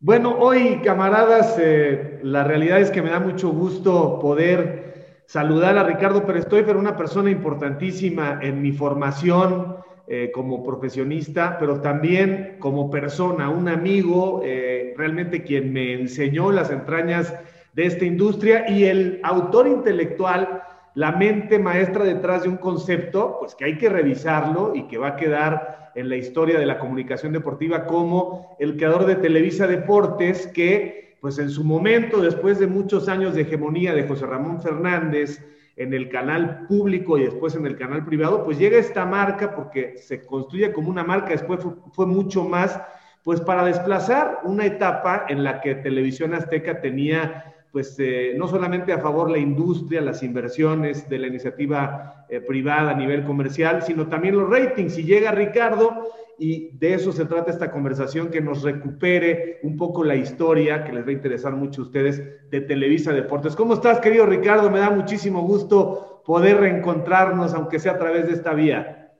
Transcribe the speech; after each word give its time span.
Bueno, 0.00 0.36
hoy, 0.38 0.80
camaradas, 0.84 1.56
eh, 1.58 2.20
la 2.22 2.44
realidad 2.44 2.80
es 2.80 2.92
que 2.92 3.02
me 3.02 3.10
da 3.10 3.18
mucho 3.18 3.48
gusto 3.48 4.20
poder 4.20 5.22
saludar 5.26 5.76
a 5.76 5.82
Ricardo 5.82 6.24
pero 6.24 6.78
una 6.78 6.96
persona 6.96 7.30
importantísima 7.32 8.38
en 8.40 8.62
mi 8.62 8.70
formación 8.70 9.78
eh, 10.06 10.30
como 10.32 10.62
profesionista, 10.62 11.56
pero 11.58 11.80
también 11.80 12.58
como 12.60 12.92
persona, 12.92 13.50
un 13.50 13.66
amigo, 13.68 14.42
eh, 14.44 14.94
realmente 14.96 15.42
quien 15.42 15.72
me 15.72 15.94
enseñó 15.94 16.52
las 16.52 16.70
entrañas 16.70 17.34
de 17.72 17.86
esta 17.86 18.04
industria 18.04 18.70
y 18.70 18.84
el 18.84 19.18
autor 19.24 19.66
intelectual, 19.66 20.62
la 20.98 21.12
mente 21.12 21.60
maestra 21.60 22.02
detrás 22.02 22.42
de 22.42 22.48
un 22.48 22.56
concepto, 22.56 23.36
pues 23.38 23.54
que 23.54 23.64
hay 23.64 23.78
que 23.78 23.88
revisarlo 23.88 24.74
y 24.74 24.88
que 24.88 24.98
va 24.98 25.10
a 25.10 25.16
quedar 25.16 25.92
en 25.94 26.08
la 26.08 26.16
historia 26.16 26.58
de 26.58 26.66
la 26.66 26.80
comunicación 26.80 27.32
deportiva 27.32 27.86
como 27.86 28.56
el 28.58 28.76
creador 28.76 29.06
de 29.06 29.14
Televisa 29.14 29.68
Deportes, 29.68 30.48
que 30.48 31.16
pues 31.20 31.38
en 31.38 31.50
su 31.50 31.62
momento, 31.62 32.20
después 32.20 32.58
de 32.58 32.66
muchos 32.66 33.08
años 33.08 33.36
de 33.36 33.42
hegemonía 33.42 33.94
de 33.94 34.08
José 34.08 34.26
Ramón 34.26 34.60
Fernández 34.60 35.40
en 35.76 35.94
el 35.94 36.08
canal 36.08 36.66
público 36.66 37.16
y 37.16 37.26
después 37.26 37.54
en 37.54 37.66
el 37.66 37.76
canal 37.76 38.04
privado, 38.04 38.44
pues 38.44 38.58
llega 38.58 38.76
esta 38.76 39.06
marca 39.06 39.54
porque 39.54 39.98
se 39.98 40.26
construye 40.26 40.72
como 40.72 40.90
una 40.90 41.04
marca, 41.04 41.28
después 41.28 41.60
fue, 41.92 42.06
mucho 42.06 42.42
más, 42.42 42.80
pues 43.22 43.40
para 43.40 43.64
desplazar 43.64 44.40
una 44.42 44.66
etapa 44.66 45.26
en 45.28 45.44
la 45.44 45.60
que 45.60 45.76
Televisión 45.76 46.34
Azteca 46.34 46.80
tenía 46.80 47.54
pues 47.72 47.94
eh, 47.98 48.34
no 48.36 48.48
solamente 48.48 48.92
a 48.92 48.98
favor 48.98 49.30
la 49.30 49.38
industria, 49.38 50.00
las 50.00 50.22
inversiones 50.22 51.08
de 51.08 51.18
la 51.18 51.26
iniciativa 51.26 52.26
eh, 52.28 52.40
privada 52.40 52.92
a 52.92 52.94
nivel 52.94 53.24
comercial, 53.24 53.82
sino 53.82 54.08
también 54.08 54.36
los 54.36 54.48
ratings. 54.48 54.98
Y 54.98 55.04
llega 55.04 55.32
Ricardo 55.32 56.08
y 56.38 56.70
de 56.78 56.94
eso 56.94 57.12
se 57.12 57.26
trata 57.26 57.50
esta 57.50 57.70
conversación, 57.70 58.30
que 58.30 58.40
nos 58.40 58.62
recupere 58.62 59.58
un 59.64 59.76
poco 59.76 60.04
la 60.04 60.14
historia 60.14 60.84
que 60.84 60.92
les 60.92 61.04
va 61.04 61.10
a 61.10 61.12
interesar 61.12 61.54
mucho 61.54 61.82
a 61.82 61.84
ustedes 61.86 62.22
de 62.50 62.60
Televisa 62.60 63.12
Deportes. 63.12 63.56
¿Cómo 63.56 63.74
estás, 63.74 64.00
querido 64.00 64.24
Ricardo? 64.24 64.70
Me 64.70 64.78
da 64.78 64.90
muchísimo 64.90 65.42
gusto 65.42 66.22
poder 66.24 66.58
reencontrarnos, 66.58 67.54
aunque 67.54 67.80
sea 67.80 67.92
a 67.92 67.98
través 67.98 68.26
de 68.28 68.34
esta 68.34 68.54
vía. 68.54 69.12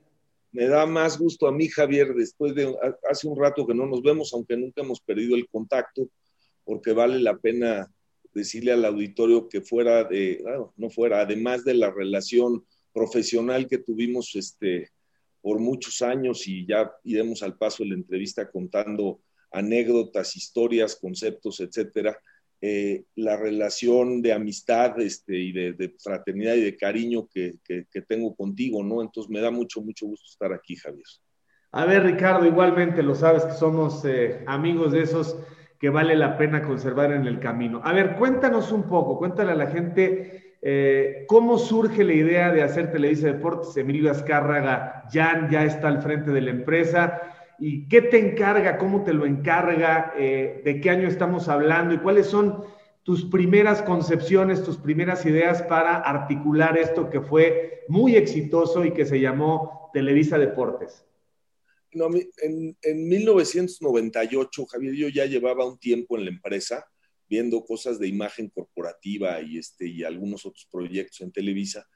Me 0.51 0.67
da 0.67 0.85
más 0.85 1.19
gusto 1.19 1.47
a 1.47 1.51
mí, 1.51 1.67
Javier, 1.67 2.13
después 2.15 2.55
de 2.55 2.73
hace 3.09 3.27
un 3.27 3.39
rato 3.39 3.67
que 3.67 3.75
no 3.75 3.85
nos 3.85 4.01
vemos, 4.01 4.33
aunque 4.33 4.57
nunca 4.57 4.81
hemos 4.81 4.99
perdido 5.01 5.35
el 5.35 5.47
contacto, 5.47 6.07
porque 6.63 6.93
vale 6.93 7.19
la 7.19 7.35
pena 7.35 7.87
decirle 8.33 8.71
al 8.71 8.85
auditorio 8.85 9.47
que 9.49 9.61
fuera 9.61 10.03
de, 10.03 10.43
no 10.77 10.89
fuera, 10.89 11.21
además 11.21 11.63
de 11.63 11.73
la 11.73 11.91
relación 11.91 12.63
profesional 12.93 13.67
que 13.67 13.77
tuvimos 13.77 14.35
este, 14.35 14.89
por 15.41 15.59
muchos 15.59 16.01
años 16.01 16.47
y 16.47 16.65
ya 16.65 16.91
iremos 17.03 17.43
al 17.43 17.57
paso 17.57 17.83
de 17.83 17.89
la 17.89 17.95
entrevista 17.95 18.49
contando 18.49 19.21
anécdotas, 19.51 20.35
historias, 20.35 20.95
conceptos, 20.95 21.59
etcétera, 21.59 22.19
eh, 22.61 23.05
la 23.15 23.37
relación 23.37 24.21
de 24.21 24.33
amistad 24.33 24.99
este, 24.99 25.37
y 25.37 25.51
de, 25.53 25.95
fraternidad 25.97 26.55
y 26.55 26.61
de 26.61 26.75
cariño 26.75 27.27
que, 27.33 27.57
tengo 28.07 28.35
contigo, 28.35 28.83
¿no? 28.83 29.01
Entonces 29.01 29.29
me 29.29 29.39
da 29.39 29.49
mucho, 29.49 29.81
mucho 29.81 30.07
gusto 30.07 30.25
estar 30.29 30.51
aquí, 30.51 30.75
Javier. 30.75 31.05
A 31.71 31.85
ver, 31.85 32.03
Ricardo, 32.03 32.45
igualmente 32.45 33.01
lo 33.01 33.15
sabes 33.15 33.45
que 33.45 33.53
somos 33.53 34.03
eh, 34.03 34.43
amigos 34.45 34.91
de 34.91 35.03
esos 35.03 35.37
que 35.79 35.89
vale 35.89 36.15
la 36.15 36.37
pena 36.37 36.61
conservar 36.61 37.13
en 37.13 37.25
el 37.25 37.39
camino. 37.39 37.81
A 37.83 37.93
ver, 37.93 38.15
cuéntanos 38.17 38.71
un 38.71 38.83
poco, 38.83 39.17
cuéntale 39.17 39.53
a 39.53 39.55
la 39.55 39.67
gente 39.67 40.55
eh, 40.61 41.23
cómo 41.27 41.57
surge 41.57 42.03
la 42.03 42.13
idea 42.13 42.51
de 42.51 42.63
hacer 42.63 42.91
Televisa 42.91 43.27
Deportes. 43.27 43.77
Emilio 43.77 44.11
Azcárraga 44.11 45.05
ya, 45.11 45.47
ya 45.49 45.63
está 45.63 45.87
al 45.87 46.01
frente 46.01 46.31
de 46.31 46.41
la 46.41 46.51
empresa. 46.51 47.21
¿Y 47.57 47.87
qué 47.87 48.01
te 48.01 48.19
encarga? 48.19 48.77
¿Cómo 48.77 49.03
te 49.03 49.13
lo 49.13 49.25
encarga? 49.25 50.13
Eh, 50.17 50.61
¿De 50.65 50.81
qué 50.81 50.89
año 50.89 51.07
estamos 51.07 51.47
hablando? 51.47 51.93
¿Y 51.93 51.99
cuáles 51.99 52.27
son 52.27 52.63
tus 53.03 53.25
primeras 53.25 53.81
concepciones, 53.81 54.63
tus 54.63 54.77
primeras 54.77 55.25
ideas 55.25 55.63
para 55.63 55.95
articular 55.95 56.77
esto 56.77 57.09
que 57.09 57.21
fue 57.21 57.85
muy 57.87 58.15
exitoso 58.15 58.83
y 58.83 58.91
que 58.91 59.05
se 59.05 59.19
llamó 59.19 59.89
Televisa 59.93 60.37
Deportes? 60.37 61.08
No, 61.91 62.09
en, 62.43 62.77
en 62.81 63.07
1998, 63.07 64.65
Javier, 64.65 64.93
yo 64.93 65.09
ya 65.09 65.25
llevaba 65.25 65.65
un 65.65 65.79
tiempo 65.79 66.17
en 66.17 66.25
la 66.25 66.31
empresa 66.31 66.85
viendo 67.29 67.63
cosas 67.63 67.99
de 67.99 68.07
imagen 68.07 68.49
corporativa 68.49 69.41
y, 69.41 69.59
este, 69.59 69.87
y 69.87 70.03
algunos 70.03 70.45
otros 70.45 70.67
proyectos 70.71 71.21
en 71.21 71.31
Televisa, 71.31 71.87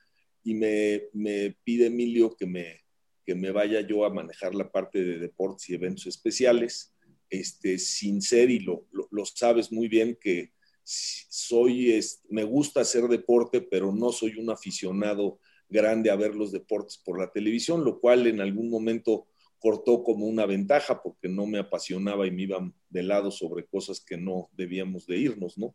y 0.44 0.54
me, 0.54 1.04
me 1.14 1.58
pide 1.64 1.88
Emilio 1.88 2.36
que 2.36 2.46
me, 2.46 2.82
que 3.26 3.34
me 3.34 3.52
vaya 3.52 3.82
yo 3.82 4.06
a 4.06 4.14
manejar 4.14 4.54
la 4.54 4.72
parte 4.72 5.04
de 5.04 5.18
deportes 5.18 5.70
y 5.70 5.74
eventos 5.74 6.06
especiales, 6.06 6.94
este, 7.30 7.80
sin 7.80 8.22
ser, 8.22 8.52
y 8.52 8.60
lo, 8.60 8.88
lo, 8.92 9.26
sabes 9.26 9.72
muy 9.72 9.88
bien, 9.88 10.18
que 10.22 10.52
soy, 10.84 12.00
me 12.30 12.44
gusta 12.44 12.82
hacer 12.82 13.08
deporte, 13.08 13.62
pero 13.62 13.92
no 13.92 14.12
soy 14.12 14.36
un 14.36 14.52
aficionado 14.52 15.40
grande 15.68 16.12
a 16.12 16.16
ver 16.16 16.36
los 16.36 16.52
deportes 16.52 16.98
por 16.98 17.20
la 17.20 17.32
televisión, 17.32 17.84
lo 17.84 18.00
cual 18.00 18.28
en 18.28 18.42
algún 18.42 18.70
momento 18.70 19.28
cortó 19.64 20.04
como 20.04 20.26
una 20.26 20.46
ventaja 20.46 21.02
porque 21.02 21.30
no 21.30 21.48
me 21.48 21.58
apasionaba 21.58 22.28
y 22.28 22.32
me 22.32 22.42
iban 22.42 22.76
de 22.90 23.04
lado 23.04 23.32
sobre 23.32 23.66
cosas 23.66 24.02
que 24.02 24.18
no 24.18 24.50
debíamos 24.52 25.08
de 25.08 25.18
irnos, 25.18 25.58
¿no? 25.58 25.74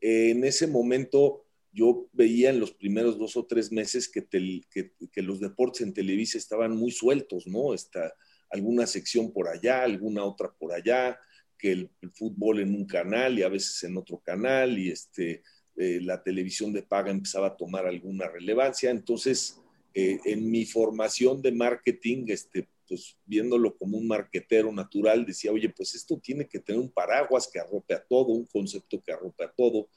en 0.00 0.44
ese 0.44 0.66
momento 0.66 1.44
yo 1.72 2.08
veía 2.12 2.50
en 2.50 2.58
los 2.58 2.72
primeros 2.72 3.18
dos 3.18 3.36
o 3.36 3.46
tres 3.46 3.70
meses 3.70 4.08
que, 4.08 4.26
que, 4.26 5.22
los 5.22 5.40
deportes 5.40 5.82
en 5.82 5.92
Televisa 5.92 6.38
estaban 6.38 6.76
muy 6.76 6.90
sueltos, 6.90 7.46
¿no? 7.46 7.74
Está 7.74 8.12
alguna 8.48 8.86
sección 8.86 9.32
por 9.32 9.48
allá, 9.48 9.84
alguna 9.84 10.24
otra 10.24 10.52
por 10.52 10.72
allá, 10.72 11.18
que 11.56 11.72
el, 11.72 11.90
fútbol 12.14 12.60
en 12.60 12.74
un 12.74 12.86
canal 12.86 13.38
y 13.38 13.42
a 13.42 13.48
veces 13.48 13.84
en 13.84 13.96
otro 13.96 14.18
canal 14.18 14.78
y 14.78 14.90
este, 14.90 15.42
eh, 15.76 16.00
la 16.02 16.22
televisión 16.22 16.72
de 16.72 16.82
paga 16.82 17.12
empezaba 17.12 17.48
a 17.48 17.56
tomar 17.56 17.86
alguna 17.86 18.28
relevancia. 18.28 18.90
Entonces, 18.90 19.60
eh, 19.94 20.18
en 20.24 20.50
mi 20.50 20.64
formación 20.64 21.40
de 21.40 21.52
marketing, 21.52 22.24
este, 22.28 22.68
pues 22.90 23.16
viéndolo 23.24 23.76
como 23.78 23.96
un 23.96 24.08
marquetero 24.08 24.72
natural, 24.72 25.24
decía, 25.24 25.52
oye, 25.52 25.68
pues 25.68 25.94
esto 25.94 26.18
tiene 26.18 26.48
que 26.48 26.58
tener 26.58 26.80
un 26.80 26.90
paraguas 26.90 27.48
que 27.50 27.60
arrope 27.60 27.94
a 27.94 28.04
todo, 28.04 28.26
un 28.32 28.46
concepto 28.46 29.00
que 29.00 29.12
arrope 29.12 29.44
a 29.44 29.52
todo, 29.52 29.88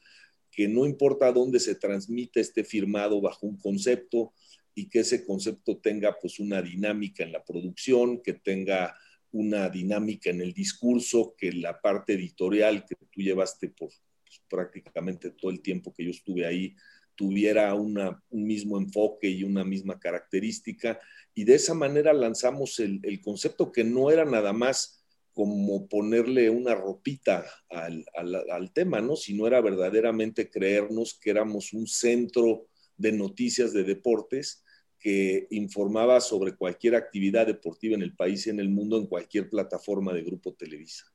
que 0.52 0.68
no 0.68 0.86
importa 0.86 1.32
dónde 1.32 1.60
se 1.60 1.74
transmite, 1.74 2.40
esté 2.40 2.64
firmado 2.64 3.20
bajo 3.20 3.48
un 3.48 3.58
concepto 3.58 4.32
y 4.76 4.90
que 4.90 5.00
ese 5.00 5.26
concepto 5.26 5.78
tenga 5.80 6.16
pues 6.22 6.40
una 6.40 6.62
dinámica 6.62 7.24
en 7.24 7.32
la 7.32 7.44
producción, 7.44 8.22
que 8.22 8.34
tenga 8.34 8.96
una 9.32 9.70
dinámica 9.70 10.30
en 10.30 10.42
el 10.42 10.54
discurso, 10.54 11.34
que 11.36 11.52
la 11.52 11.82
parte 11.82 12.14
editorial 12.14 12.86
que 12.86 12.96
tú 13.10 13.22
llevaste 13.22 13.70
por 13.70 13.90
pues, 14.24 14.42
prácticamente 14.48 15.32
todo 15.32 15.50
el 15.50 15.62
tiempo 15.62 15.92
que 15.92 16.04
yo 16.06 16.12
estuve 16.12 16.46
ahí 16.46 16.76
tuviera 17.16 17.74
un 17.76 18.22
mismo 18.32 18.78
enfoque 18.78 19.30
y 19.30 19.44
una 19.44 19.64
misma 19.64 20.00
característica. 20.00 21.00
Y 21.34 21.46
de 21.46 21.56
esa 21.56 21.74
manera 21.74 22.14
lanzamos 22.14 22.80
el, 22.80 23.22
concepto 23.24 23.72
que 23.72 23.84
no 23.84 24.12
era 24.12 24.26
nada 24.26 24.54
más 24.54 25.04
como 25.34 25.88
ponerle 25.88 26.50
una 26.50 26.76
ropita 26.76 27.44
al, 27.70 28.06
al, 28.14 28.72
tema, 28.72 29.02
¿no? 29.02 29.16
Sino 29.16 29.48
era 29.48 29.60
verdaderamente 29.62 30.50
creernos 30.50 31.18
que 31.20 31.32
éramos 31.32 31.74
un 31.74 31.88
centro 31.88 32.68
de 32.98 33.12
noticias 33.14 33.74
de 33.74 33.84
deportes 33.84 34.64
que 35.00 35.48
informaba 35.50 36.22
sobre 36.22 36.56
cualquier 36.56 36.96
actividad 36.96 37.48
deportiva 37.48 37.96
en 37.96 38.04
el 38.04 38.16
país 38.16 38.48
y 38.48 38.52
en 38.52 38.60
el 38.60 38.70
mundo 38.70 38.98
en 38.98 39.08
cualquier 39.08 39.50
plataforma 39.50 40.14
de 40.14 40.24
Grupo 40.24 40.54
Televisa. 40.54 41.06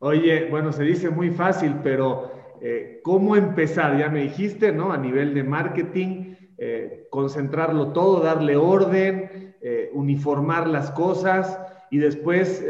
Oye, 0.00 0.46
bueno, 0.50 0.72
se 0.72 0.82
dice 0.82 1.10
muy 1.10 1.30
fácil, 1.30 1.76
pero 1.82 2.32
eh, 2.60 3.00
¿cómo 3.02 3.36
empezar? 3.36 3.98
Ya 3.98 4.08
me 4.08 4.22
dijiste, 4.22 4.72
¿no? 4.72 4.92
A 4.92 4.98
nivel 4.98 5.32
de 5.32 5.44
marketing, 5.44 6.23
eh, 6.66 7.08
concentrarlo 7.10 7.92
todo, 7.92 8.20
darle 8.20 8.56
orden, 8.56 9.54
eh, 9.60 9.90
uniformar 9.92 10.66
las 10.66 10.90
cosas 10.92 11.60
y 11.90 11.98
después 11.98 12.64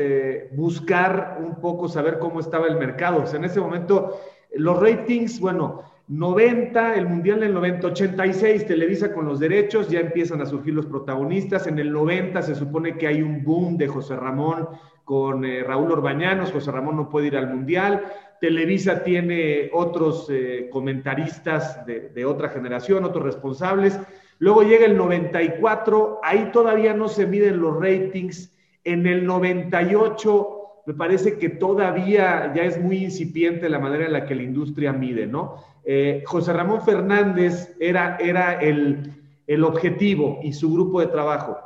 buscar 0.50 1.38
un 1.40 1.60
poco 1.60 1.88
saber 1.88 2.18
cómo 2.18 2.40
estaba 2.40 2.66
el 2.66 2.76
mercado. 2.76 3.24
En 3.32 3.44
ese 3.44 3.60
momento, 3.60 4.18
los 4.52 4.80
ratings, 4.80 5.38
bueno, 5.38 5.82
90, 6.08 6.96
el 6.96 7.06
Mundial 7.06 7.38
del 7.38 7.54
90, 7.54 7.86
86, 7.86 8.66
Televisa 8.66 9.12
con 9.12 9.26
los 9.26 9.38
derechos, 9.38 9.88
ya 9.88 10.00
empiezan 10.00 10.42
a 10.42 10.46
surgir 10.46 10.74
los 10.74 10.86
protagonistas. 10.86 11.68
En 11.68 11.78
el 11.78 11.92
90 11.92 12.42
se 12.42 12.56
supone 12.56 12.98
que 12.98 13.06
hay 13.06 13.22
un 13.22 13.44
boom 13.44 13.76
de 13.76 13.86
José 13.86 14.16
Ramón 14.16 14.68
con 15.04 15.44
eh, 15.44 15.62
Raúl 15.62 15.92
Orbañanos, 15.92 16.52
José 16.52 16.72
Ramón 16.72 16.96
no 16.96 17.08
puede 17.08 17.28
ir 17.28 17.36
al 17.36 17.48
Mundial. 17.48 18.04
Televisa 18.44 19.02
tiene 19.02 19.70
otros 19.72 20.28
eh, 20.28 20.68
comentaristas 20.70 21.86
de, 21.86 22.26
otra 22.26 22.50
generación, 22.50 23.02
otros 23.02 23.24
responsables. 23.24 23.98
Luego 24.38 24.62
llega 24.62 24.84
el 24.84 24.98
94, 24.98 26.20
ahí 26.22 26.50
todavía 26.52 26.92
no 26.92 27.08
se 27.08 27.26
miden 27.26 27.58
los 27.62 27.80
ratings. 27.80 28.52
En 28.84 29.06
el 29.06 29.24
98 29.24 30.82
me 30.84 30.92
parece 30.92 31.38
que 31.38 31.48
todavía 31.48 32.52
ya 32.54 32.64
es 32.64 32.78
muy 32.78 32.98
incipiente 32.98 33.70
la 33.70 33.78
manera 33.78 34.04
en 34.04 34.12
la 34.12 34.26
que 34.26 34.34
la 34.34 34.42
industria 34.42 34.92
mide, 34.92 35.26
¿no? 35.26 35.64
Eh, 35.82 36.22
José 36.26 36.52
Ramón 36.52 36.84
Fernández 36.84 37.74
era, 37.80 38.18
era 38.20 38.60
el, 38.60 39.10
el, 39.46 39.64
objetivo 39.64 40.40
y 40.42 40.52
su 40.52 40.70
grupo 40.70 41.00
de 41.00 41.06
trabajo. 41.06 41.56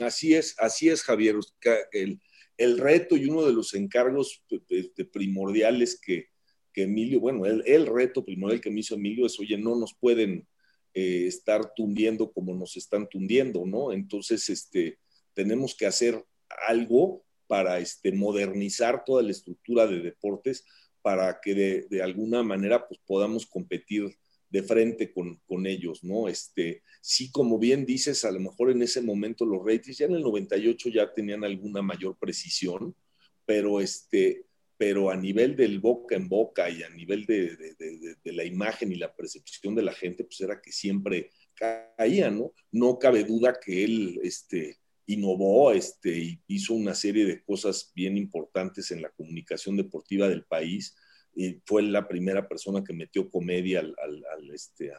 Así 0.00 0.36
es, 0.36 0.54
así 0.60 0.88
es, 0.88 1.02
Javier. 1.02 1.34
El 2.56 2.78
reto 2.78 3.16
y 3.16 3.26
uno 3.26 3.44
de 3.44 3.52
los 3.52 3.74
encargos 3.74 4.42
primordiales 5.12 6.00
que, 6.00 6.28
Emilio, 6.74 7.20
bueno, 7.20 7.46
el, 7.46 7.62
el, 7.66 7.86
reto 7.86 8.22
primordial 8.22 8.60
que 8.60 8.70
me 8.70 8.80
hizo 8.80 8.96
Emilio 8.96 9.24
es, 9.24 9.40
oye, 9.40 9.56
no 9.56 9.76
nos 9.76 9.94
pueden 9.94 10.46
eh, 10.92 11.26
estar 11.26 11.72
tundiendo 11.74 12.30
como 12.32 12.54
nos 12.54 12.76
están 12.76 13.08
tundiendo, 13.08 13.64
¿no? 13.64 13.92
Entonces, 13.92 14.48
este, 14.50 14.98
tenemos 15.32 15.74
que 15.74 15.86
hacer 15.86 16.22
algo 16.68 17.24
para 17.46 17.78
este, 17.78 18.12
modernizar 18.12 19.04
toda 19.04 19.22
la 19.22 19.30
estructura 19.30 19.86
de 19.86 20.00
deportes 20.00 20.64
para 21.00 21.40
que 21.40 21.54
de, 21.54 21.86
de 21.88 22.02
alguna 22.02 22.42
manera 22.42 22.86
pues, 22.86 23.00
podamos 23.06 23.46
competir 23.46 24.16
de 24.48 24.62
frente 24.62 25.12
con, 25.12 25.36
con, 25.46 25.66
ellos, 25.66 26.04
¿no? 26.04 26.28
Este, 26.28 26.82
sí, 27.00 27.30
como 27.30 27.58
bien 27.58 27.84
dices, 27.84 28.24
a 28.24 28.30
lo 28.30 28.40
mejor 28.40 28.70
en 28.70 28.82
ese 28.82 29.02
momento 29.02 29.44
los 29.44 29.64
ratings 29.64 29.98
ya 29.98 30.06
en 30.06 30.14
el 30.14 30.22
98 30.22 30.88
ya 30.90 31.12
tenían 31.12 31.44
alguna 31.44 31.82
mayor 31.82 32.16
precisión, 32.18 32.94
pero, 33.44 33.80
este, 33.80 34.46
pero 34.76 35.10
a 35.10 35.16
nivel 35.16 35.56
del 35.56 35.80
boca 35.80 36.16
en 36.16 36.28
boca 36.28 36.70
y 36.70 36.82
a 36.82 36.90
nivel 36.90 37.26
de, 37.26 37.56
de, 37.56 38.32
la 38.32 38.44
imagen 38.44 38.92
y 38.92 38.96
la 38.96 39.14
percepción 39.14 39.74
de 39.74 39.82
la 39.82 39.92
gente, 39.92 40.24
pues 40.24 40.40
era 40.40 40.60
que 40.60 40.72
siempre 40.72 41.30
caía, 41.54 42.30
¿no? 42.30 42.52
No 42.70 42.98
cabe 42.98 43.24
duda 43.24 43.58
que 43.58 43.84
él 43.84 44.20
este, 44.22 44.78
innovó 45.06 45.72
este, 45.72 46.40
hizo 46.46 46.74
una 46.74 46.94
serie 46.94 47.24
de 47.24 47.42
cosas 47.42 47.92
bien 47.94 48.16
importantes 48.16 48.90
en 48.90 49.02
la 49.02 49.10
comunicación 49.10 49.76
deportiva 49.76 50.28
del 50.28 50.44
país 50.44 50.96
y 51.36 51.60
fue 51.66 51.82
la 51.82 52.08
primera 52.08 52.48
persona 52.48 52.82
que 52.82 52.94
metió 52.94 53.30
comedia 53.30 53.80
al, 53.80 54.50
este, 54.52 54.90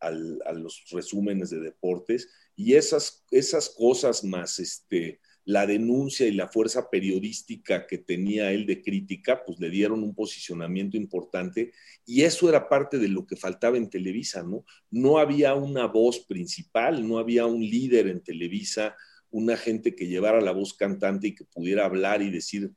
al, 0.00 0.42
a 0.44 0.52
los 0.52 0.84
resúmenes 0.90 1.50
de 1.50 1.60
deportes 1.60 2.28
y 2.56 2.74
esas, 2.74 3.24
esas 3.30 3.70
cosas 3.70 4.24
más 4.24 4.58
este, 4.58 5.20
la 5.44 5.66
denuncia 5.66 6.26
y 6.26 6.32
la 6.32 6.48
fuerza 6.48 6.90
periodística 6.90 7.86
que 7.86 7.98
tenía 7.98 8.52
él 8.52 8.66
de 8.66 8.82
crítica, 8.82 9.44
pues 9.44 9.58
le 9.60 9.70
dieron 9.70 10.02
un 10.02 10.14
posicionamiento 10.14 10.96
importante 10.96 11.72
y 12.04 12.22
eso 12.22 12.48
era 12.48 12.68
parte 12.68 12.98
de 12.98 13.08
lo 13.08 13.24
que 13.24 13.36
faltaba 13.36 13.76
en 13.76 13.88
Televisa, 13.88 14.42
¿no? 14.42 14.64
No 14.90 15.18
había 15.18 15.54
una 15.54 15.86
voz 15.86 16.20
principal, 16.26 17.08
no 17.08 17.18
había 17.18 17.46
un 17.46 17.60
líder 17.60 18.08
en 18.08 18.22
Televisa, 18.22 18.96
una 19.30 19.56
gente 19.56 19.94
que 19.94 20.08
llevara 20.08 20.40
la 20.40 20.52
voz 20.52 20.74
cantante 20.74 21.28
y 21.28 21.34
que 21.34 21.44
pudiera 21.44 21.84
hablar 21.84 22.22
y 22.22 22.30
decir 22.30 22.72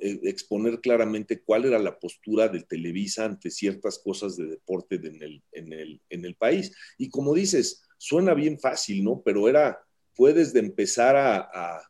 exponer 0.00 0.80
claramente 0.80 1.42
cuál 1.42 1.66
era 1.66 1.78
la 1.78 1.98
postura 1.98 2.48
de 2.48 2.62
Televisa 2.62 3.24
ante 3.24 3.50
ciertas 3.50 3.98
cosas 3.98 4.36
de 4.36 4.46
deporte 4.46 4.96
en, 4.96 6.22
el, 6.24 6.34
país. 6.36 6.74
Y 6.98 7.10
como 7.10 7.34
dices, 7.34 7.82
suena 7.98 8.34
bien 8.34 8.58
fácil, 8.58 9.04
¿no? 9.04 9.22
Pero 9.24 9.48
era, 9.48 9.78
fue 10.14 10.32
desde 10.32 10.60
empezar 10.60 11.16
a, 11.16 11.82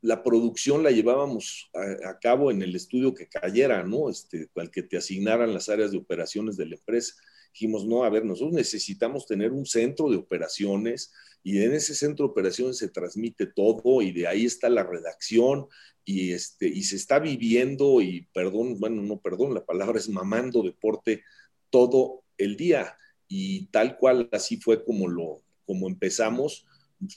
la 0.00 0.22
producción 0.22 0.82
la 0.82 0.90
llevábamos 0.90 1.70
a, 2.04 2.18
cabo 2.18 2.50
en 2.50 2.62
el 2.62 2.74
estudio 2.74 3.14
que 3.14 3.28
cayera, 3.28 3.82
¿no? 3.82 4.10
Este, 4.10 4.48
al 4.56 4.70
que 4.70 4.82
te 4.82 4.96
asignaran 4.96 5.54
las 5.54 5.68
áreas 5.68 5.92
de 5.92 5.98
operaciones 5.98 6.56
de 6.56 6.66
la 6.66 6.74
empresa. 6.76 7.14
Dijimos, 7.54 7.86
no, 7.86 8.02
a 8.02 8.10
ver, 8.10 8.24
nosotros 8.24 8.52
necesitamos 8.52 9.28
tener 9.28 9.52
un 9.52 9.64
centro 9.64 10.10
de 10.10 10.16
operaciones 10.16 11.12
y 11.44 11.62
en 11.62 11.72
ese 11.72 11.94
centro 11.94 12.26
de 12.26 12.32
operaciones 12.32 12.78
se 12.78 12.88
transmite 12.88 13.46
todo 13.46 14.02
y 14.02 14.10
de 14.10 14.26
ahí 14.26 14.44
está 14.44 14.68
la 14.68 14.82
redacción 14.82 15.68
y, 16.04 16.32
este, 16.32 16.66
y 16.66 16.82
se 16.82 16.96
está 16.96 17.20
viviendo 17.20 18.00
y 18.00 18.26
perdón, 18.34 18.80
bueno, 18.80 19.02
no 19.02 19.20
perdón, 19.20 19.54
la 19.54 19.64
palabra 19.64 20.00
es 20.00 20.08
mamando 20.08 20.64
deporte 20.64 21.22
todo 21.70 22.24
el 22.38 22.56
día 22.56 22.98
y 23.28 23.66
tal 23.66 23.98
cual 23.98 24.28
así 24.32 24.56
fue 24.56 24.84
como 24.84 25.06
lo 25.06 25.40
como 25.64 25.86
empezamos. 25.86 26.66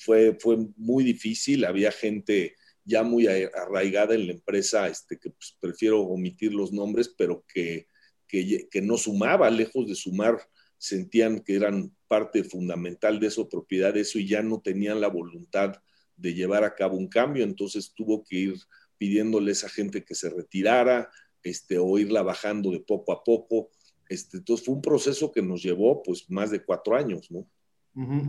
Fue, 0.02 0.38
fue 0.40 0.58
muy 0.76 1.04
difícil 1.04 1.66
había 1.66 1.92
gente 1.92 2.56
ya 2.86 3.02
muy 3.02 3.26
arraigada 3.26 4.14
en 4.14 4.28
la 4.28 4.34
empresa 4.34 4.88
este 4.88 5.18
que 5.18 5.32
pues, 5.32 5.58
prefiero 5.60 6.02
omitir 6.02 6.54
los 6.54 6.72
nombres 6.72 7.12
pero 7.18 7.44
que, 7.52 7.88
que, 8.28 8.82
no 8.82 8.98
sumaba 8.98 9.50
lejos 9.50 9.88
de 9.88 9.96
sumar 9.96 10.38
sentían 10.78 11.40
que 11.40 11.56
eran 11.56 11.92
parte 12.08 12.44
fundamental 12.44 13.20
de 13.20 13.28
eso 13.28 13.50
propiedad 13.50 13.96
eso 13.98 14.20
y 14.20 14.28
ya 14.28 14.42
no 14.44 14.62
tenían 14.62 15.02
la 15.02 15.08
voluntad 15.08 15.76
de 16.16 16.34
llevar 16.34 16.64
a 16.64 16.76
cabo 16.76 16.98
un 16.98 17.08
cambio, 17.08 17.44
entonces 17.44 17.94
tuvo 17.96 18.24
que 18.24 18.36
ir 18.36 18.56
pidiéndole 18.98 19.52
a 19.52 19.54
esa 19.54 19.70
gente 19.70 20.04
que 20.04 20.16
se 20.16 20.30
retirara, 20.30 21.10
este, 21.44 21.78
o 21.78 21.98
irla 21.98 22.24
bajando 22.24 22.72
de 22.72 22.80
poco 22.80 23.12
a 23.12 23.24
poco. 23.24 23.70
Este, 24.10 24.38
entonces 24.38 24.66
fue 24.66 24.76
un 24.76 24.82
proceso 24.82 25.32
que 25.32 25.42
nos 25.42 25.62
llevó 25.64 26.02
pues 26.02 26.30
más 26.30 26.52
de 26.52 26.64
cuatro 26.64 26.96
años, 26.96 27.30
¿no? 27.30 27.46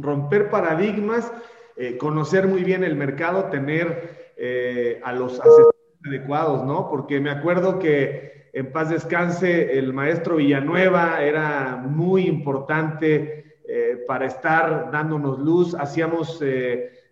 Romper 0.01 0.51
paradigmas, 0.51 1.31
eh, 1.77 1.97
conocer 1.99 2.47
muy 2.47 2.65
bien 2.65 2.85
el 2.85 2.97
mercado, 2.97 3.51
tener 3.51 4.33
eh, 4.37 5.01
a 5.05 5.13
los 5.13 5.39
asesores 5.39 5.81
adecuados, 6.05 6.65
¿no? 6.65 6.89
Porque 6.89 7.21
me 7.21 7.31
acuerdo 7.31 7.79
que 7.79 8.38
en 8.53 8.73
paz 8.73 8.91
descanse 8.91 9.79
el 9.79 9.93
maestro 9.93 10.37
Villanueva 10.37 11.23
era 11.23 11.77
muy 11.77 12.27
importante 12.27 13.59
eh, 13.69 14.05
para 14.07 14.27
estar 14.27 14.91
dándonos 14.91 15.39
luz, 15.39 15.75
hacíamos 15.75 16.41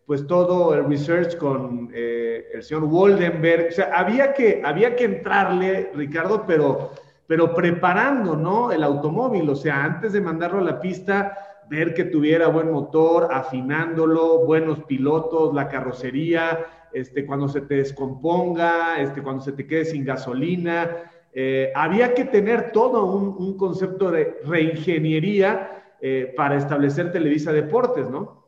pues 0.07 0.25
todo 0.29 0.73
el 0.75 0.87
research 0.87 1.37
con 1.37 1.91
eh, 1.93 2.47
el 2.55 2.63
señor 2.63 2.85
Waldenberg. 2.85 3.69
O 3.69 3.73
sea, 3.73 3.91
había 3.93 4.33
que, 4.33 4.63
había 4.65 4.95
que 4.95 5.05
entrarle, 5.05 5.91
Ricardo, 5.95 6.45
pero, 6.47 6.93
pero 7.27 7.53
preparando, 7.53 8.37
¿no? 8.37 8.71
El 8.71 8.85
automóvil, 8.85 9.51
o 9.51 9.57
sea, 9.57 9.85
antes 9.85 10.13
de 10.13 10.21
mandarlo 10.21 10.61
a 10.61 10.63
la 10.63 10.81
pista, 10.81 11.37
ver 11.69 11.93
que 11.93 12.05
tuviera 12.05 12.47
buen 12.47 12.71
motor, 12.71 13.29
afinándolo, 13.33 14.47
buenos 14.47 14.85
pilotos, 14.85 15.53
la 15.53 15.67
carrocería, 15.69 16.67
este, 16.93 17.27
cuando 17.27 17.49
se 17.49 17.63
te 17.63 17.75
descomponga, 17.75 19.01
este, 19.01 19.21
cuando 19.23 19.43
se 19.43 19.53
te 19.53 19.67
quede 19.67 19.87
sin 19.87 20.05
gasolina. 20.05 20.89
Eh, 21.39 21.71
había 21.75 22.15
que 22.15 22.25
tener 22.25 22.73
todo 22.73 23.05
un, 23.05 23.59
concepto 23.59 24.11
de 24.11 24.39
reingeniería 24.47 25.95
eh, 26.01 26.33
para 26.35 26.57
establecer 26.57 27.13
Televisa 27.13 27.53
Deportes, 27.53 28.09
¿no? 28.09 28.47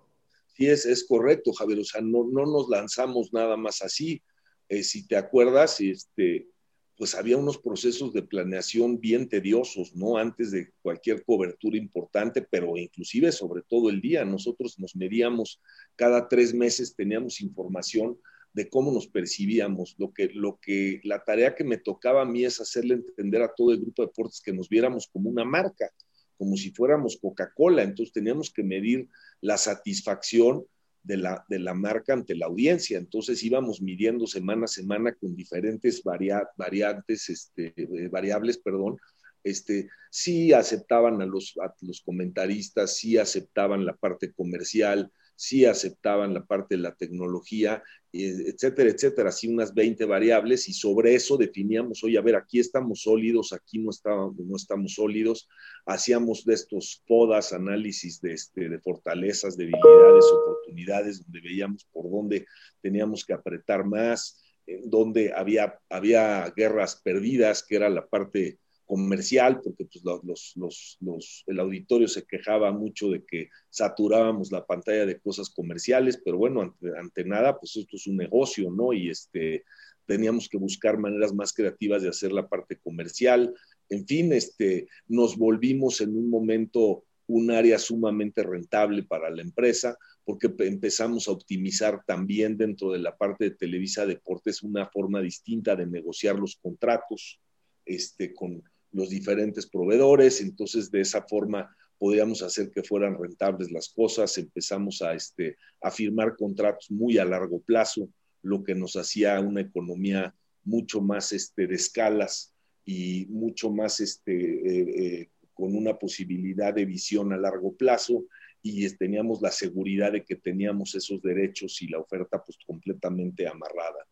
Sí, 0.55 0.67
es, 0.67 1.05
correcto, 1.07 1.53
Javier. 1.53 1.81
O 1.81 1.85
sea, 1.85 2.01
no, 2.01 2.25
no 2.25 2.47
nos 2.47 2.71
lanzamos 2.71 3.31
nada 3.31 3.59
más 3.59 3.83
así. 3.83 4.23
Eh, 4.71 4.83
si 4.83 5.07
te 5.07 5.17
acuerdas, 5.17 5.79
este, 5.83 6.49
pues 6.97 7.15
había 7.15 7.37
unos 7.37 7.59
procesos 7.59 8.15
de 8.15 8.23
planeación 8.23 8.99
bien 8.99 9.29
tediosos, 9.29 9.95
¿no? 9.95 10.17
Antes 10.17 10.51
de 10.51 10.73
cualquier 10.81 11.27
cobertura 11.27 11.77
importante, 11.77 12.41
pero 12.41 12.75
inclusive 12.79 13.33
sobre 13.33 13.61
todo 13.69 13.91
el 13.91 14.01
día. 14.01 14.25
Nosotros 14.25 14.79
nos 14.79 14.97
medíamos 14.97 15.61
cada 15.95 16.27
tres 16.27 16.55
meses, 16.55 16.97
teníamos 16.97 17.43
información 17.43 18.19
de 18.59 18.69
cómo 18.69 18.91
nos 18.91 19.07
percibíamos. 19.07 19.95
Lo 19.99 20.13
que, 20.13 20.31
lo 20.35 20.59
que, 20.61 21.01
la 21.05 21.23
tarea 21.23 21.55
que 21.55 21.63
me 21.63 21.79
tocaba 21.79 22.23
a 22.23 22.25
mí 22.25 22.45
es 22.45 22.61
hacerle 22.61 22.95
entender 22.95 23.41
a 23.41 23.55
todo 23.55 23.71
el 23.71 23.81
grupo 23.81 24.03
de 24.03 24.09
deportes 24.09 24.41
que 24.41 24.53
nos 24.53 24.69
viéramos 24.69 25.07
como 25.07 25.31
una 25.31 25.45
marca 25.45 25.93
como 26.37 26.57
si 26.57 26.73
fuéramos 26.73 27.19
Coca-Cola. 27.21 27.85
Entonces 27.85 28.13
teníamos 28.13 28.53
que 28.53 28.65
medir 28.65 29.09
la 29.41 29.57
satisfacción 29.59 30.65
de 31.05 31.19
la, 31.19 31.45
de 31.49 31.61
la 31.61 31.75
marca 31.75 32.15
ante 32.15 32.35
la 32.35 32.47
audiencia. 32.47 32.99
Entonces 32.99 33.43
íbamos 33.45 33.81
midiendo 33.81 34.27
semana 34.27 34.65
a 34.65 34.69
semana 34.69 35.15
con 35.15 35.37
diferentes 35.37 36.03
variantes, 36.03 37.29
este, 37.29 37.75
eh, 37.77 38.09
variables, 38.09 38.59
perdón. 38.59 38.99
Este, 39.45 39.89
sí 40.11 40.53
aceptaban 40.53 41.23
a 41.23 41.27
los, 41.27 41.55
a 41.63 41.73
los 41.83 42.03
comentaristas, 42.03 42.97
sí 42.97 43.19
aceptaban 43.19 43.85
la 43.87 43.97
parte 43.97 44.33
comercial, 44.33 45.13
sí 45.39 45.65
aceptaban 45.65 46.35
la 46.35 46.45
parte 46.45 46.75
de 46.75 46.83
la 46.83 46.97
tecnología, 46.97 47.81
etcétera, 48.13 48.91
etcétera, 48.91 49.29
así 49.29 49.47
unas 49.47 49.73
20 49.73 50.05
variables 50.05 50.69
y 50.69 50.73
sobre 50.73 51.15
eso 51.15 51.37
definíamos, 51.37 52.03
oye, 52.03 52.19
a 52.19 52.23
ver, 52.23 52.35
aquí 52.35 52.59
estamos 52.59 53.03
sólidos, 53.03 53.53
aquí 53.53 53.79
no, 53.79 53.91
no 54.37 54.57
estamos 54.57 54.95
sólidos, 54.95 55.49
hacíamos 55.87 56.45
de 56.45 56.55
estos 56.55 57.05
podas, 57.07 57.53
análisis 57.53 58.21
de, 58.21 58.33
este, 58.33 58.69
de 58.69 58.81
fortalezas, 58.81 59.57
debilidades, 59.57 60.25
oportunidades, 60.25 61.23
donde 61.23 61.41
veíamos 61.41 61.85
por 61.93 62.11
dónde 62.11 62.45
teníamos 62.83 63.25
que 63.25 63.35
apretar 63.35 63.85
más, 63.85 64.43
donde 64.87 65.33
había, 65.33 65.79
había 65.89 66.53
guerras 66.57 67.01
perdidas, 67.01 67.63
que 67.63 67.77
era 67.77 67.89
la 67.89 68.09
parte 68.09 68.59
comercial, 68.89 69.61
porque 69.63 69.85
pues, 69.85 70.03
los, 70.03 70.57
los, 70.57 70.97
los, 71.01 71.45
el 71.47 71.61
auditorio 71.61 72.09
se 72.09 72.25
quejaba 72.25 72.73
mucho 72.73 73.11
de 73.11 73.23
que 73.23 73.51
saturábamos 73.69 74.51
la 74.51 74.65
pantalla 74.65 75.05
de 75.05 75.21
cosas 75.21 75.51
comerciales, 75.51 76.21
pero 76.25 76.39
bueno, 76.39 76.63
ante, 76.63 76.99
ante, 76.99 77.25
nada, 77.25 77.59
pues 77.59 77.77
esto 77.77 77.97
es 77.97 78.07
un 78.07 78.17
negocio, 78.17 78.71
¿no? 78.71 78.95
Y 78.95 79.11
este, 79.11 79.65
teníamos 80.07 80.49
que 80.49 80.57
buscar 80.57 80.99
maneras 80.99 81.35
más 81.35 81.53
creativas 81.53 82.03
de 82.03 82.09
hacer 82.09 82.33
la 82.33 82.49
parte 82.49 82.79
comercial. 82.79 83.55
En 83.91 84.07
fin, 84.07 84.33
este, 84.33 84.89
nos 85.07 85.37
volvimos 85.37 86.01
en 86.01 86.17
un 86.17 86.31
momento 86.31 87.05
un 87.27 87.51
área 87.51 87.79
sumamente 87.79 88.43
rentable 88.43 89.03
para 89.03 89.29
la 89.29 89.43
empresa, 89.43 89.99
porque 90.25 90.51
empezamos 90.61 91.29
a 91.29 91.33
optimizar 91.33 92.03
también 92.07 92.57
dentro 92.57 92.91
de 92.91 93.01
la 93.01 93.19
parte 93.19 93.45
de 93.45 93.57
Televisa 93.57 94.07
Deportes 94.07 94.63
una 94.63 94.87
forma 94.87 95.21
distinta 95.21 95.77
de 95.77 95.87
negociar 95.87 96.37
los 96.37 96.57
contratos 96.57 97.39
este, 97.85 98.33
con, 98.33 98.63
los 98.93 99.11
diferentes 99.11 99.67
proveedores, 99.67 100.41
entonces 100.41 100.91
de 100.91 101.01
esa 101.01 101.23
forma 101.23 101.75
podíamos 101.99 102.43
hacer 102.43 102.71
que 102.71 102.83
fueran 102.83 103.19
rentables 103.21 103.71
las 103.71 103.89
cosas, 103.89 104.39
empezamos 104.39 105.03
a, 105.03 105.15
este, 105.15 105.57
a 105.81 105.91
firmar 105.91 106.37
contratos 106.37 106.91
muy 106.91 107.19
a 107.19 107.25
largo 107.25 107.61
plazo 107.61 108.09
lo 108.43 108.63
que 108.63 108.75
nos 108.75 108.97
hacía 108.97 109.41
una 109.41 109.61
economía 109.61 110.35
mucho 110.65 111.01
más 111.01 111.33
este, 111.33 111.67
de 111.67 111.75
escalas 111.75 112.55
y 112.85 113.27
mucho 113.29 113.71
más 113.71 114.01
este, 114.01 114.33
eh, 114.33 115.21
eh, 115.21 115.29
con 115.53 115.75
una 115.75 115.99
posibilidad 115.99 116.73
de 116.73 116.85
visión 116.85 117.33
a 117.33 117.37
largo 117.37 117.77
plazo 117.77 118.25
y 118.63 118.89
teníamos 118.97 119.41
la 119.41 119.51
seguridad 119.51 120.13
de 120.13 120.25
que 120.25 120.37
teníamos 120.37 120.95
esos 120.95 121.21
derechos 121.23 121.81
y 121.83 121.89
la 121.89 121.99
oferta 121.99 122.43
pues 122.45 122.59
completamente 122.67 123.47
amarrada. 123.47 124.07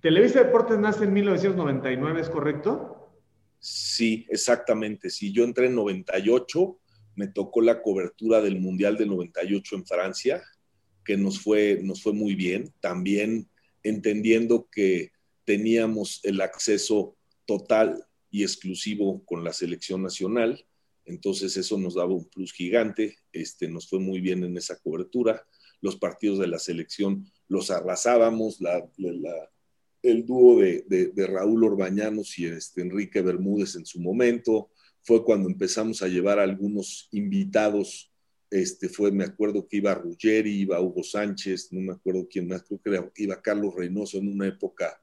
Televisa 0.00 0.42
Deportes 0.42 0.78
nace 0.78 1.04
en 1.04 1.12
1999, 1.12 2.20
¿es 2.20 2.30
correcto? 2.30 2.95
Sí, 3.68 4.24
exactamente. 4.28 5.10
Sí, 5.10 5.32
yo 5.32 5.42
entré 5.42 5.66
en 5.66 5.74
98, 5.74 6.78
me 7.16 7.26
tocó 7.26 7.60
la 7.62 7.82
cobertura 7.82 8.40
del 8.40 8.60
Mundial 8.60 8.96
del 8.96 9.08
98 9.08 9.74
en 9.74 9.84
Francia, 9.84 10.44
que 11.04 11.16
nos 11.16 11.40
fue, 11.40 11.80
nos 11.82 12.00
fue 12.00 12.12
muy 12.12 12.36
bien. 12.36 12.72
También 12.78 13.48
entendiendo 13.82 14.68
que 14.70 15.10
teníamos 15.44 16.20
el 16.22 16.40
acceso 16.42 17.16
total 17.44 18.06
y 18.30 18.44
exclusivo 18.44 19.24
con 19.24 19.42
la 19.42 19.52
selección 19.52 20.00
nacional. 20.00 20.64
Entonces 21.04 21.56
eso 21.56 21.76
nos 21.76 21.96
daba 21.96 22.14
un 22.14 22.28
plus 22.28 22.52
gigante, 22.52 23.16
este, 23.32 23.66
nos 23.66 23.88
fue 23.88 23.98
muy 23.98 24.20
bien 24.20 24.44
en 24.44 24.56
esa 24.56 24.78
cobertura. 24.78 25.44
Los 25.80 25.96
partidos 25.96 26.38
de 26.38 26.46
la 26.46 26.60
selección 26.60 27.26
los 27.48 27.72
arrasábamos, 27.72 28.60
el 30.10 30.24
dúo 30.24 30.60
de, 30.60 31.12
Raúl 31.26 31.64
Orbañanos 31.64 32.38
y 32.38 32.46
este, 32.46 32.82
Enrique 32.82 33.22
Bermúdez 33.22 33.76
en 33.76 33.86
su 33.86 34.00
momento. 34.00 34.70
Fue 35.02 35.24
cuando 35.24 35.48
empezamos 35.48 36.02
a 36.02 36.08
llevar 36.08 36.38
algunos 36.38 37.08
invitados. 37.12 38.12
Este, 38.50 38.88
fue, 38.88 39.10
me 39.12 39.24
acuerdo 39.24 39.66
que 39.66 39.78
iba 39.78 39.94
Ruggeri, 39.94 40.60
iba 40.60 40.80
Hugo 40.80 41.02
Sánchez, 41.02 41.72
no 41.72 41.80
me 41.80 41.92
acuerdo 41.92 42.26
quién 42.30 42.48
más, 42.48 42.64
creo 42.82 43.12
que 43.12 43.22
iba 43.24 43.42
Carlos 43.42 43.74
Reynoso 43.74 44.18
en 44.18 44.28
una 44.28 44.46
época 44.46 45.00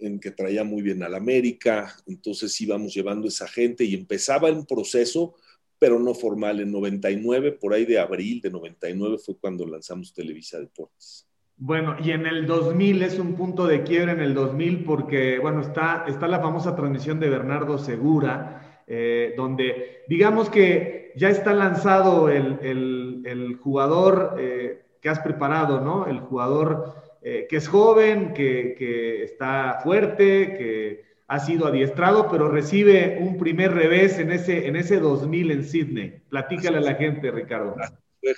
en 0.00 0.18
que 0.18 0.30
traía 0.30 0.64
muy 0.64 0.82
bien 0.82 1.02
al 1.02 1.14
América, 1.14 1.94
entonces 2.06 2.58
íbamos 2.60 2.94
llevando 2.94 3.28
esa 3.28 3.46
gente 3.46 3.84
y 3.84 3.94
empezaba 3.94 4.50
un 4.50 4.66
proceso, 4.66 5.34
pero 5.78 5.98
no 5.98 6.14
formal. 6.14 6.60
En 6.60 6.72
99, 6.72 7.52
por 7.52 7.74
ahí 7.74 7.84
de 7.84 7.98
abril 7.98 8.40
de 8.40 8.50
99 8.50 9.18
fue 9.18 9.36
cuando 9.38 9.66
lanzamos 9.66 10.12
Televisa 10.12 10.58
Deportes. 10.58 11.29
Bueno, 11.62 11.94
y 12.02 12.12
en 12.12 12.26
el 12.26 12.46
2000 12.46 13.02
es 13.02 13.18
un 13.18 13.34
punto 13.34 13.66
de 13.66 13.82
quiebra 13.82 14.12
en 14.12 14.20
el 14.20 14.32
2000 14.32 14.82
porque, 14.82 15.38
bueno, 15.38 15.60
está, 15.60 16.06
está 16.08 16.26
la 16.26 16.40
famosa 16.40 16.74
transmisión 16.74 17.20
de 17.20 17.28
Bernardo 17.28 17.76
Segura, 17.76 18.82
eh, 18.86 19.34
donde 19.36 20.04
digamos 20.08 20.48
que 20.48 21.12
ya 21.16 21.28
está 21.28 21.52
lanzado 21.52 22.30
el, 22.30 23.58
jugador 23.62 24.36
eh, 24.38 24.80
que 25.02 25.10
has 25.10 25.18
preparado, 25.18 25.82
¿no? 25.82 26.06
El 26.06 26.20
jugador 26.20 26.94
eh, 27.20 27.46
que 27.46 27.56
es 27.56 27.68
joven, 27.68 28.32
que, 28.32 29.22
está 29.22 29.80
fuerte, 29.82 30.56
que 30.56 31.04
ha 31.28 31.40
sido 31.40 31.66
adiestrado, 31.66 32.30
pero 32.30 32.48
recibe 32.48 33.18
un 33.20 33.36
primer 33.36 33.74
revés 33.74 34.18
en 34.18 34.32
ese, 34.32 34.66
en 34.66 34.76
ese 34.76 34.98
2000 34.98 35.50
en 35.50 35.64
Sydney. 35.64 36.22
Platícale 36.30 36.78
a 36.78 36.80
la 36.80 36.94
gente, 36.94 37.30
Ricardo. 37.30 37.76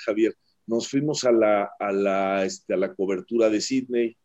Javier, 0.04 0.34
nos 0.66 0.88
fuimos 0.88 1.24
a 1.24 1.32
la, 1.32 1.70
a 1.78 1.92
la, 1.92 2.44
este, 2.44 2.74
a 2.74 2.76
la 2.76 2.94
cobertura 2.94 3.50
de 3.50 3.60
Sydney, 3.60 4.16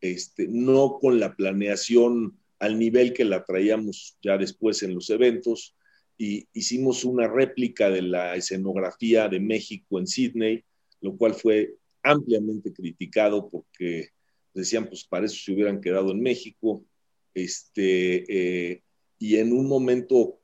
este, 0.00 0.46
no 0.48 0.98
con 1.00 1.20
la 1.20 1.34
planeación 1.34 2.38
al 2.58 2.78
nivel 2.78 3.12
que 3.12 3.24
la 3.24 3.44
traíamos 3.44 4.16
ya 4.22 4.36
después 4.38 4.82
en 4.82 4.94
los 4.94 5.10
eventos, 5.10 5.74
y 6.18 6.46
hicimos 6.52 7.04
una 7.04 7.26
réplica 7.26 7.88
de 7.88 8.02
la 8.02 8.36
escenografía 8.36 9.28
de 9.28 9.40
México 9.40 9.98
en 9.98 10.06
Sydney, 10.06 10.64
lo 11.00 11.16
cual 11.16 11.32
fue 11.32 11.76
ampliamente 12.02 12.74
criticado 12.74 13.48
porque 13.48 14.10
decían, 14.52 14.86
pues 14.86 15.04
para 15.04 15.24
eso 15.24 15.36
se 15.42 15.52
hubieran 15.52 15.80
quedado 15.80 16.10
en 16.10 16.20
México, 16.20 16.84
este, 17.32 18.24
eh, 18.72 18.82
y 19.18 19.36
en 19.36 19.52
un 19.52 19.66
momento 19.66 20.40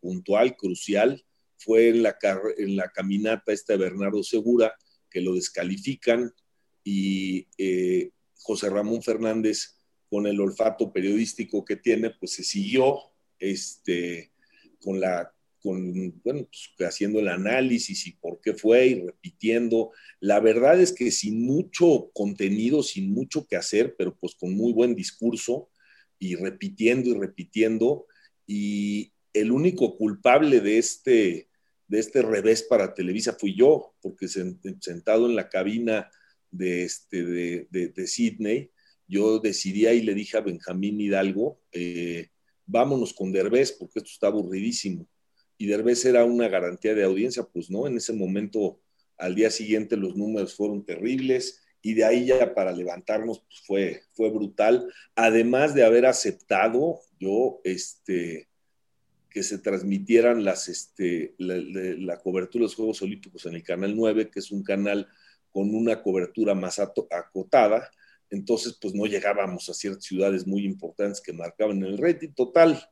puntual, 0.00 0.56
crucial, 0.56 1.22
fue 1.58 1.88
en 1.88 2.02
la, 2.02 2.16
caminata 2.92 3.52
esta 3.52 3.74
de 3.74 3.78
Bernardo 3.78 4.22
Segura, 4.22 4.74
que 5.10 5.20
lo 5.20 5.34
descalifican, 5.34 6.32
y 6.84 7.48
eh, 7.58 8.10
José 8.34 8.70
Ramón 8.70 9.02
Fernández, 9.02 9.76
con 10.08 10.26
el 10.26 10.40
olfato 10.40 10.92
periodístico 10.92 11.64
que 11.64 11.76
tiene, 11.76 12.10
pues 12.10 12.34
se 12.34 12.44
siguió 12.44 12.98
este, 13.38 14.32
con 14.80 15.00
la 15.00 15.32
con, 15.66 16.20
bueno, 16.22 16.48
pues, 16.48 16.88
haciendo 16.88 17.18
el 17.18 17.26
análisis 17.26 18.06
y 18.06 18.12
por 18.12 18.40
qué 18.40 18.54
fue 18.54 18.86
y 18.86 18.94
repitiendo. 19.04 19.90
La 20.20 20.38
verdad 20.38 20.80
es 20.80 20.92
que 20.92 21.10
sin 21.10 21.42
mucho 21.44 22.10
contenido, 22.14 22.84
sin 22.84 23.12
mucho 23.12 23.48
que 23.48 23.56
hacer, 23.56 23.96
pero 23.98 24.16
pues 24.16 24.36
con 24.36 24.54
muy 24.54 24.72
buen 24.72 24.94
discurso 24.94 25.68
y 26.20 26.36
repitiendo 26.36 27.10
y 27.10 27.14
repitiendo. 27.14 28.06
Y 28.46 29.12
el 29.32 29.50
único 29.50 29.96
culpable 29.96 30.60
de 30.60 30.78
este, 30.78 31.45
de 31.88 31.98
este 31.98 32.22
revés 32.22 32.62
para 32.62 32.94
Televisa 32.94 33.36
fui 33.38 33.54
yo, 33.54 33.94
porque 34.00 34.28
sentado 34.28 35.26
en 35.26 35.36
la 35.36 35.48
cabina 35.48 36.10
de, 36.50 36.84
este, 36.84 37.24
de, 37.24 37.68
de, 37.70 38.06
Sydney, 38.06 38.70
yo 39.06 39.38
decidí 39.38 39.86
y 39.86 40.02
le 40.02 40.14
dije 40.14 40.36
a 40.36 40.40
Benjamín 40.40 41.00
Hidalgo, 41.00 41.60
eh, 41.72 42.28
vámonos 42.64 43.12
con 43.12 43.30
Derbez, 43.30 43.72
porque 43.72 44.00
esto 44.00 44.10
está 44.10 44.26
aburridísimo 44.28 45.08
y 45.58 45.66
Derbez 45.66 46.04
era 46.04 46.24
una 46.24 46.48
garantía 46.48 46.94
de 46.94 47.04
audiencia, 47.04 47.44
pues 47.44 47.70
no, 47.70 47.86
en 47.86 47.96
ese 47.96 48.12
momento 48.12 48.80
al 49.16 49.34
día 49.34 49.50
siguiente 49.50 49.96
los 49.96 50.16
números 50.16 50.54
fueron 50.54 50.84
terribles 50.84 51.62
y 51.80 51.94
de 51.94 52.04
ahí 52.04 52.26
ya 52.26 52.54
para 52.54 52.72
levantarnos 52.72 53.40
pues 53.40 53.60
fue, 53.64 54.02
fue 54.12 54.30
brutal, 54.30 54.92
además 55.14 55.74
de 55.74 55.84
haber 55.84 56.06
aceptado 56.06 57.00
yo 57.18 57.60
este, 57.64 58.48
que 59.36 59.42
se 59.42 59.58
transmitieran 59.58 60.46
las, 60.46 60.66
este, 60.66 61.34
la, 61.36 62.18
cobertura 62.20 62.62
de 62.62 62.68
los 62.68 62.74
Juegos 62.74 63.02
Olímpicos 63.02 63.44
en 63.44 63.54
el 63.54 63.62
Canal 63.62 63.94
9, 63.94 64.30
que 64.30 64.38
es 64.38 64.50
un 64.50 64.62
canal 64.62 65.06
con 65.52 65.74
una 65.74 66.00
cobertura 66.02 66.54
más 66.54 66.78
acotada, 66.78 67.90
entonces 68.30 68.78
pues 68.80 68.94
no 68.94 69.04
llegábamos 69.04 69.68
a 69.68 69.74
ciertas 69.74 70.04
ciudades 70.04 70.46
muy 70.46 70.64
importantes 70.64 71.20
que 71.20 71.34
marcaban 71.34 71.82
el 71.82 71.98
rating 71.98 72.30
total 72.30 72.82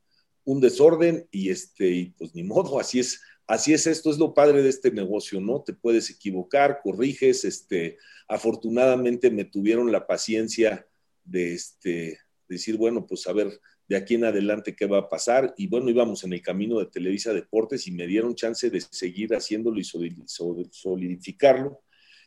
un 0.44 0.60
desorden 0.60 1.26
y 1.30 1.48
este, 1.48 1.88
y 1.88 2.04
pues 2.10 2.34
ni 2.34 2.42
modo, 2.42 2.78
así 2.78 3.00
es, 3.00 3.22
así 3.46 3.72
es 3.72 3.86
esto, 3.86 4.10
es 4.10 4.18
lo 4.18 4.34
padre 4.34 4.62
de 4.62 4.68
este 4.68 4.90
negocio, 4.90 5.40
¿no? 5.40 5.62
Te 5.62 5.72
puedes 5.72 6.10
equivocar, 6.10 6.80
corriges, 6.82 7.46
este, 7.46 7.96
afortunadamente 8.28 9.30
me 9.30 9.46
tuvieron 9.46 9.90
la 9.90 10.06
paciencia 10.06 10.86
de 11.24 11.54
este, 11.54 12.18
decir, 12.50 12.76
bueno, 12.76 13.06
pues 13.06 13.26
a 13.26 13.32
ver 13.32 13.58
de 13.88 13.96
aquí 13.96 14.14
en 14.14 14.24
adelante 14.24 14.74
qué 14.74 14.86
va 14.86 14.98
a 14.98 15.08
pasar. 15.08 15.54
Y 15.56 15.66
bueno, 15.66 15.90
íbamos 15.90 16.24
en 16.24 16.32
el 16.32 16.42
camino 16.42 16.78
de 16.78 16.86
Televisa 16.86 17.32
Deportes 17.32 17.86
y 17.86 17.92
me 17.92 18.06
dieron 18.06 18.34
chance 18.34 18.70
de 18.70 18.80
seguir 18.80 19.34
haciéndolo 19.34 19.78
y 19.78 19.84
solidificarlo. 19.84 21.80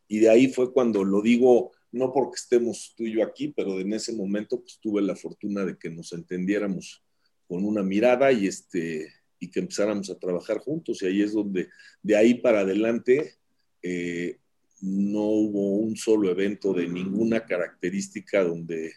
Y 0.07 0.19
de 0.19 0.29
ahí 0.29 0.47
fue 0.47 0.71
cuando 0.71 1.03
lo 1.03 1.21
digo, 1.21 1.71
no 1.91 2.13
porque 2.13 2.35
estemos 2.35 2.93
tú 2.95 3.03
y 3.03 3.13
yo 3.13 3.23
aquí, 3.23 3.49
pero 3.49 3.79
en 3.79 3.93
ese 3.93 4.13
momento 4.13 4.61
pues 4.61 4.79
tuve 4.81 5.01
la 5.01 5.15
fortuna 5.15 5.65
de 5.65 5.77
que 5.77 5.89
nos 5.89 6.13
entendiéramos 6.13 7.03
con 7.47 7.63
una 7.65 7.83
mirada 7.83 8.31
y, 8.31 8.47
este, 8.47 9.11
y 9.39 9.49
que 9.49 9.59
empezáramos 9.59 10.09
a 10.09 10.19
trabajar 10.19 10.59
juntos. 10.59 11.01
Y 11.01 11.07
ahí 11.07 11.21
es 11.21 11.33
donde, 11.33 11.69
de 12.03 12.15
ahí 12.15 12.35
para 12.35 12.61
adelante, 12.61 13.35
eh, 13.81 14.37
no 14.81 15.21
hubo 15.21 15.77
un 15.77 15.95
solo 15.95 16.29
evento 16.29 16.73
de 16.73 16.87
ninguna 16.87 17.45
característica 17.45 18.43
donde 18.43 18.93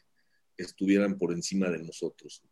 estuvieran 0.63 1.19
por 1.19 1.33
encima 1.33 1.69
de 1.69 1.83
nosotros. 1.83 2.43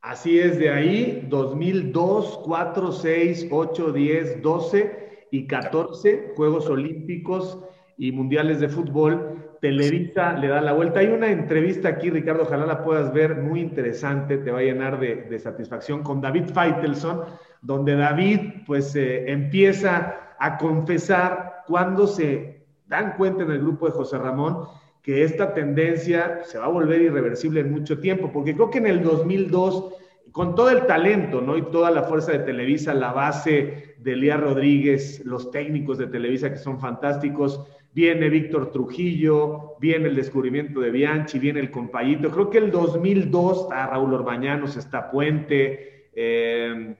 Así 0.00 0.38
es, 0.38 0.58
de 0.58 0.70
ahí 0.70 1.26
2002, 1.30 2.40
4, 2.44 2.92
6, 2.92 3.48
8, 3.50 3.92
10, 3.92 4.42
12 4.42 5.26
y 5.30 5.46
14 5.46 6.32
Juegos 6.36 6.66
Olímpicos 6.66 7.58
y 7.96 8.12
Mundiales 8.12 8.60
de 8.60 8.68
Fútbol 8.68 9.56
Televisa 9.60 10.34
le 10.34 10.48
da 10.48 10.60
la 10.60 10.74
vuelta. 10.74 11.00
Hay 11.00 11.06
una 11.06 11.30
entrevista 11.30 11.88
aquí, 11.88 12.10
Ricardo, 12.10 12.42
ojalá 12.42 12.66
la 12.66 12.84
puedas 12.84 13.14
ver, 13.14 13.36
muy 13.36 13.60
interesante, 13.60 14.36
te 14.36 14.50
va 14.50 14.58
a 14.58 14.62
llenar 14.62 15.00
de, 15.00 15.38
satisfacción 15.38 16.02
con 16.02 16.20
David 16.20 16.50
Feitelson, 16.52 17.22
donde 17.62 17.96
David 17.96 18.40
pues 18.66 18.94
eh, 18.94 19.24
empieza 19.32 20.34
a 20.38 20.58
confesar 20.58 21.62
cuando 21.66 22.06
se 22.06 22.66
dan 22.86 23.14
cuenta 23.16 23.44
en 23.44 23.52
el 23.52 23.60
grupo 23.60 23.86
de 23.86 23.92
José 23.92 24.18
Ramón 24.18 24.66
que 25.04 25.22
esta 25.22 25.52
tendencia 25.52 26.40
se 26.44 26.58
va 26.58 26.64
a 26.64 26.68
volver 26.68 27.02
irreversible 27.02 27.60
en 27.60 27.70
mucho 27.70 27.98
tiempo, 28.00 28.32
porque 28.32 28.54
creo 28.54 28.70
que 28.70 28.78
en 28.78 28.86
el 28.86 29.02
2002 29.02 29.92
con 30.32 30.54
todo 30.54 30.70
el 30.70 30.86
talento, 30.86 31.42
¿no? 31.42 31.56
Y 31.58 31.62
toda 31.70 31.90
la 31.90 32.04
fuerza 32.04 32.32
de 32.32 32.40
Televisa, 32.40 32.94
la 32.94 33.12
base 33.12 33.94
de 33.98 34.12
Elías 34.14 34.40
Rodríguez, 34.40 35.22
los 35.24 35.50
técnicos 35.50 35.98
de 35.98 36.06
Televisa 36.06 36.50
que 36.50 36.56
son 36.56 36.80
fantásticos, 36.80 37.64
viene 37.92 38.30
Víctor 38.30 38.72
Trujillo, 38.72 39.76
viene 39.78 40.08
el 40.08 40.16
descubrimiento 40.16 40.80
de 40.80 40.90
Bianchi, 40.90 41.38
viene 41.38 41.60
el 41.60 41.70
compayito. 41.70 42.30
Creo 42.30 42.50
que 42.50 42.58
el 42.58 42.70
2002 42.70 43.62
está 43.62 43.86
Raúl 43.86 44.14
Orbañanos, 44.14 44.76
está 44.76 45.10
Puente, 45.10 46.08
eh, 46.14 46.96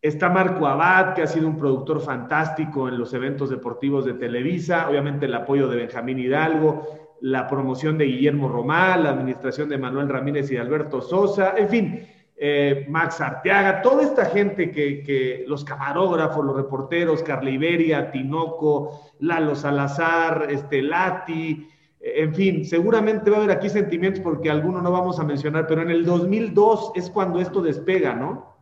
está 0.00 0.30
Marco 0.30 0.66
Abad, 0.66 1.14
que 1.14 1.22
ha 1.22 1.26
sido 1.26 1.46
un 1.46 1.58
productor 1.58 2.00
fantástico 2.00 2.88
en 2.88 2.98
los 2.98 3.12
eventos 3.12 3.50
deportivos 3.50 4.06
de 4.06 4.14
Televisa, 4.14 4.88
obviamente 4.88 5.26
el 5.26 5.34
apoyo 5.34 5.68
de 5.68 5.76
Benjamín 5.76 6.18
Hidalgo. 6.18 7.07
La 7.20 7.46
promoción 7.46 7.98
de 7.98 8.06
Guillermo 8.06 8.48
Román, 8.48 9.04
la 9.04 9.10
administración 9.10 9.68
de 9.68 9.78
Manuel 9.78 10.08
Ramírez 10.08 10.50
y 10.50 10.56
Alberto 10.56 11.00
Sosa, 11.00 11.54
en 11.56 11.68
fin, 11.68 12.08
eh, 12.36 12.86
Max 12.88 13.20
Arteaga, 13.20 13.82
toda 13.82 14.04
esta 14.04 14.26
gente 14.26 14.70
que, 14.70 15.44
los 15.48 15.64
camarógrafos, 15.64 16.44
los 16.44 16.56
reporteros, 16.56 17.22
Carla 17.22 17.50
Iberia, 17.50 18.10
Tinoco, 18.10 19.12
Lalo 19.20 19.56
Salazar, 19.56 20.46
este, 20.50 20.82
Lati, 20.82 21.66
en 22.00 22.34
fin, 22.34 22.64
seguramente 22.64 23.30
va 23.30 23.38
a 23.38 23.40
haber 23.40 23.56
aquí 23.56 23.68
sentimientos 23.68 24.22
porque 24.22 24.50
algunos 24.50 24.82
no 24.82 24.92
vamos 24.92 25.18
a 25.18 25.24
mencionar, 25.24 25.66
pero 25.66 25.82
en 25.82 25.90
el 25.90 26.04
2002 26.04 26.92
es 26.94 27.10
cuando 27.10 27.40
esto 27.40 27.60
despega, 27.60 28.14
¿no? 28.14 28.56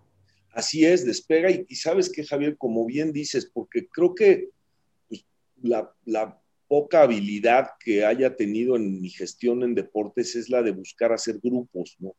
Así 0.52 0.86
es, 0.86 1.04
despega 1.04 1.50
y, 1.50 1.66
sabes 1.74 2.10
que 2.10 2.24
Javier, 2.24 2.56
como 2.56 2.86
bien 2.86 3.12
dices, 3.12 3.50
porque 3.52 3.88
creo 3.88 4.14
que 4.14 4.48
pues, 5.06 5.26
la, 5.62 5.92
la 6.06 6.40
poca 6.68 7.02
habilidad 7.02 7.70
que 7.80 8.04
haya 8.04 8.36
tenido 8.36 8.76
en 8.76 9.00
mi 9.00 9.10
gestión 9.10 9.62
en 9.62 9.74
deportes 9.74 10.34
es 10.36 10.48
la 10.48 10.62
de 10.62 10.72
buscar 10.72 11.12
hacer 11.12 11.38
grupos, 11.42 11.96
¿no? 11.98 12.14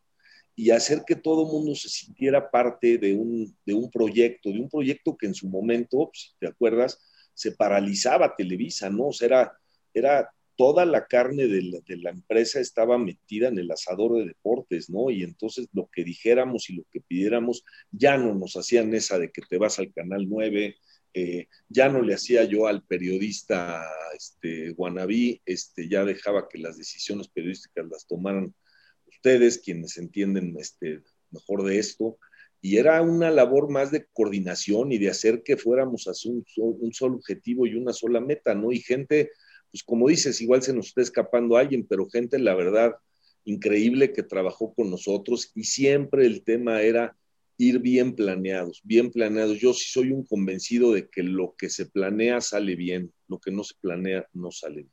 y 0.59 0.71
hacer 0.71 1.03
que 1.05 1.15
todo 1.15 1.45
el 1.45 1.51
mundo 1.51 1.75
se 1.75 1.87
sintiera 1.87 2.49
parte 2.49 2.97
de 2.97 3.13
un, 3.13 3.55
de 3.63 3.75
un 3.75 3.91
proyecto, 3.91 4.51
de 4.51 4.59
un 4.59 4.67
proyecto 4.67 5.15
que 5.15 5.27
en 5.27 5.35
su 5.35 5.47
momento, 5.47 6.09
si 6.13 6.31
te 6.39 6.47
acuerdas, 6.47 6.99
se 7.35 7.51
paralizaba 7.51 8.35
Televisa, 8.35 8.89
¿no? 8.89 9.09
O 9.09 9.13
sea, 9.13 9.27
era, 9.27 9.59
era 9.93 10.31
toda 10.55 10.83
la 10.85 11.05
carne 11.05 11.45
de 11.45 11.61
la, 11.61 11.79
de 11.85 11.97
la, 11.97 12.09
empresa 12.09 12.59
estaba 12.59 12.97
metida 12.97 13.49
en 13.49 13.59
el 13.59 13.69
asador 13.69 14.17
de 14.17 14.25
deportes, 14.25 14.89
¿no? 14.89 15.11
Y 15.11 15.21
entonces 15.21 15.67
lo 15.73 15.87
que 15.93 16.03
dijéramos 16.03 16.71
y 16.71 16.77
lo 16.77 16.83
que 16.91 17.01
pidiéramos 17.01 17.63
ya 17.91 18.17
no 18.17 18.33
nos 18.33 18.55
hacían 18.57 18.95
esa 18.95 19.19
de 19.19 19.31
que 19.31 19.43
te 19.47 19.59
vas 19.59 19.77
al 19.77 19.93
Canal 19.93 20.27
9, 20.27 20.75
eh, 21.13 21.47
ya 21.69 21.89
no 21.89 22.01
le 22.01 22.13
hacía 22.13 22.43
yo 22.43 22.67
al 22.67 22.83
periodista 22.83 23.83
este, 24.15 24.71
Guanabí, 24.71 25.41
este, 25.45 25.89
ya 25.89 26.05
dejaba 26.05 26.47
que 26.47 26.57
las 26.57 26.77
decisiones 26.77 27.27
periodísticas 27.27 27.85
las 27.89 28.05
tomaran 28.05 28.53
ustedes, 29.07 29.59
quienes 29.59 29.97
entienden 29.97 30.55
este, 30.59 31.01
mejor 31.31 31.63
de 31.63 31.79
esto, 31.79 32.17
y 32.61 32.77
era 32.77 33.01
una 33.01 33.31
labor 33.31 33.69
más 33.69 33.91
de 33.91 34.05
coordinación 34.13 34.91
y 34.91 34.97
de 34.97 35.09
hacer 35.09 35.43
que 35.43 35.57
fuéramos 35.57 36.07
a 36.07 36.11
un, 36.27 36.45
un, 36.57 36.93
solo 36.93 37.15
objetivo 37.15 37.65
y 37.65 37.75
una 37.75 37.93
sola 37.93 38.19
meta, 38.19 38.55
¿no? 38.55 38.71
Y 38.71 38.79
gente, 38.79 39.31
pues 39.71 39.83
como 39.83 40.09
dices, 40.09 40.41
igual 40.41 40.63
se 40.63 40.73
nos 40.73 40.87
está 40.87 41.01
escapando 41.01 41.57
alguien, 41.57 41.85
pero 41.87 42.09
gente, 42.09 42.39
la 42.39 42.55
verdad, 42.55 42.95
increíble 43.45 44.11
que 44.11 44.23
trabajó 44.23 44.73
con 44.73 44.89
nosotros 44.89 45.51
y 45.55 45.63
siempre 45.63 46.25
el 46.25 46.43
tema 46.43 46.81
era 46.81 47.15
ir 47.57 47.79
bien 47.79 48.15
planeados, 48.15 48.81
bien 48.83 49.11
planeados. 49.11 49.59
Yo 49.59 49.73
sí 49.73 49.89
soy 49.89 50.11
un 50.11 50.25
convencido 50.25 50.93
de 50.93 51.09
que 51.09 51.23
lo 51.23 51.55
que 51.57 51.69
se 51.69 51.87
planea 51.87 52.39
sale 52.41 52.75
bien, 52.75 53.11
lo 53.27 53.39
que 53.39 53.51
no 53.51 53.63
se 53.63 53.75
planea 53.81 54.25
no 54.33 54.51
sale 54.51 54.75
bien. 54.75 54.91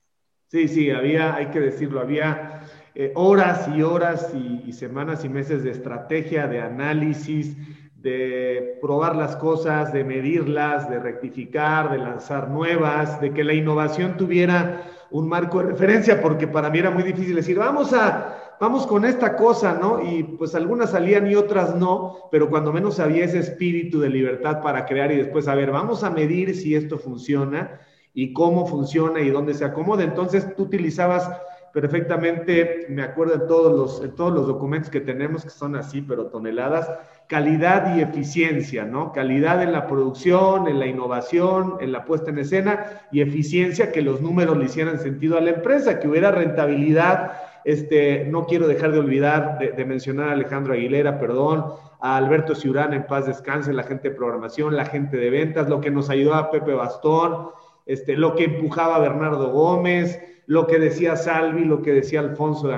Sí, 0.49 0.69
sí, 0.69 0.91
había, 0.91 1.35
hay 1.35 1.47
que 1.47 1.59
decirlo, 1.61 2.01
había 2.01 2.61
eh, 2.95 3.13
horas 3.17 3.69
y 3.75 3.83
horas 3.83 4.33
y, 4.35 4.73
semanas 4.73 5.25
y 5.25 5.29
meses 5.29 5.65
de 5.65 5.71
estrategia, 5.71 6.47
de 6.47 6.61
análisis, 6.61 7.57
de 7.97 8.79
probar 8.81 9.17
las 9.17 9.35
cosas, 9.37 9.93
de 9.93 10.05
medirlas, 10.05 10.89
de 10.89 11.01
rectificar, 11.01 11.91
de 11.91 11.99
lanzar 11.99 12.51
nuevas, 12.51 13.21
de 13.21 13.33
que 13.33 13.43
la 13.43 13.55
innovación 13.55 14.17
tuviera 14.17 14.91
un 15.11 15.29
marco 15.29 15.59
de 15.59 15.71
referencia, 15.73 16.21
porque 16.21 16.47
para 16.47 16.71
mí 16.71 16.79
era 16.79 16.91
muy 16.91 17.03
difícil 17.03 17.35
decir, 17.35 17.59
vamos 17.59 17.93
a, 17.93 18.44
vamos 18.61 18.87
con 18.87 19.05
esta 19.05 19.37
cosa, 19.37 19.79
¿no? 19.81 20.03
Y 20.03 20.23
pues 20.23 20.55
algunas 20.55 20.91
salían 20.91 21.31
y 21.31 21.35
otras 21.35 21.75
no, 21.75 22.29
pero 22.31 22.49
cuando 22.49 22.73
menos 22.73 23.01
había 23.01 23.25
ese 23.25 23.39
espíritu 23.39 24.01
de 24.01 24.09
libertad 24.09 24.63
para 24.63 24.87
crear 24.87 25.13
y 25.13 25.17
después, 25.17 25.49
a 25.49 25.55
ver, 25.55 25.71
vamos 25.71 26.05
a 26.05 26.11
medir 26.11 26.55
si 26.55 26.75
esto 26.75 26.99
funciona 26.99 27.81
y 28.13 28.33
cómo 28.33 28.67
funciona 28.67 29.21
y 29.21 29.31
dónde 29.31 29.55
se 29.55 29.65
acomoda. 29.65 30.05
Entonces 30.05 30.55
tú 30.57 30.65
utilizabas 30.65 31.31
perfectamente, 31.75 32.87
me 32.89 33.03
acuerdo 33.03 33.35
en 33.35 33.47
todos 33.49 33.73
los, 33.77 34.15
todos 34.15 34.33
los 34.33 34.47
documentos 34.47 34.91
que 34.91 35.01
tenemos 35.01 35.43
que 35.43 35.51
son 35.51 35.75
así, 35.75 36.01
pero 36.01 36.27
toneladas, 36.27 36.89
calidad 37.27 37.97
y 37.97 38.01
eficiencia, 38.01 38.85
¿no? 38.85 39.13
Calidad 39.13 39.61
en 39.61 39.73
la 39.73 39.89
producción, 39.89 40.69
en 40.69 40.79
la 40.79 40.87
innovación, 40.87 41.75
en 41.81 41.91
la 41.91 42.05
puesta 42.05 42.31
en 42.31 42.39
escena 42.39 43.03
y 43.11 43.23
eficiencia 43.23 43.91
que 43.91 44.03
los 44.03 44.21
números 44.21 44.57
le 44.57 44.67
hicieran 44.67 45.01
sentido 45.01 45.37
a 45.37 45.41
la 45.41 45.51
empresa, 45.51 45.99
que 45.99 46.07
hubiera 46.07 46.31
rentabilidad. 46.31 47.33
Este, 47.65 48.27
no 48.27 48.47
quiero 48.47 48.69
dejar 48.69 48.93
de 48.93 48.99
olvidar 48.99 49.59
de, 49.59 49.85
mencionar 49.85 50.29
a 50.29 50.33
Alejandro 50.33 50.75
Aguilera, 50.75 51.19
perdón, 51.19 51.65
a 52.01 52.17
Alberto 52.17 52.55
Ciurán 52.55 52.93
en 52.93 53.07
paz 53.07 53.27
descanse, 53.27 53.73
la 53.73 53.85
gente 53.85 54.11
de 54.11 54.15
programación, 54.15 54.77
la 54.77 54.85
gente 54.85 55.17
de 55.17 55.31
ventas, 55.31 55.69
lo 55.69 55.81
que 55.81 55.91
nos 55.91 56.11
ayudó 56.11 56.35
a 56.35 56.51
Pepe 56.51 56.75
Bastón, 56.75 57.49
este, 57.87 58.17
lo 58.17 58.35
que 58.35 58.45
empujaba 58.45 58.97
a 58.97 59.01
Bernardo 59.01 59.51
Gómez, 59.51 60.21
lo 60.47 60.67
que 60.67 60.79
decía 60.79 61.17
Salvi, 61.17 61.65
lo 61.65 61.81
que 61.81 61.93
decía 61.93 62.21
Alfonso 62.21 62.69
de 62.69 62.77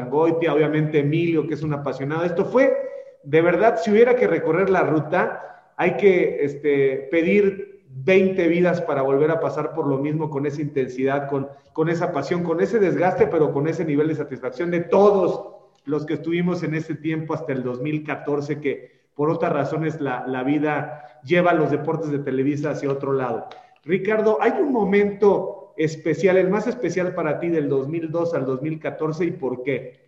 obviamente 0.48 1.00
Emilio, 1.00 1.48
que 1.48 1.54
es 1.54 1.62
un 1.62 1.74
apasionado. 1.74 2.24
Esto 2.24 2.44
fue, 2.44 2.76
de 3.24 3.40
verdad, 3.42 3.78
si 3.82 3.90
hubiera 3.90 4.14
que 4.14 4.28
recorrer 4.28 4.70
la 4.70 4.82
ruta, 4.82 5.72
hay 5.76 5.96
que 5.96 6.44
este, 6.44 7.08
pedir 7.10 7.75
20 8.04 8.48
vidas 8.48 8.82
para 8.82 9.02
volver 9.02 9.30
a 9.30 9.40
pasar 9.40 9.72
por 9.72 9.86
lo 9.86 9.98
mismo 9.98 10.28
con 10.28 10.44
esa 10.44 10.60
intensidad, 10.60 11.28
con, 11.28 11.48
con 11.72 11.88
esa 11.88 12.12
pasión, 12.12 12.42
con 12.42 12.60
ese 12.60 12.78
desgaste, 12.78 13.26
pero 13.26 13.52
con 13.52 13.68
ese 13.68 13.84
nivel 13.84 14.08
de 14.08 14.14
satisfacción 14.14 14.70
de 14.70 14.80
todos 14.80 15.54
los 15.84 16.04
que 16.04 16.14
estuvimos 16.14 16.62
en 16.62 16.74
ese 16.74 16.94
tiempo 16.94 17.32
hasta 17.32 17.52
el 17.52 17.62
2014, 17.62 18.60
que 18.60 19.06
por 19.14 19.30
otras 19.30 19.52
razones 19.52 20.00
la, 20.00 20.26
la 20.26 20.42
vida 20.42 21.20
lleva 21.24 21.54
los 21.54 21.70
deportes 21.70 22.10
de 22.10 22.18
Televisa 22.18 22.70
hacia 22.70 22.90
otro 22.90 23.12
lado. 23.12 23.48
Ricardo, 23.84 24.38
hay 24.42 24.52
un 24.60 24.72
momento 24.72 25.72
especial, 25.76 26.36
el 26.36 26.50
más 26.50 26.66
especial 26.66 27.14
para 27.14 27.40
ti 27.40 27.48
del 27.48 27.68
2002 27.68 28.34
al 28.34 28.44
2014 28.44 29.24
y 29.24 29.30
por 29.32 29.62
qué? 29.62 30.06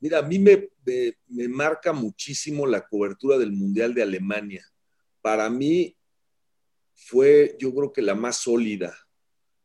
Mira, 0.00 0.20
a 0.20 0.22
mí 0.22 0.38
me, 0.38 0.68
me, 1.28 1.48
marca 1.48 1.92
muchísimo 1.92 2.66
la 2.66 2.86
cobertura 2.86 3.36
del 3.36 3.52
Mundial 3.52 3.92
de 3.94 4.02
Alemania. 4.02 4.64
Para 5.20 5.50
mí 5.50 5.96
fue, 6.96 7.56
yo 7.60 7.72
creo 7.74 7.92
que 7.92 8.02
la 8.02 8.14
más 8.14 8.38
sólida. 8.38 8.96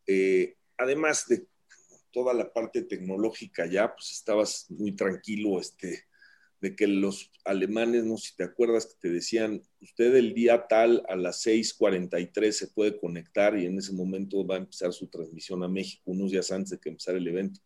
Eh, 0.06 0.58
además 0.78 1.26
de 1.28 1.48
toda 2.12 2.34
la 2.34 2.52
parte 2.52 2.84
tecnológica 2.84 3.66
ya, 3.66 3.96
pues 3.96 4.12
estabas 4.12 4.66
muy 4.70 4.92
tranquilo, 4.92 5.60
este, 5.60 6.04
de 6.60 6.76
que 6.76 6.86
los 6.86 7.32
alemanes, 7.46 8.04
no 8.04 8.18
si 8.18 8.36
te 8.36 8.44
acuerdas, 8.44 8.86
que 8.86 8.96
te 9.00 9.10
decían, 9.10 9.64
usted 9.80 10.16
el 10.16 10.34
día 10.34 10.68
tal 10.68 11.04
a 11.08 11.16
las 11.16 11.42
6:43 11.42 12.52
se 12.52 12.68
puede 12.68 13.00
conectar 13.00 13.58
y 13.58 13.66
en 13.66 13.80
ese 13.80 13.94
momento 13.94 14.46
va 14.46 14.56
a 14.56 14.60
empezar 14.60 14.94
su 14.94 15.08
transmisión 15.08 15.64
a 15.64 15.68
México, 15.68 16.04
unos 16.06 16.32
días 16.32 16.52
antes 16.52 16.72
de 16.72 16.80
que 16.80 16.90
empezara 16.90 17.18
el 17.18 17.28
evento. 17.28 17.62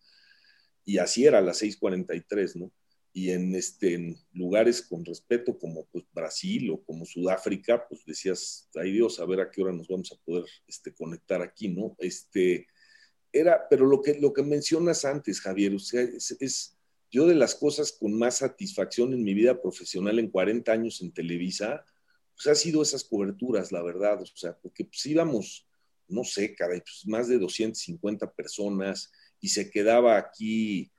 Y 0.86 1.00
así 1.00 1.26
era 1.26 1.40
a 1.40 1.42
las 1.42 1.58
6:43, 1.58 2.56
¿no? 2.56 2.72
Y 3.18 3.32
en, 3.32 3.56
este, 3.56 4.18
lugares 4.34 4.82
con 4.82 5.06
respeto 5.06 5.58
como 5.58 5.86
pues, 5.86 6.04
Brasil 6.14 6.70
o 6.70 6.84
como 6.84 7.06
Sudáfrica, 7.06 7.88
pues 7.88 8.06
decías, 8.06 8.70
ay 8.76 8.92
Dios, 8.92 9.22
a 9.22 9.26
ver 9.26 9.40
a 9.40 9.50
qué 9.50 9.62
hora 9.62 9.72
nos 9.72 9.88
vamos 9.88 10.12
a 10.12 10.22
poder 10.26 10.44
este, 10.68 10.94
conectar 10.94 11.42
aquí, 11.42 11.70
¿no? 11.70 11.96
Este, 12.00 12.68
era, 13.32 13.70
pero 13.70 13.86
lo 13.86 14.02
que, 14.02 14.20
lo 14.20 14.34
que 14.34 14.44
mencionas 14.44 15.06
antes, 15.06 15.40
Javier, 15.40 15.74
o 15.74 15.78
es 15.78 16.78
yo 17.10 17.26
de 17.26 17.36
las 17.36 17.56
cosas 17.56 17.94
con 17.94 18.14
más 18.14 18.40
satisfacción 18.40 19.14
en 19.14 19.24
mi 19.24 19.34
vida 19.34 19.62
profesional 19.62 20.20
en 20.20 20.30
40 20.30 20.70
años 20.70 21.02
en 21.02 21.14
Televisa, 21.14 21.86
pues 22.36 22.48
ha 22.48 22.56
sido 22.56 22.82
esas 22.82 23.06
coberturas, 23.06 23.72
la 23.72 23.82
verdad, 23.82 24.22
o 24.22 24.26
sea, 24.26 24.58
porque 24.58 24.84
pues 24.84 25.06
íbamos, 25.06 25.66
no 26.10 26.26
sé, 26.26 26.54
caray, 26.54 26.82
pues 26.82 27.08
más 27.08 27.30
de 27.30 27.40
250 27.40 28.34
personas 28.34 29.10
y 29.40 29.48
se 29.48 29.70
quedaba 29.70 30.18
aquí 30.18 30.92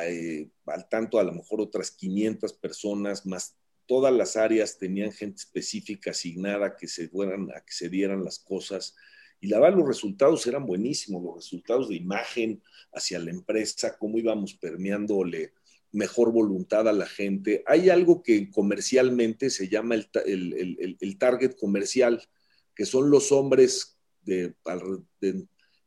al 0.00 0.88
tanto 0.88 1.18
a 1.18 1.24
lo 1.24 1.32
mejor 1.32 1.60
otras 1.60 1.90
500 1.90 2.52
personas, 2.54 3.26
más 3.26 3.56
todas 3.86 4.12
las 4.12 4.36
áreas 4.36 4.78
tenían 4.78 5.12
gente 5.12 5.36
específica 5.36 6.12
asignada 6.12 6.76
que 6.76 6.88
se 6.88 7.08
fueran 7.08 7.50
a 7.54 7.60
que 7.60 7.72
se 7.72 7.88
dieran 7.88 8.24
las 8.24 8.38
cosas. 8.38 8.94
Y 9.40 9.48
la 9.48 9.58
verdad, 9.58 9.78
los 9.78 9.88
resultados 9.88 10.46
eran 10.46 10.64
buenísimos, 10.66 11.22
los 11.22 11.34
resultados 11.36 11.88
de 11.88 11.96
imagen 11.96 12.62
hacia 12.94 13.18
la 13.18 13.30
empresa, 13.30 13.98
cómo 13.98 14.18
íbamos 14.18 14.54
permeándole 14.54 15.52
mejor 15.90 16.32
voluntad 16.32 16.88
a 16.88 16.92
la 16.92 17.06
gente. 17.06 17.62
Hay 17.66 17.90
algo 17.90 18.22
que 18.22 18.50
comercialmente 18.50 19.50
se 19.50 19.68
llama 19.68 19.94
el, 19.94 21.16
target 21.18 21.56
comercial, 21.58 22.22
que 22.74 22.86
son 22.86 23.10
los 23.10 23.30
hombres 23.30 23.98
de, 24.22 24.54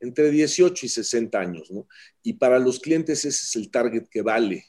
entre 0.05 0.31
18 0.31 0.85
y 0.85 0.89
60 0.89 1.39
años, 1.39 1.71
¿no? 1.71 1.87
Y 2.23 2.33
para 2.33 2.59
los 2.59 2.79
clientes 2.79 3.25
ese 3.25 3.29
es 3.29 3.55
el 3.55 3.69
target 3.69 4.07
que 4.09 4.21
vale. 4.21 4.65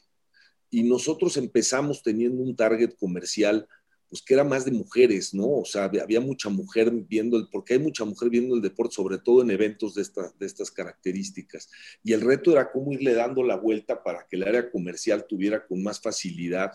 Y 0.69 0.83
nosotros 0.83 1.37
empezamos 1.37 2.03
teniendo 2.03 2.43
un 2.43 2.55
target 2.55 2.95
comercial 2.99 3.67
pues 4.09 4.21
que 4.21 4.33
era 4.33 4.43
más 4.43 4.63
de 4.63 4.71
mujeres, 4.71 5.33
¿no? 5.33 5.49
O 5.49 5.65
sea, 5.65 5.85
había 5.85 6.21
mucha 6.21 6.49
mujer 6.49 6.91
viendo 6.91 7.37
el, 7.37 7.49
porque 7.49 7.73
hay 7.73 7.79
mucha 7.79 8.05
mujer 8.05 8.29
viendo 8.29 8.55
el 8.55 8.61
deporte, 8.61 8.95
sobre 8.95 9.17
todo 9.17 9.41
en 9.41 9.51
eventos 9.51 9.95
de, 9.95 10.05
de 10.39 10.45
estas 10.45 10.71
características. 10.71 11.69
Y 12.03 12.13
el 12.13 12.21
reto 12.21 12.51
era 12.51 12.71
cómo 12.71 12.93
irle 12.93 13.13
dando 13.13 13.43
la 13.43 13.57
vuelta 13.57 14.03
para 14.03 14.25
que 14.27 14.37
el 14.37 14.43
área 14.43 14.71
comercial 14.71 15.25
tuviera 15.27 15.65
con 15.65 15.83
más 15.83 15.99
facilidad 15.99 16.71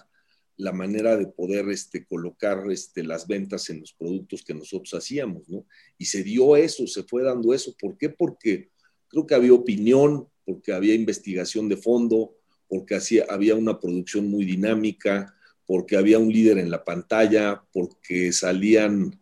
la 0.57 0.73
manera 0.73 1.17
de 1.17 1.27
poder 1.27 1.69
este, 1.71 2.05
colocar 2.05 2.71
este, 2.71 3.03
las 3.03 3.27
ventas 3.27 3.71
en 3.71 3.81
los 3.81 3.93
productos 3.93 4.43
que 4.45 4.55
nosotros 4.55 4.93
hacíamos, 4.95 5.49
¿no? 5.49 5.65
Y 5.99 6.07
se 6.07 6.23
dio 6.23 6.57
eso, 6.57 6.87
se 6.87 7.03
fue 7.03 7.23
dando 7.23 7.55
eso. 7.55 7.75
¿Por 7.81 7.97
qué? 7.97 8.11
Porque 8.11 8.71
creo 9.09 9.27
que 9.27 9.35
había 9.35 9.53
opinión, 9.53 10.29
porque 10.45 10.73
había 10.73 10.95
investigación 10.95 11.69
de 11.69 11.77
fondo, 11.77 12.37
porque 12.69 12.95
hacía, 12.95 13.27
había 13.29 13.55
una 13.55 13.81
producción 13.81 14.29
muy 14.29 14.45
dinámica, 14.45 15.35
porque 15.67 15.97
había 15.97 16.19
un 16.19 16.33
líder 16.33 16.59
en 16.59 16.71
la 16.71 16.85
pantalla, 16.85 17.63
porque 17.73 18.33
salían 18.33 19.21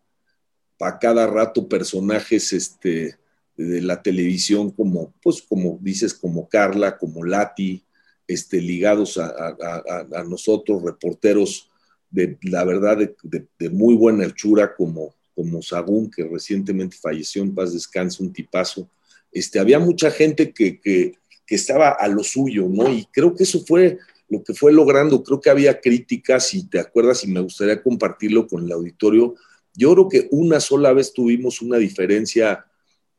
a 0.79 0.99
cada 0.99 1.27
rato 1.27 1.69
personajes 1.69 2.53
este, 2.53 3.17
de 3.55 3.81
la 3.81 4.01
televisión 4.01 4.71
como, 4.71 5.13
pues 5.21 5.41
como 5.41 5.77
dices, 5.81 6.13
como 6.13 6.49
Carla, 6.49 6.97
como 6.97 7.23
Lati, 7.23 7.83
este, 8.27 8.61
ligados 8.61 9.17
a, 9.17 10.23
nosotros, 10.27 10.83
reporteros 10.83 11.69
de 12.09 12.37
la 12.43 12.63
verdad 12.63 12.97
de, 12.97 13.69
muy 13.69 13.95
buena 13.95 14.25
hechura 14.25 14.75
como, 14.75 15.13
como 15.35 15.61
Sagún, 15.61 16.09
que 16.09 16.23
recientemente 16.23 16.97
falleció 17.01 17.41
en 17.41 17.55
paz 17.55 17.73
descanse, 17.73 18.23
un 18.23 18.33
tipazo. 18.33 18.89
Este, 19.31 19.59
había 19.59 19.79
mucha 19.79 20.11
gente 20.11 20.51
que, 20.51 20.79
que, 20.79 21.13
estaba 21.47 21.89
a 21.89 22.07
lo 22.07 22.23
suyo, 22.23 22.69
¿no? 22.69 22.89
Y 22.89 23.05
creo 23.11 23.35
que 23.35 23.43
eso 23.43 23.59
fue 23.65 23.97
lo 24.29 24.41
que 24.41 24.53
fue 24.53 24.71
logrando. 24.71 25.21
Creo 25.21 25.41
que 25.41 25.49
había 25.49 25.81
críticas, 25.81 26.53
y 26.53 26.63
te 26.69 26.79
acuerdas, 26.79 27.25
y 27.25 27.27
me 27.27 27.41
gustaría 27.41 27.83
compartirlo 27.83 28.47
con 28.47 28.63
el 28.63 28.71
auditorio. 28.71 29.35
Yo 29.73 29.93
creo 29.93 30.07
que 30.07 30.27
una 30.31 30.61
sola 30.61 30.93
vez 30.93 31.11
tuvimos 31.11 31.61
una 31.61 31.77
diferencia, 31.77 32.65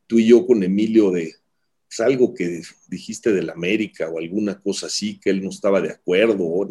tú 0.07 0.19
y 0.19 0.29
yo 0.29 0.47
con 0.47 0.63
Emilio, 0.63 1.11
de 1.11 1.35
pues, 1.95 2.09
algo 2.09 2.33
que 2.33 2.63
dijiste 2.89 3.33
del 3.33 3.51
América 3.51 4.09
o 4.09 4.19
alguna 4.19 4.59
cosa 4.59 4.87
así, 4.87 5.21
que 5.21 5.29
él 5.29 5.43
no 5.43 5.51
estaba 5.51 5.81
de 5.81 5.91
acuerdo. 5.91 6.67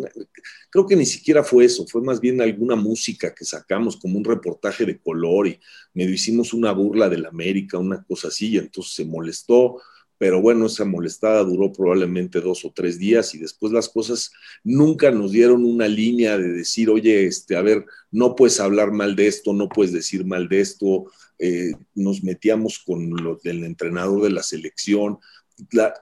Creo 0.72 0.88
que 0.88 0.96
ni 0.96 1.06
siquiera 1.06 1.44
fue 1.44 1.66
eso, 1.66 1.86
fue 1.86 2.02
más 2.02 2.20
bien 2.20 2.42
alguna 2.42 2.76
música 2.76 3.36
que 3.36 3.46
sacamos 3.46 3.98
como 3.98 4.18
un 4.18 4.24
reportaje 4.24 4.84
de 4.84 5.00
color 5.00 5.48
y 5.48 5.60
medio 5.94 6.14
hicimos 6.14 6.54
una 6.54 6.72
burla 6.72 7.08
del 7.08 7.28
América, 7.28 7.78
una 7.78 8.04
cosa 8.04 8.30
así, 8.30 8.50
y 8.50 8.58
entonces 8.58 8.94
se 8.94 9.06
molestó 9.06 9.80
pero 10.22 10.40
bueno, 10.40 10.68
esa 10.68 10.86
molestada 10.86 11.44
duró 11.44 11.74
probablemente 11.74 12.42
dos 12.42 12.64
o 12.64 12.72
tres 12.72 13.00
días 13.00 13.34
y 13.34 13.40
después 13.40 13.74
las 13.74 13.90
cosas 13.90 14.32
nunca 14.64 15.10
nos 15.10 15.32
dieron 15.32 15.66
una 15.66 15.88
línea 15.88 16.38
de 16.38 16.50
decir, 16.50 16.92
oye, 16.92 17.26
este, 17.26 17.56
a 17.56 17.64
ver, 17.64 17.88
no 18.12 18.36
puedes 18.36 18.60
hablar 18.60 18.92
mal 18.92 19.16
de 19.16 19.26
esto, 19.26 19.52
no 19.52 19.68
puedes 19.68 19.92
decir 19.92 20.24
mal 20.24 20.48
de 20.48 20.60
esto, 20.60 21.06
eh, 21.40 21.72
nos 21.96 22.24
metíamos 22.24 22.78
con 22.78 23.10
lo 23.10 23.40
del 23.44 23.64
entrenador 23.64 24.22
de 24.22 24.30
la 24.30 24.44
selección. 24.44 25.18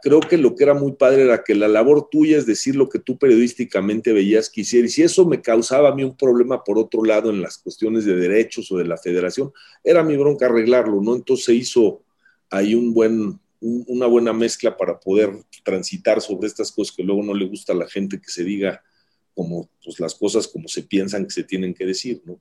creo 0.01 0.19
que 0.19 0.38
lo 0.38 0.53
que 0.53 0.65
era 0.65 0.73
muy 0.73 0.91
padre 0.97 1.21
era 1.21 1.41
que 1.41 1.55
la 1.55 1.69
labor 1.69 2.10
tuya 2.12 2.38
es 2.38 2.45
decir 2.45 2.75
lo 2.75 2.89
que 2.89 2.99
tú 2.99 3.17
periodísticamente 3.17 4.12
veías 4.12 4.49
que 4.49 4.62
hiciera. 4.62 4.86
Y 4.86 4.89
si 4.89 5.01
eso 5.01 5.25
me 5.25 5.41
causaba 5.41 5.91
a 5.91 5.95
mí 5.95 6.03
un 6.03 6.17
problema 6.17 6.62
por 6.62 6.77
otro 6.77 7.05
lado 7.05 7.29
en 7.29 7.41
las 7.41 7.58
cuestiones 7.58 8.03
de 8.03 8.17
derechos 8.17 8.69
o 8.69 8.77
de 8.77 8.86
la 8.86 8.97
federación, 8.97 9.53
era 9.82 10.03
mi 10.03 10.17
bronca 10.17 10.47
arreglarlo, 10.47 11.01
¿no? 11.01 11.15
Entonces 11.15 11.45
se 11.45 11.53
hizo 11.53 12.03
ahí 12.49 12.75
un 12.75 12.93
buen, 12.93 13.39
una 13.61 14.07
buena 14.07 14.33
mezcla 14.33 14.75
para 14.75 14.99
poder 14.99 15.31
transitar 15.63 16.21
sobre 16.21 16.47
estas 16.47 16.71
cosas 16.71 16.95
que 16.95 17.03
luego 17.03 17.23
no 17.23 17.33
le 17.33 17.45
gusta 17.45 17.73
a 17.73 17.75
la 17.75 17.87
gente 17.87 18.19
que 18.19 18.29
se 18.29 18.43
diga 18.43 18.81
como 19.33 19.69
pues, 19.83 19.99
las 19.99 20.15
cosas 20.15 20.47
como 20.47 20.67
se 20.67 20.83
piensan 20.83 21.25
que 21.25 21.31
se 21.31 21.43
tienen 21.43 21.73
que 21.73 21.85
decir, 21.85 22.21
¿no? 22.25 22.39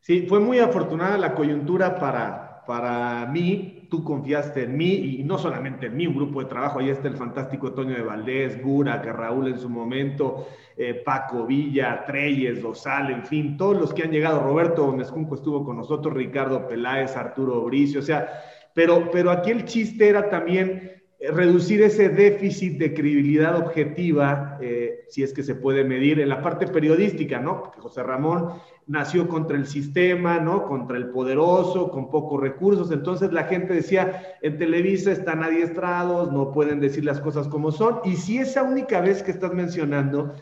Sí, 0.00 0.26
fue 0.28 0.40
muy 0.40 0.58
afortunada 0.58 1.16
la 1.16 1.32
coyuntura 1.32 1.96
para, 1.98 2.64
para 2.66 3.24
mí, 3.26 3.86
tú 3.88 4.02
confiaste 4.02 4.64
en 4.64 4.76
mí 4.76 5.18
y 5.18 5.22
no 5.22 5.38
solamente 5.38 5.86
en 5.86 5.96
mí, 5.96 6.08
un 6.08 6.16
grupo 6.16 6.42
de 6.42 6.48
trabajo, 6.48 6.80
ahí 6.80 6.90
está 6.90 7.06
el 7.06 7.16
fantástico 7.16 7.72
Toño 7.72 7.94
de 7.94 8.02
Valdés, 8.02 8.56
que 8.56 9.12
Raúl 9.12 9.46
en 9.46 9.60
su 9.60 9.68
momento, 9.68 10.48
eh, 10.76 10.94
Paco 10.94 11.46
Villa, 11.46 12.04
Treyes, 12.04 12.60
Dosal, 12.60 13.12
en 13.12 13.24
fin, 13.24 13.56
todos 13.56 13.76
los 13.76 13.94
que 13.94 14.02
han 14.02 14.10
llegado, 14.10 14.42
Roberto 14.42 14.86
Gómez 14.86 15.06
estuvo 15.06 15.64
con 15.64 15.76
nosotros, 15.76 16.14
Ricardo 16.14 16.66
Peláez, 16.66 17.16
Arturo 17.16 17.62
Bricio, 17.62 18.00
o 18.00 18.02
sea, 18.02 18.42
pero, 18.74 19.10
pero 19.10 19.30
aquí 19.30 19.50
el 19.50 19.64
chiste 19.64 20.08
era 20.08 20.28
también 20.30 20.92
eh, 21.18 21.30
reducir 21.30 21.82
ese 21.82 22.08
déficit 22.08 22.78
de 22.78 22.94
credibilidad 22.94 23.56
objetiva, 23.56 24.58
eh, 24.60 25.04
si 25.08 25.22
es 25.22 25.32
que 25.32 25.42
se 25.42 25.54
puede 25.54 25.84
medir, 25.84 26.18
en 26.20 26.28
la 26.28 26.42
parte 26.42 26.66
periodística, 26.66 27.38
¿no? 27.38 27.60
Porque 27.60 27.80
José 27.80 28.02
Ramón 28.02 28.54
nació 28.86 29.28
contra 29.28 29.56
el 29.56 29.66
sistema, 29.66 30.40
¿no? 30.40 30.66
Contra 30.66 30.96
el 30.96 31.10
poderoso, 31.10 31.90
con 31.90 32.10
pocos 32.10 32.40
recursos. 32.40 32.90
Entonces 32.90 33.32
la 33.32 33.44
gente 33.44 33.74
decía, 33.74 34.20
en 34.42 34.58
Televisa 34.58 35.12
están 35.12 35.44
adiestrados, 35.44 36.32
no 36.32 36.50
pueden 36.52 36.80
decir 36.80 37.04
las 37.04 37.20
cosas 37.20 37.46
como 37.46 37.70
son. 37.70 38.00
Y 38.04 38.16
si 38.16 38.38
esa 38.38 38.64
única 38.64 39.00
vez 39.00 39.22
que 39.22 39.30
estás 39.30 39.54
mencionando, 39.54 40.34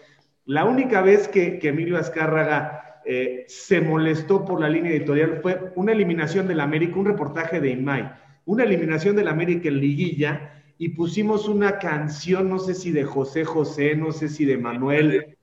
la 0.47 0.64
única 0.64 1.03
vez 1.03 1.29
que, 1.29 1.61
Emilio 1.62 1.99
Azcárraga 1.99 2.89
eh, 3.05 3.45
se 3.49 3.81
molestó 3.81 4.45
por 4.45 4.61
la 4.61 4.69
línea 4.69 4.93
editorial 4.93 5.41
fue 5.43 5.73
una 5.77 5.93
eliminación 5.93 6.47
del 6.47 6.61
América, 6.61 6.99
un 6.99 7.07
reportaje 7.07 7.61
de 7.61 7.71
IMAI 7.71 8.11
una 8.51 8.65
eliminación 8.65 9.15
del 9.15 9.29
América 9.29 9.69
en 9.69 9.81
liguilla 9.81 10.65
y 10.77 10.91
pusimos 10.91 11.47
una 11.47 11.79
canción, 11.79 12.49
no 12.49 12.59
sé 12.59 12.75
si 12.75 12.91
de 12.91 13.05
José 13.05 13.45
José, 13.45 13.95
no 13.95 14.13
sé 14.13 14.29
si 14.29 14.45
de 14.45 14.59
Manuel. 14.59 15.11
De 15.11 15.37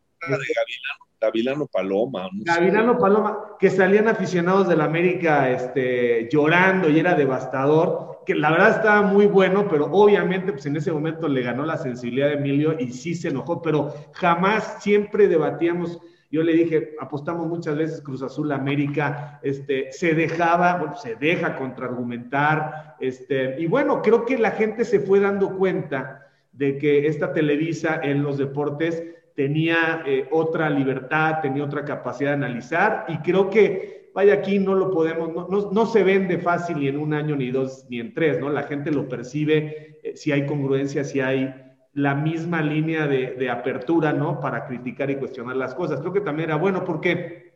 Gavilano, 1.19 1.67
Paloma. 1.67 2.29
Gavilano 2.33 2.97
Paloma, 2.97 3.55
que 3.59 3.69
salían 3.69 4.07
aficionados 4.07 4.67
del 4.67 4.81
América 4.81 5.49
este, 5.49 6.27
llorando 6.29 6.89
y 6.89 6.99
era 6.99 7.15
devastador, 7.15 8.23
que 8.25 8.35
la 8.35 8.51
verdad 8.51 8.71
estaba 8.71 9.01
muy 9.03 9.25
bueno, 9.25 9.67
pero 9.69 9.85
obviamente 9.85 10.51
pues 10.51 10.65
en 10.65 10.75
ese 10.75 10.91
momento 10.91 11.27
le 11.27 11.41
ganó 11.41 11.65
la 11.65 11.77
sensibilidad 11.77 12.27
de 12.27 12.33
Emilio 12.33 12.75
y 12.77 12.91
sí 12.91 13.15
se 13.15 13.29
enojó, 13.29 13.61
pero 13.61 13.93
jamás 14.13 14.83
siempre 14.83 15.27
debatíamos 15.27 15.99
yo 16.29 16.43
le 16.43 16.53
dije, 16.53 16.95
apostamos 16.99 17.47
muchas 17.47 17.77
veces 17.77 18.01
Cruz 18.01 18.21
Azul 18.21 18.51
América, 18.51 19.39
este, 19.43 19.91
se 19.91 20.13
dejaba, 20.13 20.95
se 20.97 21.15
deja 21.15 21.55
contraargumentar, 21.55 22.95
este, 22.99 23.59
y 23.59 23.67
bueno, 23.67 24.01
creo 24.01 24.25
que 24.25 24.37
la 24.37 24.51
gente 24.51 24.83
se 24.83 24.99
fue 24.99 25.19
dando 25.19 25.55
cuenta 25.55 26.27
de 26.51 26.77
que 26.77 27.07
esta 27.07 27.31
Televisa 27.33 28.01
en 28.03 28.23
los 28.23 28.37
deportes 28.37 29.03
tenía 29.35 30.03
eh, 30.05 30.27
otra 30.31 30.69
libertad, 30.69 31.39
tenía 31.41 31.63
otra 31.63 31.85
capacidad 31.85 32.31
de 32.31 32.45
analizar, 32.45 33.05
y 33.07 33.17
creo 33.19 33.49
que, 33.49 34.11
vaya, 34.13 34.33
aquí 34.33 34.59
no 34.59 34.75
lo 34.75 34.91
podemos, 34.91 35.31
no, 35.49 35.71
no, 35.71 35.85
se 35.85 36.03
vende 36.03 36.39
fácil 36.39 36.79
ni 36.79 36.89
en 36.89 36.97
un 36.97 37.13
año, 37.13 37.37
ni 37.37 37.51
dos, 37.51 37.85
ni 37.89 37.99
en 38.01 38.13
tres, 38.13 38.39
¿no? 38.39 38.49
La 38.49 38.63
gente 38.63 38.91
lo 38.91 39.07
percibe, 39.07 39.99
eh, 40.03 40.17
si 40.17 40.31
hay 40.33 40.45
congruencia, 40.45 41.05
si 41.05 41.21
hay 41.21 41.66
la 41.93 42.13
misma 42.13 42.61
línea 42.61 43.07
de, 43.07 43.49
apertura, 43.49 44.13
¿no? 44.13 44.39
Para 44.39 44.65
criticar 44.65 45.09
y 45.09 45.15
cuestionar 45.15 45.55
las 45.55 45.73
cosas. 45.73 45.99
Creo 45.99 46.13
que 46.13 46.21
también 46.21 46.49
era 46.49 46.57
bueno 46.57 46.83
porque 46.83 47.47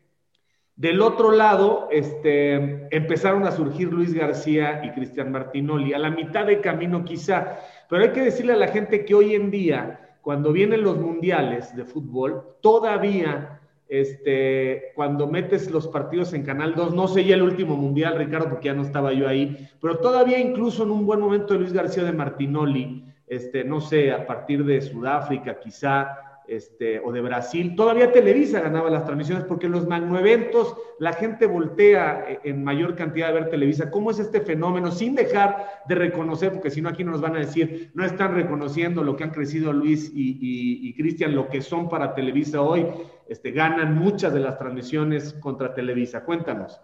del 0.75 1.01
otro 1.01 1.31
lado, 1.31 1.89
este, 1.91 2.87
empezaron 2.95 3.45
a 3.45 3.51
surgir 3.51 3.93
Luis 3.93 4.15
García 4.15 4.81
y 4.83 4.89
Cristian 4.91 5.31
Martinoli, 5.31 5.93
a 5.93 5.99
la 5.99 6.09
mitad 6.09 6.45
de 6.45 6.59
camino 6.59 7.05
quizá, 7.05 7.59
pero 7.87 8.03
hay 8.03 8.11
que 8.11 8.23
decirle 8.23 8.53
a 8.53 8.57
la 8.57 8.67
gente 8.67 9.05
que 9.05 9.13
hoy 9.13 9.35
en 9.35 9.51
día, 9.51 10.17
cuando 10.21 10.51
vienen 10.51 10.81
los 10.81 10.97
mundiales 10.97 11.75
de 11.75 11.85
fútbol, 11.85 12.55
todavía, 12.61 13.61
este, 13.89 14.91
cuando 14.95 15.27
metes 15.27 15.69
los 15.69 15.87
partidos 15.87 16.33
en 16.33 16.43
Canal 16.43 16.73
2, 16.73 16.95
no 16.95 17.07
sé 17.07 17.25
ya 17.25 17.35
el 17.35 17.43
último 17.43 17.75
mundial, 17.75 18.17
Ricardo, 18.17 18.49
porque 18.49 18.69
ya 18.69 18.73
no 18.73 18.81
estaba 18.81 19.13
yo 19.13 19.27
ahí, 19.27 19.69
pero 19.79 19.99
todavía 19.99 20.39
incluso 20.39 20.83
en 20.83 20.89
un 20.89 21.05
buen 21.05 21.19
momento 21.19 21.53
de 21.53 21.59
Luis 21.59 21.73
García 21.73 22.03
de 22.03 22.13
Martinoli, 22.13 23.05
este, 23.31 23.63
no 23.63 23.79
sé, 23.79 24.11
a 24.11 24.27
partir 24.27 24.65
de 24.65 24.81
Sudáfrica 24.81 25.57
quizá, 25.57 26.17
este, 26.45 26.99
o 26.99 27.13
de 27.13 27.21
Brasil, 27.21 27.75
todavía 27.77 28.11
Televisa 28.11 28.59
ganaba 28.59 28.89
las 28.89 29.05
transmisiones 29.05 29.45
porque 29.45 29.69
los 29.69 29.87
magnoeventos 29.87 30.75
la 30.99 31.13
gente 31.13 31.45
voltea 31.45 32.25
e, 32.27 32.49
en 32.49 32.61
mayor 32.61 32.93
cantidad 32.93 33.29
a 33.29 33.31
ver 33.31 33.49
Televisa. 33.49 33.89
¿Cómo 33.89 34.11
es 34.11 34.19
este 34.19 34.41
fenómeno? 34.41 34.91
Sin 34.91 35.15
dejar 35.15 35.65
de 35.87 35.95
reconocer, 35.95 36.51
porque 36.51 36.71
si 36.71 36.81
no 36.81 36.89
aquí 36.89 37.05
nos 37.05 37.21
van 37.21 37.37
a 37.37 37.39
decir, 37.39 37.91
no 37.93 38.03
están 38.03 38.35
reconociendo 38.35 39.01
lo 39.01 39.15
que 39.15 39.23
han 39.23 39.31
crecido 39.31 39.71
Luis 39.71 40.11
y, 40.13 40.93
Cristian, 40.95 41.33
lo 41.33 41.47
que 41.47 41.61
son 41.61 41.87
para 41.87 42.13
Televisa 42.13 42.61
hoy, 42.61 42.85
este, 43.29 43.51
ganan 43.51 43.95
muchas 43.95 44.33
de 44.33 44.41
las 44.41 44.59
transmisiones 44.59 45.35
contra 45.35 45.73
Televisa. 45.73 46.25
Cuéntanos. 46.25 46.81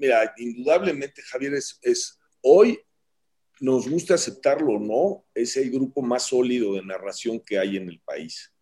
Mira, 0.00 0.32
indudablemente, 0.38 1.20
Javier, 1.30 1.52
es 1.52 2.18
hoy 2.40 2.80
nos 3.60 3.88
gusta 3.88 4.14
aceptarlo 4.14 4.74
o 4.74 4.78
no, 4.78 5.24
es 5.34 5.56
el 5.56 5.70
grupo 5.70 6.02
más 6.02 6.24
sólido 6.24 6.74
de 6.74 6.82
narración 6.82 7.40
que 7.40 7.58
hay 7.58 7.76
en 7.76 7.88
el 7.88 8.00
país. 8.00 8.52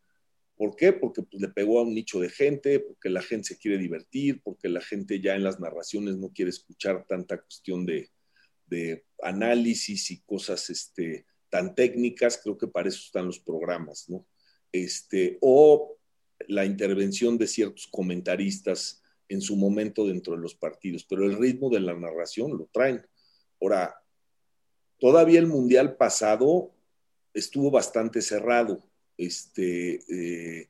¿Por 0.56 0.74
qué? 0.74 0.92
Porque 0.92 1.22
pues, 1.22 1.40
le 1.40 1.48
pegó 1.48 1.78
a 1.78 1.82
un 1.82 1.94
nicho 1.94 2.18
de 2.18 2.30
gente, 2.30 2.80
porque 2.80 3.10
la 3.10 3.22
gente 3.22 3.48
se 3.48 3.58
quiere 3.58 3.78
divertir, 3.78 4.40
porque 4.42 4.68
la 4.68 4.80
gente 4.80 5.20
ya 5.20 5.34
en 5.34 5.44
las 5.44 5.60
narraciones 5.60 6.16
no 6.16 6.32
quiere 6.32 6.50
escuchar 6.50 7.04
tanta 7.06 7.40
cuestión 7.40 7.84
de, 7.84 8.10
análisis 9.22 10.10
y 10.10 10.20
cosas 10.22 10.68
este, 10.70 11.24
tan 11.48 11.74
técnicas, 11.74 12.40
creo 12.42 12.58
que 12.58 12.66
para 12.66 12.88
eso 12.88 13.00
están 13.04 13.26
los 13.26 13.38
programas, 13.38 14.08
¿no? 14.08 14.26
Este, 14.72 15.38
o 15.40 15.96
la 16.48 16.64
intervención 16.64 17.38
de 17.38 17.46
ciertos 17.46 17.86
comentaristas 17.86 19.02
en 19.28 19.40
su 19.40 19.56
momento 19.56 20.06
dentro 20.06 20.34
de 20.34 20.42
los 20.42 20.54
partidos, 20.54 21.04
pero 21.04 21.24
el 21.24 21.38
ritmo 21.38 21.70
de 21.70 21.80
la 21.80 21.94
narración 21.94 22.58
lo 22.58 22.68
traen. 22.72 23.06
Ahora, 23.60 23.94
Todavía 24.98 25.38
el 25.38 25.46
mundial 25.46 25.96
pasado 25.96 26.72
estuvo 27.34 27.70
bastante 27.70 28.22
cerrado. 28.22 28.82
Este, 29.16 30.00
eh, 30.08 30.68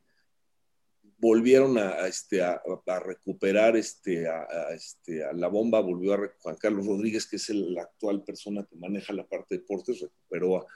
volvieron 1.18 1.78
a, 1.78 2.06
este, 2.06 2.42
a, 2.42 2.60
recuperar 3.04 3.76
este, 3.76 4.26
este, 4.74 5.24
a, 5.24 5.32
la 5.32 5.48
bomba, 5.48 5.80
volvió 5.80 6.14
a 6.14 6.32
Juan 6.40 6.56
Carlos 6.56 6.86
Rodríguez, 6.86 7.26
que 7.26 7.36
es 7.36 7.48
la 7.50 7.82
actual 7.82 8.22
persona 8.22 8.66
que 8.68 8.76
maneja 8.76 9.12
la 9.12 9.26
parte 9.26 9.54
de 9.54 9.60
deportes, 9.60 10.00
recuperó 10.00 10.66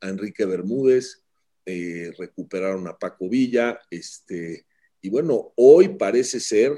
a 0.00 0.08
Enrique 0.08 0.44
Bermúdez, 0.44 1.22
eh, 1.66 2.12
recuperaron 2.18 2.88
a 2.88 2.98
Paco 2.98 3.28
Villa, 3.28 3.80
este, 3.90 4.66
y 5.00 5.10
bueno, 5.10 5.52
hoy 5.56 5.88
parece 5.88 6.40
ser 6.40 6.72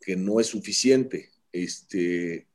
que 0.00 0.16
no 0.16 0.38
es 0.40 0.46
suficiente. 0.46 1.30
Este, 1.50 2.46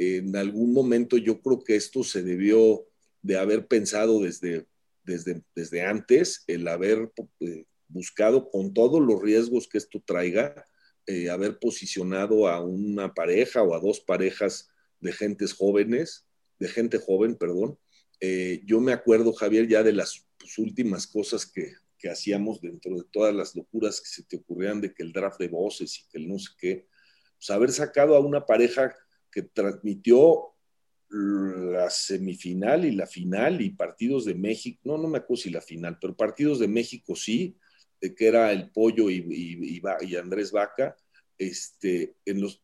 en 0.00 0.34
algún 0.34 0.72
momento 0.72 1.18
yo 1.18 1.42
creo 1.42 1.62
que 1.62 1.76
esto 1.76 2.02
se 2.02 2.22
debió 2.22 2.86
de 3.20 3.36
haber 3.36 3.66
pensado 3.66 4.20
desde, 4.20 4.66
desde, 5.04 5.42
desde 5.54 5.82
antes, 5.82 6.42
el 6.46 6.66
haber 6.68 7.12
eh, 7.40 7.66
buscado 7.86 8.48
con 8.48 8.72
todos 8.72 9.02
los 9.02 9.20
riesgos 9.20 9.68
que 9.68 9.76
esto 9.76 10.02
traiga, 10.02 10.64
eh, 11.06 11.28
haber 11.28 11.58
posicionado 11.58 12.48
a 12.48 12.64
una 12.64 13.12
pareja 13.12 13.62
o 13.62 13.74
a 13.74 13.80
dos 13.80 14.00
parejas 14.00 14.70
de 15.00 15.12
gentes 15.12 15.52
jóvenes, 15.52 16.26
de 16.58 16.68
gente 16.68 16.98
joven, 16.98 17.34
perdón. 17.34 17.78
Eh, 18.20 18.62
yo 18.64 18.80
me 18.80 18.94
acuerdo, 18.94 19.34
Javier, 19.34 19.68
ya 19.68 19.82
de 19.82 19.92
las 19.92 20.26
pues, 20.38 20.56
últimas 20.56 21.06
cosas 21.06 21.44
que, 21.44 21.74
que, 21.98 22.08
hacíamos 22.08 22.62
dentro 22.62 22.96
de 22.96 23.04
todas 23.10 23.34
las 23.34 23.54
locuras 23.54 24.00
que 24.00 24.08
se 24.08 24.22
te 24.22 24.36
ocurrían 24.36 24.80
de 24.80 24.94
que 24.94 25.02
el 25.02 25.12
draft 25.12 25.38
de 25.38 25.48
voces 25.48 25.98
y 25.98 26.08
que 26.10 26.16
el 26.16 26.26
no 26.26 26.38
sé 26.38 26.48
qué, 26.58 26.86
pues 27.36 27.50
haber 27.50 27.70
sacado 27.70 28.16
a 28.16 28.20
una 28.20 28.46
pareja 28.46 28.94
que 29.30 29.42
transmitió 29.42 30.54
la 31.10 31.90
semifinal 31.90 32.84
y 32.84 32.92
la 32.92 33.06
final 33.06 33.60
y 33.60 33.70
partidos 33.70 34.24
de 34.24 34.34
México, 34.34 34.80
no, 34.84 34.96
no 34.96 35.08
me 35.08 35.18
acuerdo 35.18 35.42
si 35.42 35.50
la 35.50 35.60
final, 35.60 35.98
pero 36.00 36.16
partidos 36.16 36.60
de 36.60 36.68
México 36.68 37.16
sí, 37.16 37.56
de 38.00 38.14
que 38.14 38.28
era 38.28 38.52
el 38.52 38.70
Pollo 38.70 39.10
y, 39.10 39.82
Andrés 40.16 40.52
Vaca, 40.52 40.96
este, 41.36 42.14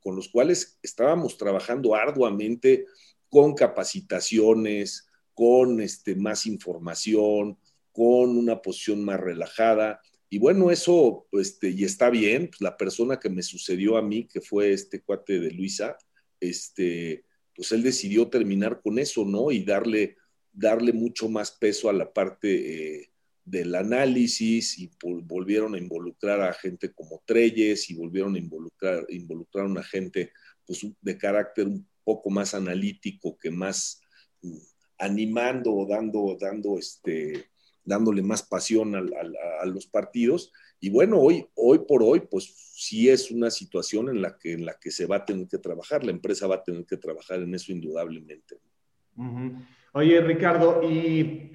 con 0.01 0.17
los 0.17 0.29
cuales 0.29 0.79
estábamos 0.83 1.37
trabajando 1.37 1.95
arduamente 1.95 2.87
con 3.29 3.55
capacitaciones, 3.55 5.09
con 5.35 5.81
este, 5.81 6.15
más 6.15 6.47
información, 6.47 7.59
con 7.93 8.37
una 8.37 8.63
posición 8.63 9.05
más 9.05 9.19
relajada. 9.19 10.01
Y 10.31 10.39
bueno, 10.39 10.71
eso, 10.71 11.27
este, 11.33 11.71
y 11.71 11.85
está 11.85 12.11
bien, 12.11 12.49
pues 12.49 12.61
la 12.61 12.77
persona 12.77 13.19
que 13.19 13.31
me 13.31 13.43
sucedió 13.43 13.97
a 13.97 14.03
mí, 14.03 14.27
que 14.27 14.41
fue 14.41 14.73
este 14.73 15.03
cuate 15.03 15.41
de 15.41 15.51
Luisa, 15.51 15.97
este, 16.41 17.25
pues 17.55 17.73
él 17.73 17.83
decidió 17.83 18.29
terminar 18.29 18.81
con 18.83 18.99
eso, 18.99 19.25
¿no? 19.25 19.51
Y 19.51 19.65
darle, 19.65 20.17
darle 20.53 20.93
mucho 20.93 21.29
más 21.29 21.51
peso 21.51 21.89
a 21.89 21.93
la 21.93 22.13
parte 22.13 23.01
eh, 23.01 23.11
del 23.45 23.75
análisis 23.75 24.79
y 24.79 24.91
volvieron 25.01 25.75
a 25.75 25.79
involucrar 25.79 26.41
a 26.41 26.53
gente 26.53 26.93
como 26.93 27.23
Treyes 27.25 27.89
y 27.91 27.95
volvieron 27.95 28.35
a 28.35 28.39
involucrar, 28.39 29.07
involucrar 29.09 29.67
a 29.79 29.83
gente 29.83 30.33
pues, 30.67 30.87
de 31.01 31.17
carácter 31.17 31.67
un 31.67 31.87
poco 32.03 32.29
más 32.31 32.55
analítico, 32.55 33.39
que 33.39 33.51
más 33.51 34.01
mm, 34.43 34.59
animando 34.99 35.73
o 35.73 35.87
dando, 35.87 36.37
dando 36.41 36.79
este, 36.79 37.51
dándole 37.87 38.23
más 38.23 38.43
pasión 38.43 38.95
a, 38.95 39.65
los 39.65 39.87
partidos. 39.87 40.53
Y 40.81 40.91
bueno, 40.91 41.19
hoy, 41.19 41.47
hoy 41.55 41.81
por 41.81 42.03
hoy, 42.03 42.21
pues 42.21 42.45
sí 42.75 43.09
es 43.09 43.31
una 43.31 43.51
situación 43.51 44.09
en 44.09 44.21
la, 44.21 44.37
que, 44.37 44.53
en 44.53 44.67
la 44.67 44.75
que 44.79 44.91
se 44.91 45.07
va 45.07 45.17
a 45.17 45.25
tener 45.25 45.49
que 45.49 45.59
trabajar, 45.59 46.05
la 46.05 46.11
empresa 46.11 46.47
va 46.47 46.57
a 46.57 46.63
tener 46.63 46.85
que 46.85 46.97
trabajar 46.97 47.41
en 47.41 47.55
eso 47.55 47.73
indudablemente. 47.73 48.59
Oye, 49.93 50.21
Ricardo, 50.21 50.83
y 50.83 51.53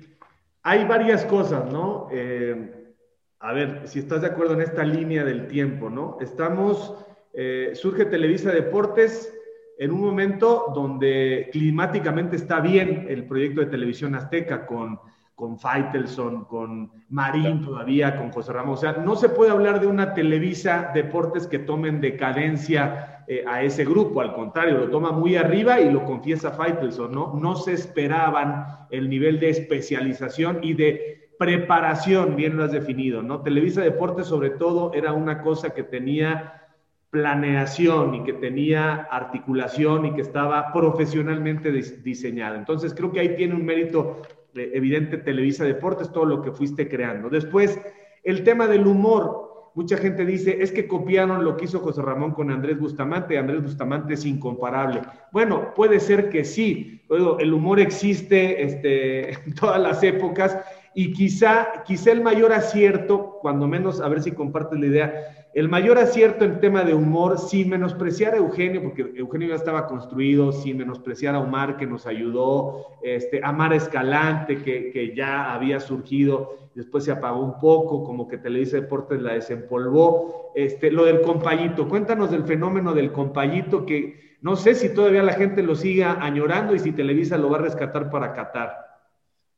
hay 0.64 0.86
varias 0.86 1.26
cosas, 1.26 1.72
¿no? 1.72 2.08
Eh, 2.12 2.94
a 3.40 3.54
ver, 3.54 3.88
si 3.88 4.00
estás 4.00 4.22
de 4.22 4.28
acuerdo 4.28 4.54
en 4.54 4.62
esta 4.62 4.84
línea 4.84 5.24
del 5.24 5.48
tiempo, 5.48 5.90
¿no? 5.90 6.18
Estamos, 6.22 6.96
eh, 7.34 7.72
surge 7.74 8.06
Televisa 8.06 8.52
Deportes 8.52 9.34
en 9.78 9.92
un 9.92 10.02
momento 10.02 10.72
donde 10.76 11.50
climáticamente 11.52 12.36
está 12.36 12.60
bien 12.60 13.08
el 13.10 13.26
proyecto 13.26 13.62
de 13.62 13.68
televisión 13.68 14.14
azteca 14.14 14.66
con 14.68 15.00
con 15.41 15.58
Faitelson, 15.58 16.45
con 16.45 16.91
Marín 17.10 17.63
todavía, 17.63 18.15
con 18.15 18.30
José 18.30 18.54
Ramos. 18.54 18.77
O 18.77 18.82
sea, 18.82 19.01
no 19.04 19.15
se 19.15 19.27
puede 19.27 19.49
hablar 19.49 19.80
de 19.80 19.88
una 19.88 20.13
Televisa 20.13 20.91
Deportes 20.93 21.47
que 21.47 21.58
tomen 21.58 21.99
decadencia 21.99 23.23
eh, 23.27 23.43
a 23.47 23.63
ese 23.63 23.84
grupo, 23.84 24.21
al 24.21 24.36
contrario, 24.36 24.77
lo 24.77 24.91
toma 24.91 25.12
muy 25.12 25.38
arriba 25.38 25.82
y 25.82 25.91
lo 25.91 26.06
confiesa 26.06 26.51
Faitelson, 26.51 27.12
¿no? 27.12 27.34
No 27.41 27.56
se 27.56 27.73
esperaban 27.73 28.86
el 28.91 29.10
nivel 29.10 29.39
de 29.39 29.49
especialización 29.49 30.60
y 30.62 30.75
de 30.75 31.32
preparación, 31.39 32.36
bien 32.36 32.56
lo 32.56 32.63
has 32.63 32.71
definido, 32.71 33.23
¿no? 33.23 33.41
Televisa 33.41 33.82
Deportes 33.82 34.27
sobre 34.27 34.51
todo 34.51 34.93
era 34.93 35.12
una 35.12 35.41
cosa 35.41 35.71
que 35.71 35.82
tenía 35.82 36.67
planeación 37.10 38.13
y 38.13 38.23
que 38.23 38.34
tenía 38.34 39.08
articulación 39.10 40.06
y 40.06 40.13
que 40.13 40.21
estaba 40.21 40.71
profesionalmente 40.71 41.71
diseñada. 41.71 42.60
Entonces 42.60 42.93
creo 42.93 43.12
que 43.12 43.21
ahí 43.21 43.36
tiene 43.36 43.56
un 43.56 43.65
mérito 43.65 44.21
evidente 44.54 45.18
Televisa 45.18 45.64
Deportes, 45.64 46.12
todo 46.12 46.26
lo 46.26 46.42
que 46.42 46.52
fuiste 46.52 46.88
creando. 46.88 47.30
Después, 47.30 47.80
el 48.24 48.44
tema 48.44 48.68
del 48.68 48.88
humor. 48.88 49.50
Mucha 49.74 49.96
gente 49.96 50.26
dice, 50.26 50.62
es 50.62 50.72
que 50.72 50.86
copiaron 50.86 51.46
lo 51.46 51.56
que 51.56 51.64
hizo 51.64 51.80
José 51.80 52.02
Ramón 52.02 52.32
con 52.32 52.52
Andrés 52.52 52.78
Bustamante. 52.78 53.38
Andrés 53.38 53.64
Bustamante 53.64 54.16
es 54.16 54.26
incomparable. 54.26 55.02
Bueno, 55.32 55.74
puede 55.74 56.02
ser 56.02 56.30
que 56.30 56.44
sí. 56.44 57.02
El 57.40 57.54
humor 57.54 57.80
existe 57.80 58.64
este, 58.64 59.32
en 59.46 59.56
todas 59.56 59.82
las 59.82 60.04
épocas 60.04 60.58
y 60.93 61.13
quizá, 61.13 61.84
quizá 61.86 62.12
el 62.12 62.21
mayor 62.21 62.51
acierto, 62.51 63.38
cuando 63.41 63.67
menos, 63.67 64.01
a 64.01 64.10
ver 64.10 64.21
si 64.21 64.32
compartes 64.32 64.80
la 64.80 64.86
idea, 64.88 65.41
el 65.54 65.67
mayor 65.67 65.97
acierto 65.97 66.45
en 66.45 66.62
tema 66.62 66.84
de 66.84 66.93
humor, 66.93 67.38
sin 67.38 67.69
menospreciar 67.69 68.34
a 68.34 68.38
Eugenio, 68.38 68.82
porque 68.82 69.12
Eugenio 69.15 69.49
ya 69.49 69.56
estaba 69.56 69.88
construido, 69.88 70.54
sin 70.54 70.77
menospreciar 70.77 71.36
a 71.36 71.39
Omar, 71.39 71.75
que 71.75 71.86
nos 71.86 72.08
ayudó, 72.08 72.97
este, 73.04 73.41
a 73.43 73.51
Mar 73.51 73.73
Escalante, 73.73 74.62
que, 74.62 75.13
ya 75.15 75.54
había 75.54 75.82
surgido, 75.82 76.56
después 76.73 77.04
se 77.04 77.12
apagó 77.12 77.43
un 77.43 77.60
poco, 77.60 78.04
como 78.04 78.30
que 78.30 78.38
Televisa 78.38 78.77
Deportes 78.77 79.21
la 79.21 79.34
desempolvó. 79.34 80.54
Este, 80.56 80.89
lo 80.89 81.04
del 81.04 81.21
compayito, 81.21 81.88
cuéntanos 81.88 82.32
del 82.32 82.45
fenómeno 82.45 82.93
del 82.93 83.12
compayito, 83.12 83.86
que 83.86 84.38
no 84.41 84.56
sé 84.56 84.73
si 84.73 84.93
todavía 84.93 85.21
la 85.21 85.34
gente 85.34 85.63
lo 85.63 85.75
siga 85.75 86.17
añorando 86.21 86.73
y 86.75 86.80
si 86.80 86.93
Televisa 86.93 87.38
lo 87.38 87.49
va 87.49 87.58
a 87.58 87.62
rescatar 87.62 88.10
para 88.10 88.34
Qatar. 88.34 88.73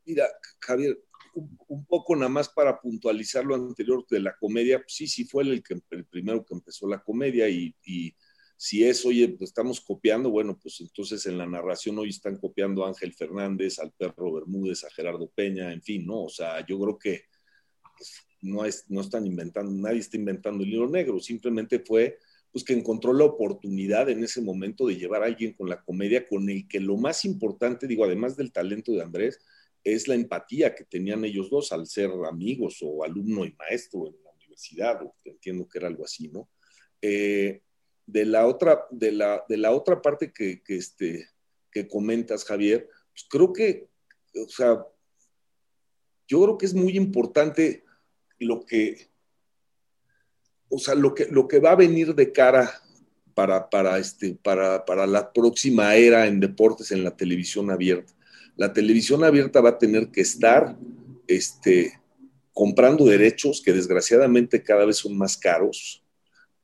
Mira, 0.06 0.26
Javier, 0.60 0.98
un, 1.34 1.86
poco 1.86 2.16
nada 2.16 2.30
más 2.30 2.50
para 2.50 2.80
puntualizar 2.80 3.46
lo 3.46 3.56
anterior 3.56 4.06
de 4.10 4.20
la 4.20 4.36
comedia, 4.38 4.80
pues 4.80 4.94
sí, 4.94 5.08
sí 5.08 5.26
fue 5.26 5.44
el, 5.44 5.64
que, 5.64 5.78
primero 6.10 6.46
que 6.46 6.54
empezó 6.54 6.88
la 6.88 7.02
comedia 7.02 7.50
y, 7.50 7.76
si 8.56 8.86
es, 8.86 9.06
oye, 9.06 9.28
pues 9.30 9.50
estamos 9.50 9.82
copiando, 9.82 10.30
bueno, 10.30 10.58
pues 10.62 10.80
entonces 10.80 11.26
en 11.26 11.38
la 11.38 11.46
narración 11.46 12.00
hoy 12.00 12.10
están 12.10 12.38
copiando 12.38 12.86
a 12.86 12.90
Ángel 12.90 13.12
Fernández, 13.14 13.80
al 13.80 13.92
perro 13.92 14.32
Bermúdez, 14.32 14.86
a 14.86 14.90
Gerardo 14.92 15.30
Peña, 15.36 15.74
en 15.74 15.82
fin, 15.82 16.06
¿no? 16.06 16.24
O 16.24 16.30
sea, 16.30 16.66
yo 16.66 16.80
creo 16.80 16.98
que 16.98 17.24
pues, 17.98 18.14
no, 18.42 18.64
es, 18.64 18.86
no 18.88 19.02
están 19.02 19.26
inventando, 19.26 19.72
nadie 19.72 20.00
está 20.00 20.16
inventando 20.16 20.64
el 20.64 20.70
libro 20.70 20.90
negro, 20.90 21.20
simplemente 21.20 21.80
fue 21.80 22.20
pues 22.54 22.64
que 22.64 22.74
encontró 22.74 23.14
la 23.14 23.26
oportunidad 23.26 24.10
en 24.10 24.24
ese 24.24 24.40
momento 24.40 24.86
de 24.86 24.96
llevar 24.96 25.24
a 25.24 25.26
alguien 25.26 25.54
con 25.54 25.68
la 25.68 25.82
comedia 25.82 26.28
con 26.28 26.48
el 26.52 26.68
que 26.68 26.80
lo 26.80 26.96
más 26.98 27.26
importante, 27.26 27.88
digo, 27.88 28.06
además 28.06 28.38
del 28.38 28.52
talento 28.52 28.92
de 28.92 29.02
Andrés, 29.02 29.40
es 29.84 30.08
la 30.08 30.16
empatía 30.16 30.74
que 30.74 30.86
tenían 30.86 31.26
ellos 31.26 31.50
dos 31.50 31.72
al 31.72 31.86
ser 31.88 32.10
amigos 32.28 32.80
o 32.82 33.04
alumno 33.04 33.46
y 33.46 33.54
maestro 33.54 34.08
en 34.08 34.16
la 34.24 34.32
universidad, 34.32 35.02
o 35.04 35.16
entiendo 35.26 35.68
que 35.68 35.78
era 35.78 35.88
algo 35.88 36.06
así, 36.06 36.30
¿no? 36.30 36.50
Eh, 37.02 37.62
de, 38.06 38.26
la 38.26 38.48
otra, 38.48 38.86
de, 38.92 39.12
la, 39.12 39.44
de 39.48 39.58
la 39.58 39.72
otra 39.72 40.02
parte 40.02 40.32
que, 40.32 40.62
este, 40.68 41.28
que 41.70 41.88
comentas, 41.88 42.46
Javier, 42.46 42.90
pues 43.12 43.26
creo 43.30 43.52
que, 43.52 43.90
o 44.36 44.48
sea, 44.48 44.86
yo 46.28 46.44
creo 46.44 46.58
que 46.58 46.66
es 46.66 46.74
muy 46.74 46.96
importante 46.96 47.84
lo 48.40 48.66
que, 48.66 49.10
o 50.70 50.80
sea, 50.80 50.96
lo 50.96 51.14
que, 51.14 51.26
lo 51.28 51.48
que 51.48 51.60
va 51.60 51.72
a 51.72 51.76
venir 51.76 52.16
de 52.16 52.32
cara 52.32 52.72
para, 53.34 53.70
para, 53.70 53.98
este, 53.98 54.36
para, 54.36 54.86
para 54.86 55.06
la 55.06 55.34
próxima 55.34 55.96
era 55.96 56.26
en 56.26 56.40
deportes 56.40 56.92
en 56.92 57.04
la 57.04 57.16
televisión 57.16 57.70
abierta 57.70 58.14
la 58.56 58.74
televisión 58.74 59.24
abierta 59.24 59.62
va 59.62 59.70
a 59.70 59.78
tener 59.78 60.10
que 60.10 60.22
estar 60.22 60.78
este, 61.28 62.00
comprando 62.54 63.06
derechos 63.06 63.62
que 63.62 63.74
desgraciadamente 63.74 64.62
cada 64.62 64.86
vez 64.86 64.98
son 64.98 65.18
más 65.18 65.38
caros, 65.38 66.04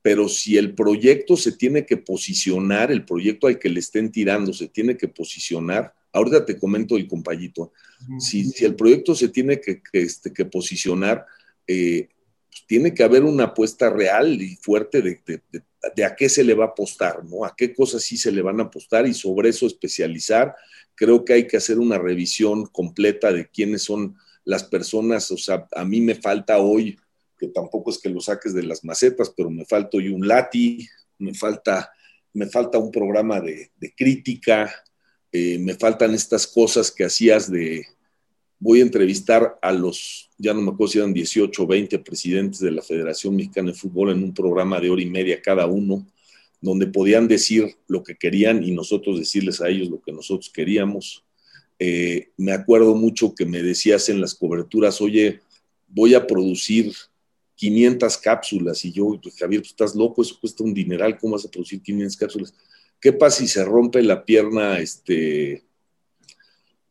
pero 0.02 0.28
si 0.28 0.56
el 0.56 0.74
proyecto 0.74 1.36
se 1.36 1.52
tiene 1.52 1.84
que 1.84 1.96
posicionar, 1.96 2.90
el 2.90 3.04
proyecto 3.04 3.46
al 3.46 3.58
que 3.58 3.68
le 3.68 3.80
estén 3.80 4.10
tirando 4.10 4.52
se 4.52 4.68
tiene 4.68 4.96
que 4.96 5.08
posicionar, 5.08 5.92
ahorita 6.12 6.46
te 6.46 6.58
comento 6.58 6.96
el 6.96 7.06
compayito, 7.06 7.72
si, 8.18 8.52
el 8.64 8.74
proyecto 8.76 9.14
se 9.14 9.28
tiene 9.28 9.60
que, 9.60 9.82
este, 9.92 10.32
que 10.32 10.44
posicionar, 10.44 11.26
eh, 11.66 12.08
pues 12.48 12.64
tiene 12.66 12.94
que 12.94 13.04
haber 13.04 13.24
una 13.24 13.44
apuesta 13.44 13.90
real 13.90 14.40
y 14.40 14.56
fuerte 14.56 15.02
de, 15.02 15.20
de, 15.26 15.62
a 16.04 16.16
qué 16.16 16.28
se 16.28 16.44
le 16.44 16.54
va 16.54 16.64
a 16.64 16.68
apostar, 16.68 17.24
¿no? 17.24 17.44
A 17.44 17.54
qué 17.56 17.74
cosas 17.74 18.02
sí 18.02 18.16
se 18.16 18.32
le 18.32 18.42
van 18.42 18.60
a 18.60 18.64
apostar 18.64 19.06
y 19.06 19.14
sobre 19.14 19.48
eso 19.48 19.66
especializar 19.66 20.54
creo 21.00 21.24
que 21.24 21.32
hay 21.32 21.46
que 21.46 21.56
hacer 21.56 21.78
una 21.78 21.96
revisión 21.96 22.66
completa 22.66 23.32
de 23.32 23.48
quiénes 23.48 23.82
son 23.84 24.16
las 24.44 24.64
personas, 24.64 25.30
o 25.30 25.38
sea, 25.38 25.66
a 25.74 25.82
mí 25.82 26.00
me 26.02 26.14
falta 26.14 26.58
hoy, 26.58 26.98
que 27.38 27.48
tampoco 27.48 27.90
es 27.90 27.98
que 27.98 28.10
lo 28.10 28.20
saques 28.20 28.52
de 28.52 28.62
las 28.62 28.84
macetas, 28.84 29.32
pero 29.34 29.48
me 29.48 29.64
falta 29.64 29.96
hoy 29.96 30.08
un 30.08 30.28
lati, 30.28 30.86
me 31.18 31.32
falta, 31.32 31.90
me 32.34 32.46
falta 32.46 32.76
un 32.76 32.90
programa 32.90 33.40
de, 33.40 33.70
crítica, 33.96 34.70
eh, 35.32 35.58
me 35.58 35.74
faltan 35.74 36.14
estas 36.14 36.46
cosas 36.46 36.90
que 36.90 37.04
hacías 37.04 37.50
de, 37.50 37.86
voy 38.60 38.80
a 38.80 38.82
entrevistar 38.82 39.58
a 39.62 39.72
los, 39.72 40.28
ya 40.36 40.52
no 40.52 40.60
me 40.60 40.70
acuerdo 40.70 40.92
si 40.92 40.98
eran 40.98 41.14
18 41.14 41.62
o 41.62 41.66
20 41.66 41.98
presidentes 42.00 42.60
de 42.60 42.70
la 42.70 42.82
Federación 42.82 43.34
Mexicana 43.34 43.70
de 43.70 43.76
Fútbol 43.76 44.10
en 44.10 44.22
un 44.22 44.34
programa 44.34 44.78
de 44.78 44.90
hora 44.90 45.02
y 45.02 45.06
media 45.06 45.40
cada 45.40 45.66
uno, 45.66 46.06
donde 46.60 46.86
podían 46.86 47.26
decir 47.26 47.74
lo 47.88 48.02
que 48.02 48.16
querían 48.16 48.62
y 48.62 48.70
nosotros 48.72 49.18
decirles 49.18 49.62
a 49.62 49.68
ellos 49.70 49.88
lo 49.88 50.02
que 50.02 50.12
nosotros 50.12 50.50
queríamos. 50.50 51.24
Eh, 51.78 52.28
me 52.36 52.52
acuerdo 52.52 52.94
mucho 52.94 53.34
que 53.34 53.46
me 53.46 53.62
decías 53.62 54.10
en 54.10 54.20
las 54.20 54.34
coberturas, 54.34 55.00
oye, 55.00 55.40
voy 55.88 56.12
a 56.12 56.26
producir 56.26 56.92
500 57.54 58.18
cápsulas 58.18 58.84
y 58.84 58.92
yo, 58.92 59.18
pues, 59.22 59.36
Javier, 59.36 59.62
tú 59.62 59.68
estás 59.68 59.94
loco, 59.94 60.20
eso 60.20 60.36
cuesta 60.38 60.62
un 60.62 60.74
dineral, 60.74 61.18
¿cómo 61.18 61.32
vas 61.32 61.46
a 61.46 61.50
producir 61.50 61.80
500 61.80 62.16
cápsulas? 62.18 62.54
¿Qué 63.00 63.14
pasa 63.14 63.38
si 63.38 63.48
se 63.48 63.64
rompe 63.64 64.02
la 64.02 64.22
pierna, 64.22 64.78
este, 64.78 65.64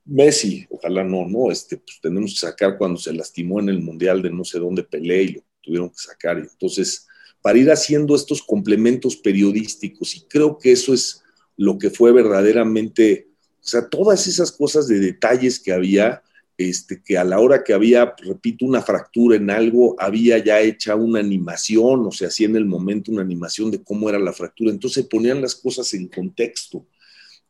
Messi, 0.09 0.65
ojalá 0.69 1.03
no, 1.03 1.27
no, 1.27 1.51
este, 1.51 1.77
pues 1.77 1.99
tenemos 2.01 2.33
que 2.33 2.39
sacar 2.39 2.77
cuando 2.77 2.97
se 2.97 3.13
lastimó 3.13 3.59
en 3.59 3.69
el 3.69 3.79
Mundial 3.79 4.21
de 4.21 4.31
no 4.31 4.43
sé 4.43 4.59
dónde 4.59 4.83
peleé 4.83 5.23
y 5.23 5.27
lo 5.33 5.43
tuvieron 5.61 5.89
que 5.89 5.97
sacar. 5.97 6.39
Entonces, 6.39 7.07
para 7.41 7.59
ir 7.59 7.71
haciendo 7.71 8.15
estos 8.15 8.41
complementos 8.41 9.15
periodísticos, 9.15 10.15
y 10.15 10.21
creo 10.21 10.57
que 10.57 10.71
eso 10.71 10.93
es 10.93 11.23
lo 11.57 11.77
que 11.77 11.89
fue 11.89 12.11
verdaderamente, 12.11 13.27
o 13.61 13.67
sea, 13.67 13.87
todas 13.87 14.25
esas 14.27 14.51
cosas 14.51 14.87
de 14.87 14.99
detalles 14.99 15.59
que 15.59 15.73
había, 15.73 16.23
este, 16.57 17.01
que 17.03 17.17
a 17.17 17.23
la 17.23 17.39
hora 17.39 17.63
que 17.63 17.73
había, 17.73 18.13
repito, 18.17 18.65
una 18.65 18.81
fractura 18.81 19.37
en 19.37 19.49
algo, 19.49 19.95
había 19.99 20.37
ya 20.39 20.59
hecha 20.59 20.95
una 20.95 21.19
animación, 21.19 22.05
o 22.05 22.11
se 22.11 22.25
hacía 22.25 22.47
en 22.47 22.55
el 22.55 22.65
momento 22.65 23.11
una 23.11 23.21
animación 23.21 23.69
de 23.71 23.83
cómo 23.83 24.09
era 24.09 24.19
la 24.19 24.33
fractura. 24.33 24.71
Entonces 24.71 25.05
ponían 25.05 25.41
las 25.41 25.55
cosas 25.55 25.93
en 25.93 26.07
contexto. 26.07 26.85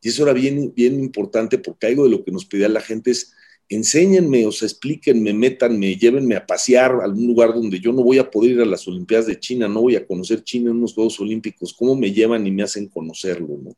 Y 0.00 0.08
eso 0.08 0.22
era 0.22 0.32
bien, 0.32 0.72
bien 0.74 0.98
importante 0.98 1.58
porque 1.58 1.86
algo 1.86 2.04
de 2.04 2.10
lo 2.10 2.24
que 2.24 2.30
nos 2.30 2.46
pedía 2.46 2.68
la 2.68 2.80
gente 2.80 3.10
es, 3.10 3.32
enséñenme, 3.70 4.46
o 4.46 4.52
sea, 4.52 4.66
explíquenme, 4.66 5.32
métanme, 5.32 5.96
llévenme 5.96 6.34
a 6.34 6.44
pasear 6.44 6.92
a 6.92 7.04
algún 7.04 7.28
lugar 7.28 7.54
donde 7.54 7.78
yo 7.78 7.92
no 7.92 8.02
voy 8.02 8.18
a 8.18 8.28
poder 8.28 8.52
ir 8.52 8.60
a 8.60 8.64
las 8.64 8.86
Olimpiadas 8.88 9.26
de 9.26 9.38
China, 9.38 9.68
no 9.68 9.82
voy 9.82 9.94
a 9.94 10.04
conocer 10.04 10.42
China 10.42 10.70
en 10.70 10.78
unos 10.78 10.92
Juegos 10.92 11.20
Olímpicos, 11.20 11.72
¿cómo 11.72 11.94
me 11.94 12.12
llevan 12.12 12.44
y 12.46 12.50
me 12.50 12.64
hacen 12.64 12.88
conocerlo? 12.88 13.60
¿no? 13.62 13.76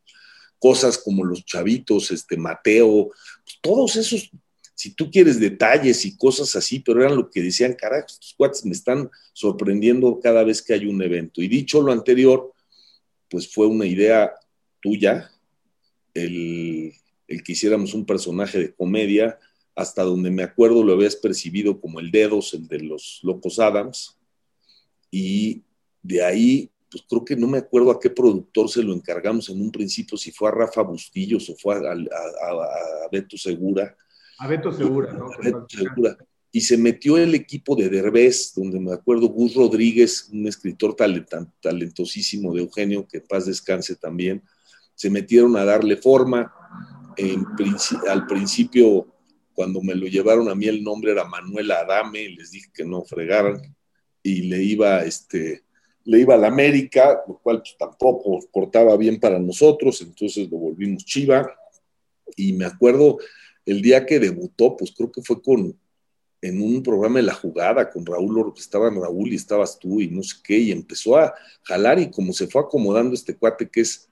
Cosas 0.58 0.96
como 0.96 1.24
los 1.24 1.44
chavitos, 1.44 2.10
este 2.10 2.38
Mateo, 2.38 3.10
pues, 3.44 3.58
todos 3.60 3.96
esos, 3.96 4.30
si 4.74 4.94
tú 4.94 5.10
quieres 5.10 5.38
detalles 5.38 6.06
y 6.06 6.16
cosas 6.16 6.56
así, 6.56 6.80
pero 6.80 7.02
eran 7.02 7.16
lo 7.16 7.28
que 7.28 7.42
decían, 7.42 7.74
carajo, 7.74 8.06
estos 8.08 8.34
cuates 8.34 8.64
me 8.64 8.72
están 8.72 9.10
sorprendiendo 9.34 10.18
cada 10.20 10.42
vez 10.42 10.62
que 10.62 10.72
hay 10.72 10.86
un 10.86 11.02
evento. 11.02 11.42
Y 11.42 11.48
dicho 11.48 11.82
lo 11.82 11.92
anterior, 11.92 12.50
pues 13.28 13.52
fue 13.52 13.66
una 13.66 13.84
idea 13.84 14.32
tuya, 14.80 15.30
el, 16.14 16.92
que 17.26 17.52
hiciéramos 17.52 17.94
un 17.94 18.04
personaje 18.04 18.58
de 18.58 18.74
comedia, 18.74 19.38
hasta 19.74 20.02
donde 20.02 20.30
me 20.30 20.42
acuerdo 20.42 20.84
lo 20.84 20.92
habías 20.92 21.16
percibido 21.16 21.80
como 21.80 22.00
el 22.00 22.10
Dedos, 22.10 22.52
el 22.54 22.68
de 22.68 22.80
los 22.80 23.20
Locos 23.22 23.58
Adams, 23.58 24.18
y 25.10 25.62
de 26.02 26.22
ahí, 26.22 26.70
pues 26.90 27.04
creo 27.08 27.24
que 27.24 27.36
no 27.36 27.46
me 27.46 27.58
acuerdo 27.58 27.90
a 27.90 28.00
qué 28.00 28.10
productor 28.10 28.68
se 28.68 28.82
lo 28.82 28.92
encargamos 28.92 29.48
en 29.48 29.60
un 29.60 29.70
principio, 29.70 30.18
si 30.18 30.30
fue 30.32 30.48
a 30.48 30.52
Rafa 30.52 30.82
Bustillos 30.82 31.48
o 31.48 31.56
fue 31.56 31.76
a, 31.76 33.08
Beto 33.10 33.36
Segura. 33.36 33.96
A 34.38 34.48
Beto 34.48 34.72
Segura, 34.72 35.12
¿no? 35.12 35.30
Beto 35.42 35.66
Segura. 35.68 36.16
Y 36.54 36.60
se 36.60 36.76
metió 36.76 37.16
el 37.16 37.34
equipo 37.34 37.74
de 37.74 37.88
Derbez, 37.88 38.52
donde 38.54 38.78
me 38.78 38.92
acuerdo 38.92 39.28
Gus 39.28 39.54
Rodríguez, 39.54 40.28
un 40.30 40.46
escritor 40.46 40.94
talentosísimo 40.94 42.52
de 42.52 42.60
Eugenio, 42.60 43.08
que 43.08 43.22
paz 43.22 43.46
descanse 43.46 43.96
también, 43.96 44.42
se 44.94 45.10
metieron 45.10 45.56
a 45.56 45.64
darle 45.64 45.96
forma. 45.96 46.52
al 48.08 48.26
principio, 48.26 49.06
cuando 49.54 49.82
me 49.82 49.94
lo 49.94 50.06
llevaron 50.06 50.48
a 50.48 50.54
mí, 50.54 50.66
el 50.66 50.82
nombre 50.82 51.12
era 51.12 51.24
Manuel 51.24 51.70
Adame, 51.70 52.28
les 52.30 52.52
dije 52.52 52.70
que 52.72 52.84
no 52.84 53.02
fregaran, 53.02 53.60
y 54.22 54.42
le 54.42 54.62
iba, 54.62 55.04
este, 55.04 55.64
le 56.04 56.20
iba 56.20 56.34
a 56.34 56.38
la 56.38 56.48
América, 56.48 57.22
lo 57.26 57.38
cual 57.38 57.58
pues, 57.58 57.76
tampoco 57.78 58.40
portaba 58.52 58.96
bien 58.96 59.20
para 59.20 59.38
nosotros, 59.38 60.00
entonces 60.02 60.50
lo 60.50 60.58
volvimos 60.58 61.04
Chiva. 61.04 61.50
Y 62.36 62.54
me 62.54 62.64
acuerdo 62.64 63.18
el 63.66 63.82
día 63.82 64.06
que 64.06 64.18
debutó, 64.18 64.76
pues 64.76 64.92
creo 64.96 65.12
que 65.12 65.22
fue 65.22 65.42
con 65.42 65.76
en 66.42 66.60
un 66.60 66.82
programa 66.82 67.20
de 67.20 67.22
la 67.22 67.34
jugada 67.34 67.88
con 67.88 68.04
Raúl, 68.04 68.52
estaban 68.56 69.00
Raúl 69.00 69.32
y 69.32 69.36
estabas 69.36 69.78
tú 69.78 70.00
y 70.00 70.08
no 70.08 70.24
sé 70.24 70.36
qué, 70.42 70.58
y 70.58 70.72
empezó 70.72 71.16
a 71.16 71.32
jalar 71.62 72.00
y 72.00 72.10
como 72.10 72.32
se 72.32 72.48
fue 72.48 72.62
acomodando 72.62 73.14
este 73.14 73.36
cuate 73.36 73.70
que 73.70 73.82
es 73.82 74.10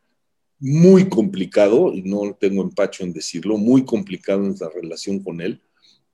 muy 0.61 1.09
complicado, 1.09 1.93
y 1.93 2.03
no 2.03 2.37
tengo 2.39 2.63
empacho 2.63 3.03
en 3.03 3.13
decirlo, 3.13 3.57
muy 3.57 3.85
complicado 3.85 4.45
en 4.45 4.55
la 4.61 4.69
relación 4.69 5.23
con 5.23 5.41
él, 5.41 5.61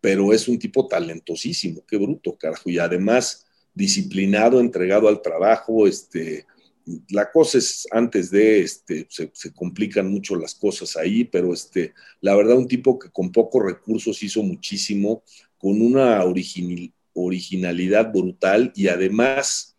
pero 0.00 0.32
es 0.32 0.46
un 0.46 0.58
tipo 0.58 0.86
talentosísimo, 0.86 1.84
qué 1.86 1.96
bruto, 1.96 2.36
carajo, 2.36 2.70
y 2.70 2.78
además 2.78 3.44
disciplinado, 3.74 4.60
entregado 4.60 5.08
al 5.08 5.20
trabajo, 5.20 5.86
este, 5.86 6.46
la 7.10 7.30
cosa 7.30 7.58
es 7.58 7.86
antes 7.90 8.30
de, 8.30 8.60
este, 8.60 9.06
se, 9.10 9.52
complican 9.52 10.08
mucho 10.10 10.36
las 10.36 10.54
cosas 10.54 10.96
ahí, 10.96 11.24
pero 11.24 11.52
este, 11.52 11.92
la 12.20 12.36
verdad 12.36 12.56
un 12.56 12.68
tipo 12.68 12.98
que 12.98 13.10
con 13.10 13.32
pocos 13.32 13.64
recursos 13.64 14.22
hizo 14.22 14.42
muchísimo, 14.42 15.24
con 15.58 15.82
una 15.82 16.22
originalidad 17.14 18.12
brutal 18.12 18.72
y 18.76 18.88
además 18.88 19.75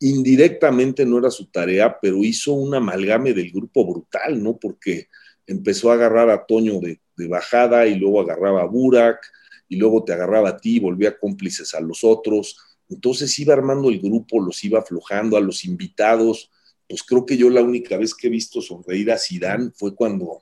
indirectamente 0.00 1.04
no 1.04 1.18
era 1.18 1.30
su 1.30 1.46
tarea, 1.50 1.98
pero 2.00 2.24
hizo 2.24 2.54
un 2.54 2.74
amalgame 2.74 3.34
del 3.34 3.52
grupo 3.52 3.86
brutal, 3.86 4.42
¿no? 4.42 4.58
Porque 4.58 5.08
empezó 5.46 5.90
a 5.90 5.94
agarrar 5.94 6.30
a 6.30 6.46
Toño 6.46 6.80
de, 6.80 7.00
bajada 7.28 7.86
y 7.86 7.96
luego 7.96 8.22
agarraba 8.22 8.62
a 8.62 8.66
Burak 8.66 9.20
y 9.68 9.76
luego 9.76 10.02
te 10.04 10.14
agarraba 10.14 10.48
a 10.48 10.56
ti 10.56 10.76
y 10.76 10.80
volvía 10.80 11.18
cómplices 11.18 11.74
a 11.74 11.80
los 11.80 12.02
otros. 12.02 12.56
Entonces 12.88 13.38
iba 13.38 13.52
armando 13.52 13.90
el 13.90 14.00
grupo, 14.00 14.40
los 14.40 14.64
iba 14.64 14.78
aflojando 14.78 15.36
a 15.36 15.40
los 15.40 15.66
invitados. 15.66 16.50
Pues 16.88 17.02
creo 17.02 17.26
que 17.26 17.36
yo 17.36 17.50
la 17.50 17.60
única 17.60 17.98
vez 17.98 18.14
que 18.14 18.28
he 18.28 18.30
visto 18.30 18.62
sonreír 18.62 19.12
a 19.12 19.18
Sidán 19.18 19.70
fue 19.76 19.94
cuando, 19.94 20.40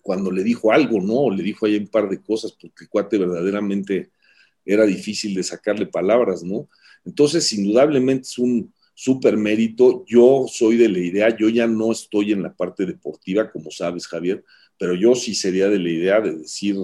cuando 0.00 0.30
le 0.30 0.44
dijo 0.44 0.70
algo, 0.70 1.00
¿no? 1.00 1.28
Le 1.28 1.42
dijo 1.42 1.66
ahí 1.66 1.76
un 1.76 1.88
par 1.88 2.08
de 2.08 2.22
cosas, 2.22 2.52
porque 2.52 2.86
cuate 2.86 3.18
verdaderamente 3.18 4.12
era 4.64 4.86
difícil 4.86 5.34
de 5.34 5.42
sacarle 5.42 5.86
palabras, 5.86 6.44
¿no? 6.44 6.68
Entonces, 7.04 7.52
indudablemente 7.52 8.22
es 8.22 8.38
un 8.38 8.72
súper 8.94 9.36
mérito. 9.36 10.04
Yo 10.06 10.46
soy 10.48 10.76
de 10.76 10.88
la 10.88 10.98
idea, 10.98 11.36
yo 11.36 11.48
ya 11.48 11.66
no 11.66 11.92
estoy 11.92 12.32
en 12.32 12.42
la 12.42 12.54
parte 12.54 12.86
deportiva, 12.86 13.50
como 13.50 13.70
sabes, 13.70 14.06
Javier, 14.06 14.44
pero 14.78 14.94
yo 14.94 15.14
sí 15.14 15.34
sería 15.34 15.68
de 15.68 15.78
la 15.78 15.90
idea 15.90 16.20
de 16.20 16.36
decir, 16.36 16.76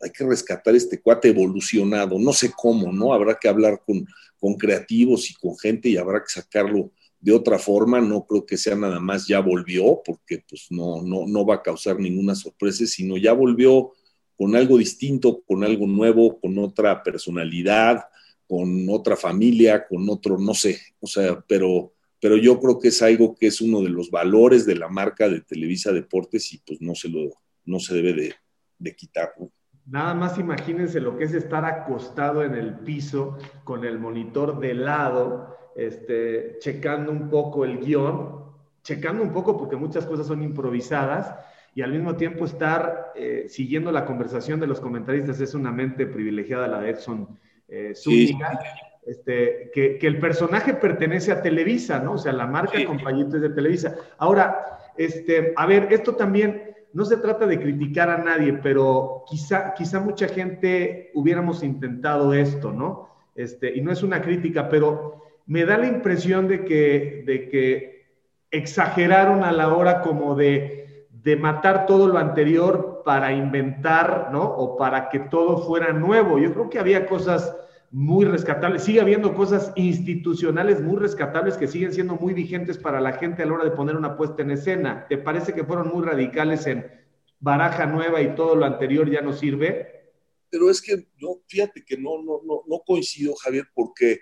hay 0.00 0.10
que 0.10 0.24
rescatar 0.24 0.74
este 0.74 1.00
cuate 1.00 1.28
evolucionado, 1.28 2.18
no 2.18 2.32
sé 2.32 2.52
cómo, 2.56 2.92
¿no? 2.92 3.12
Habrá 3.12 3.38
que 3.40 3.48
hablar 3.48 3.82
con, 3.86 4.06
con 4.38 4.54
creativos 4.54 5.30
y 5.30 5.34
con 5.34 5.56
gente 5.56 5.88
y 5.88 5.96
habrá 5.96 6.20
que 6.20 6.32
sacarlo 6.32 6.90
de 7.20 7.32
otra 7.32 7.56
forma, 7.56 8.00
no 8.00 8.26
creo 8.26 8.44
que 8.44 8.56
sea 8.56 8.74
nada 8.74 8.98
más 8.98 9.28
ya 9.28 9.38
volvió, 9.38 10.02
porque 10.04 10.44
pues 10.48 10.66
no, 10.70 11.02
no, 11.02 11.24
no 11.24 11.46
va 11.46 11.56
a 11.56 11.62
causar 11.62 12.00
ninguna 12.00 12.34
sorpresa, 12.34 12.84
sino 12.84 13.16
ya 13.16 13.32
volvió 13.32 13.92
con 14.36 14.56
algo 14.56 14.76
distinto, 14.76 15.40
con 15.46 15.62
algo 15.62 15.86
nuevo, 15.86 16.40
con 16.40 16.58
otra 16.58 17.00
personalidad, 17.04 18.02
con 18.52 18.86
otra 18.90 19.16
familia, 19.16 19.86
con 19.88 20.06
otro, 20.10 20.36
no 20.36 20.52
sé, 20.52 20.78
o 21.00 21.06
sea, 21.06 21.42
pero, 21.48 21.94
pero 22.20 22.36
yo 22.36 22.60
creo 22.60 22.78
que 22.78 22.88
es 22.88 23.00
algo 23.00 23.34
que 23.34 23.46
es 23.46 23.62
uno 23.62 23.80
de 23.80 23.88
los 23.88 24.10
valores 24.10 24.66
de 24.66 24.74
la 24.74 24.90
marca 24.90 25.26
de 25.26 25.40
Televisa 25.40 25.90
Deportes 25.90 26.52
y 26.52 26.58
pues 26.58 26.82
no 26.82 26.94
se 26.94 27.08
lo, 27.08 27.30
no 27.64 27.80
se 27.80 27.94
debe 27.94 28.12
de, 28.12 28.34
de 28.78 28.94
quitar, 28.94 29.32
Nada 29.86 30.12
más 30.12 30.38
imagínense 30.38 31.00
lo 31.00 31.16
que 31.16 31.24
es 31.24 31.32
estar 31.32 31.64
acostado 31.64 32.44
en 32.44 32.54
el 32.54 32.80
piso 32.80 33.38
con 33.64 33.86
el 33.86 33.98
monitor 33.98 34.60
de 34.60 34.74
lado, 34.74 35.56
este, 35.74 36.58
checando 36.58 37.10
un 37.10 37.30
poco 37.30 37.64
el 37.64 37.78
guion, 37.78 38.52
checando 38.82 39.22
un 39.22 39.32
poco 39.32 39.56
porque 39.56 39.76
muchas 39.76 40.04
cosas 40.04 40.26
son 40.26 40.42
improvisadas 40.42 41.34
y 41.74 41.80
al 41.80 41.92
mismo 41.92 42.16
tiempo 42.16 42.44
estar 42.44 43.12
eh, 43.16 43.46
siguiendo 43.48 43.90
la 43.92 44.04
conversación 44.04 44.60
de 44.60 44.66
los 44.66 44.78
comentaristas. 44.78 45.40
Es 45.40 45.54
una 45.54 45.72
mente 45.72 46.06
privilegiada 46.06 46.68
la 46.68 46.82
de 46.82 46.90
Edson 46.90 47.38
eh, 47.72 47.94
este, 49.06 49.70
que, 49.72 49.98
el 50.06 50.18
personaje 50.18 50.74
pertenece 50.74 51.32
a 51.32 51.40
Televisa, 51.40 51.98
¿no? 51.98 52.12
O 52.12 52.18
sea, 52.18 52.32
la 52.32 52.46
marca 52.46 52.76
sí. 52.76 52.86
es 52.86 53.40
de 53.40 53.48
Televisa. 53.48 53.96
Ahora, 54.18 54.78
este, 54.96 55.54
a 55.56 55.66
ver, 55.66 55.88
esto 55.90 56.14
también 56.14 56.74
no 56.92 57.06
se 57.06 57.16
trata 57.16 57.46
de 57.46 57.58
criticar 57.58 58.10
a 58.10 58.18
nadie, 58.18 58.52
pero 58.62 59.24
quizá, 59.26 59.72
quizá 59.72 60.00
mucha 60.00 60.28
gente 60.28 61.10
hubiéramos 61.14 61.62
intentado 61.62 62.34
esto, 62.34 62.72
¿no? 62.72 63.08
Este, 63.34 63.74
y 63.74 63.80
no 63.80 63.90
es 63.90 64.02
una 64.02 64.20
crítica, 64.20 64.68
pero 64.68 65.22
me 65.46 65.64
da 65.64 65.78
la 65.78 65.86
impresión 65.86 66.46
de 66.48 66.66
que, 66.66 67.24
de 67.26 67.48
que 67.48 68.06
exageraron 68.50 69.44
a 69.44 69.52
la 69.52 69.74
hora 69.74 70.02
como 70.02 70.34
de, 70.34 71.06
de 71.10 71.36
matar 71.36 71.86
todo 71.86 72.06
lo 72.06 72.18
anterior 72.18 72.91
para 73.04 73.32
inventar, 73.32 74.30
¿no? 74.32 74.42
O 74.42 74.76
para 74.76 75.08
que 75.08 75.20
todo 75.20 75.58
fuera 75.58 75.92
nuevo. 75.92 76.38
Yo 76.38 76.52
creo 76.52 76.70
que 76.70 76.78
había 76.78 77.06
cosas 77.06 77.56
muy 77.90 78.24
rescatables. 78.24 78.84
Sigue 78.84 79.00
habiendo 79.00 79.34
cosas 79.34 79.72
institucionales 79.76 80.80
muy 80.80 80.96
rescatables 80.96 81.56
que 81.56 81.68
siguen 81.68 81.92
siendo 81.92 82.14
muy 82.14 82.34
vigentes 82.34 82.78
para 82.78 83.00
la 83.00 83.12
gente 83.12 83.42
a 83.42 83.46
la 83.46 83.54
hora 83.54 83.64
de 83.64 83.72
poner 83.72 83.96
una 83.96 84.16
puesta 84.16 84.42
en 84.42 84.52
escena. 84.52 85.06
¿Te 85.08 85.18
parece 85.18 85.52
que 85.52 85.64
fueron 85.64 85.88
muy 85.88 86.04
radicales 86.04 86.66
en 86.66 86.90
baraja 87.38 87.86
nueva 87.86 88.20
y 88.22 88.34
todo 88.34 88.56
lo 88.56 88.64
anterior 88.64 89.10
ya 89.10 89.20
no 89.20 89.32
sirve? 89.32 90.02
pero 90.52 90.68
es 90.68 90.82
que 90.82 91.08
no, 91.18 91.40
fíjate 91.48 91.82
que 91.82 91.96
no, 91.96 92.22
no, 92.22 92.42
no, 92.44 92.62
no 92.68 92.82
coincido, 92.86 93.34
Javier, 93.36 93.64
porque 93.72 94.20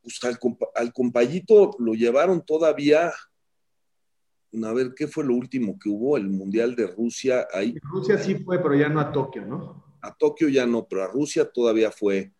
pues, 0.00 0.22
al, 0.22 0.38
al 0.76 0.92
compayito 0.92 1.72
lo 1.80 1.94
llevaron 1.94 2.46
todavía 2.46 3.12
a 4.64 4.72
ver, 4.72 4.94
¿qué 4.94 5.08
fue 5.08 5.24
lo 5.24 5.34
último 5.34 5.78
que 5.78 5.88
hubo? 5.88 6.16
El 6.16 6.28
Mundial 6.28 6.76
de 6.76 6.86
Rusia. 6.86 7.46
Ahí. 7.52 7.74
Rusia 7.82 8.18
sí 8.18 8.36
fue, 8.36 8.62
pero 8.62 8.74
ya 8.74 8.88
no 8.88 9.00
a 9.00 9.10
Tokio, 9.10 9.46
¿no? 9.46 9.84
A 10.02 10.14
Tokio 10.14 10.48
ya 10.48 10.66
no, 10.66 10.86
pero 10.86 11.04
a 11.04 11.08
Rusia 11.08 11.50
todavía 11.50 11.90
fue. 11.90 12.32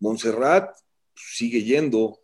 Montserrat 0.00 0.70
pues, 0.70 1.26
sigue 1.36 1.62
yendo. 1.62 2.18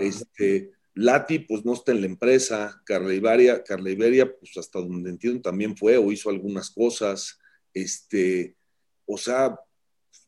Este, 0.00 0.72
Lati, 0.94 1.38
pues 1.40 1.64
no 1.64 1.74
está 1.74 1.92
en 1.92 2.00
la 2.00 2.06
empresa. 2.06 2.82
Carla 2.84 3.14
Iberia, 3.14 3.62
Carla 3.62 3.90
Iberia, 3.90 4.36
pues 4.36 4.56
hasta 4.56 4.80
donde 4.80 5.10
entiendo 5.10 5.40
también 5.40 5.76
fue 5.76 5.96
o 5.96 6.10
hizo 6.10 6.28
algunas 6.28 6.70
cosas. 6.70 7.38
Este, 7.72 8.56
o 9.06 9.16
sea, 9.16 9.58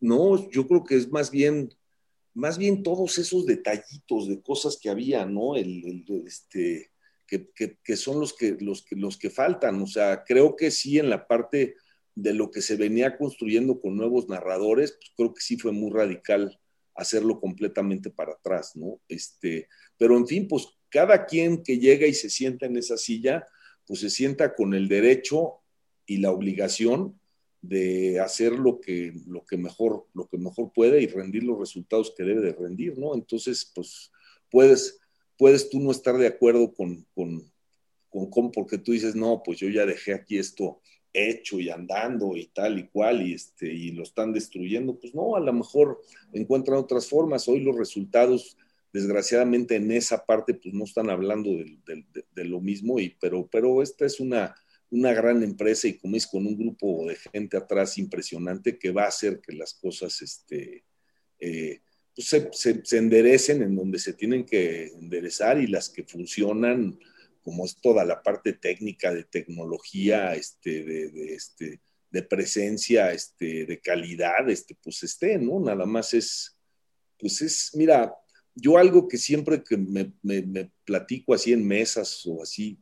no, 0.01 0.49
yo 0.51 0.67
creo 0.69 0.85
que 0.85 0.97
es 0.97 1.11
más 1.11 1.31
bien, 1.31 1.75
más 2.33 2.57
bien 2.57 2.83
todos 2.83 3.19
esos 3.19 3.47
detallitos 3.47 4.29
de 4.29 4.41
cosas 4.41 4.79
que 4.81 4.91
había, 4.91 5.27
¿no? 5.27 5.57
el 5.57 6.05
este, 6.27 6.94
que, 7.27 7.97
son 7.97 8.21
los 8.21 8.35
que, 8.35 8.57
los, 8.61 8.83
que, 8.83 8.97
los 8.97 9.17
que 9.19 9.31
faltan. 9.31 9.81
O 9.83 9.87
sea, 9.87 10.25
creo 10.25 10.57
que 10.57 10.71
sí 10.71 10.99
en 10.99 11.11
la 11.11 11.27
parte 11.27 11.77
de 12.15 12.35
lo 12.35 12.51
que 12.51 12.63
se 12.63 12.77
venía 12.77 13.17
construyendo 13.17 13.81
con 13.81 13.97
nuevos 13.97 14.29
narradores, 14.29 14.93
pues 14.93 15.13
creo 15.17 15.35
que 15.35 15.41
sí 15.41 15.57
fue 15.57 15.73
muy 15.73 15.91
radical 15.91 16.59
hacerlo 16.95 17.41
completamente 17.41 18.11
para 18.11 18.33
atrás, 18.33 18.77
¿no? 18.77 19.01
Este, 19.09 19.69
pero 19.97 20.17
en 20.17 20.27
fin, 20.27 20.47
pues 20.47 20.69
cada 20.89 21.27
quien 21.27 21.63
que 21.63 21.79
llega 21.79 22.07
y 22.07 22.15
se 22.15 22.31
sienta 22.31 22.67
en 22.67 22.77
esa 22.77 22.97
silla, 22.97 23.47
pues 23.87 24.01
se 24.01 24.11
sienta 24.11 24.55
con 24.55 24.75
el 24.75 24.89
derecho 24.89 25.61
y 26.07 26.19
la 26.19 26.31
obligación 26.31 27.19
de 27.61 28.21
hacer 28.21 28.53
lo 28.53 28.79
que, 28.79 29.13
lo 29.27 29.45
que, 29.45 29.57
mejor, 29.57 30.07
lo 30.15 30.29
que 30.29 30.39
mejor 30.39 30.71
puede 30.73 31.03
y 31.03 31.07
rendir 31.07 31.45
los 31.45 31.59
resultados 31.59 32.15
que 32.17 32.23
debe 32.23 32.43
de 32.43 32.53
rendir, 32.53 32.99
¿no? 32.99 33.15
Entonces, 33.15 33.73
pues 33.75 34.13
puedes, 34.51 35.01
puedes 35.37 35.71
tú 35.71 35.81
no 35.81 35.91
estar 35.91 36.17
de 36.17 36.27
acuerdo 36.27 36.73
con, 36.73 37.07
con, 37.15 37.51
con, 38.11 38.53
porque 38.53 38.79
tú 38.79 38.93
dices, 38.93 39.15
no, 39.15 39.43
pues 39.45 39.59
yo 39.59 39.69
ya 39.69 39.87
dejé 39.87 40.15
aquí 40.15 40.39
esto 40.39 40.81
hecho 41.13 41.61
y 41.61 41.71
andando 41.71 42.37
y 42.37 42.47
tal 42.47 42.79
y 42.79 42.89
cual 42.89 43.27
y, 43.27 43.35
este, 43.35 43.73
y 43.73 43.93
lo 43.93 44.03
están 44.03 44.33
destruyendo, 44.33 44.99
pues 44.99 45.15
no, 45.15 45.37
a 45.37 45.41
lo 45.41 45.53
mejor 45.53 46.01
encuentran 46.33 46.79
otras 46.79 47.09
formas. 47.09 47.49
Hoy 47.49 47.61
los 47.61 47.77
resultados, 47.77 48.57
desgraciadamente 48.93 49.77
en 49.77 49.93
esa 49.93 50.27
parte, 50.27 50.55
pues 50.55 50.75
no 50.75 50.85
están 50.85 51.11
hablando 51.11 51.51
de, 51.51 52.45
lo 52.45 52.61
mismo, 52.61 52.99
y, 52.99 53.17
pero, 53.21 53.47
pero 53.47 53.81
esta 53.81 54.05
es 54.05 54.19
una, 54.19 54.55
una 54.91 55.13
gran 55.13 55.43
empresa 55.43 55.89
y 55.89 55.99
como 55.99 56.17
es 56.17 56.27
con 56.27 56.47
un 56.47 56.57
grupo 56.57 57.07
de 57.07 57.17
gente 57.17 57.57
atrás 57.57 57.97
impresionante 57.97 58.79
que 58.79 58.91
va 58.91 59.05
a 59.05 59.09
hacer 59.09 59.41
que 59.41 59.53
las 59.53 59.75
cosas 59.75 60.21
este, 60.21 60.85
eh, 61.39 61.81
se, 62.17 62.83
enderecen 62.93 63.63
en 63.63 63.75
donde 63.75 63.99
se 63.99 64.13
tienen 64.13 64.45
que 64.45 64.87
enderezar 64.87 65.61
y 65.61 65.67
las 65.67 65.89
que 65.89 66.05
funcionan, 66.05 66.99
como 67.43 67.65
es 67.65 67.77
toda 67.81 68.05
la 68.05 68.23
parte 68.23 68.53
técnica 68.53 69.13
de 69.13 69.25
tecnología, 69.25 70.35
este, 70.35 70.85
de, 70.85 71.35
este, 71.35 71.81
de 72.11 72.23
presencia, 72.23 73.13
este, 73.13 73.67
de 73.67 73.81
calidad, 73.81 74.49
este, 74.49 74.77
pues 74.83 75.03
esté, 75.03 75.39
¿no? 75.39 75.61
Nada 75.61 75.85
más 75.85 76.15
es, 76.15 76.57
pues 77.19 77.43
es, 77.43 77.73
mira, 77.75 78.15
yo 78.55 78.79
algo 78.79 79.09
que 79.09 79.19
siempre 79.19 79.63
que 79.63 79.77
me, 79.77 80.13
platico 80.85 81.35
así 81.35 81.53
en 81.53 81.67
mesas 81.67 82.25
o 82.27 82.43
así, 82.43 82.79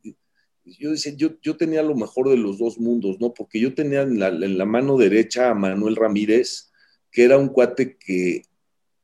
yo 0.65 0.91
decía, 0.91 1.13
yo, 1.17 1.41
yo, 1.41 1.57
tenía 1.57 1.83
lo 1.83 1.97
mejor 1.97 2.29
de 2.29 2.37
los 2.37 2.59
dos 2.59 2.79
mundos, 2.79 3.19
¿no? 3.19 3.33
Porque 3.35 3.59
yo 3.59 3.75
tenía 3.75 4.03
en 4.03 4.21
la, 4.21 4.29
en 4.29 4.59
la 4.59 4.65
mano 4.65 4.97
derecha 4.97 5.51
a 5.51 5.55
Manuel 5.55 5.97
Ramírez, 5.97 6.71
que 7.11 7.25
era 7.25 7.37
un 7.37 7.49
cuate 7.49 7.97
que 7.97 8.43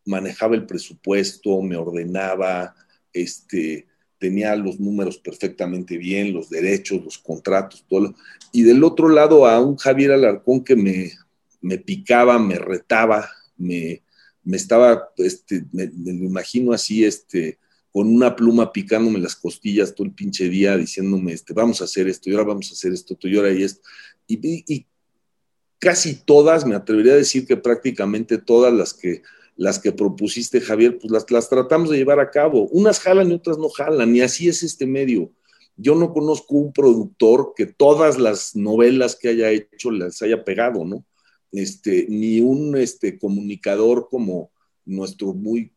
manejaba 0.09 0.57
el 0.57 0.67
presupuesto, 0.67 1.61
me 1.63 1.77
ordenaba, 1.77 2.75
este, 3.13 3.87
tenía 4.19 4.57
los 4.57 4.81
números 4.81 5.19
perfectamente 5.19 5.97
bien, 5.97 6.33
los 6.33 6.51
derechos, 6.51 7.05
los 7.05 7.19
contratos, 7.19 7.85
todo. 7.89 8.15
Y 8.53 8.63
del 8.63 8.83
otro 8.83 9.09
lado 9.09 9.47
a 9.47 9.61
un 9.61 9.77
Javier 9.77 10.13
Alarcón 10.13 10.65
que 10.65 10.77
me, 10.77 11.13
me 11.61 11.79
picaba, 11.79 12.39
me 12.39 12.57
retaba, 12.57 13.29
me, 13.57 14.03
me 14.43 14.57
estaba, 14.57 15.11
este, 15.19 15.65
me, 15.73 15.85
imagino 15.85 16.73
así, 16.73 17.05
este, 17.05 17.59
con 17.93 18.09
una 18.09 18.35
pluma 18.35 18.73
picándome 18.73 19.19
las 19.19 19.37
costillas 19.37 19.95
todo 19.95 20.07
el 20.07 20.15
pinche 20.15 20.49
día, 20.49 20.77
diciéndome, 20.77 21.33
este, 21.33 21.53
vamos 21.53 21.81
a 21.81 21.85
hacer 21.85 22.09
esto, 22.09 22.29
y 22.29 22.33
ahora 22.33 22.47
vamos 22.47 22.71
a 22.71 22.75
hacer 22.75 22.93
esto, 22.93 23.17
y 23.23 23.37
ahora 23.37 23.53
y 23.53 23.63
esto. 23.63 23.83
Y 24.27 24.87
casi 25.79 26.15
todas, 26.15 26.67
me 26.67 26.75
atrevería 26.75 27.13
a 27.13 27.17
decir 27.17 27.47
que 27.47 27.57
prácticamente 27.57 28.39
todas 28.39 28.73
las 28.73 28.95
que 28.95 29.23
las 29.59 29.81
que 29.81 29.91
propusiste, 29.91 30.61
Javier, 30.61 30.99
pues 30.99 31.11
las, 31.11 31.29
las 31.33 31.49
tratamos 31.51 31.91
de 31.91 31.99
llevar 31.99 32.21
a 32.21 32.31
cabo. 32.31 32.69
Unas 32.69 33.01
jalan 33.01 33.33
y 33.33 33.35
otras 33.35 33.59
no 33.59 33.69
jalan, 33.69 34.15
y 34.15 34.21
así 34.21 34.49
es 34.49 34.63
este 34.63 34.87
medio. 34.87 35.33
Yo 35.77 35.97
no 35.97 36.13
conozco 36.13 36.55
un 36.55 36.73
productor 36.73 37.55
que 37.57 37.67
todas 37.67 38.19
las 38.19 38.55
novelas 38.55 39.17
que 39.17 39.29
haya 39.29 39.51
hecho 39.51 39.91
las 39.91 40.23
haya 40.23 40.45
pegado, 40.45 40.85
¿no? 40.85 41.05
Este, 41.51 42.07
ni 42.09 42.39
un 42.41 42.77
este, 42.77 43.19
comunicador 43.19 44.09
como 44.09 44.53
nuestro 44.85 45.35
muy 45.35 45.73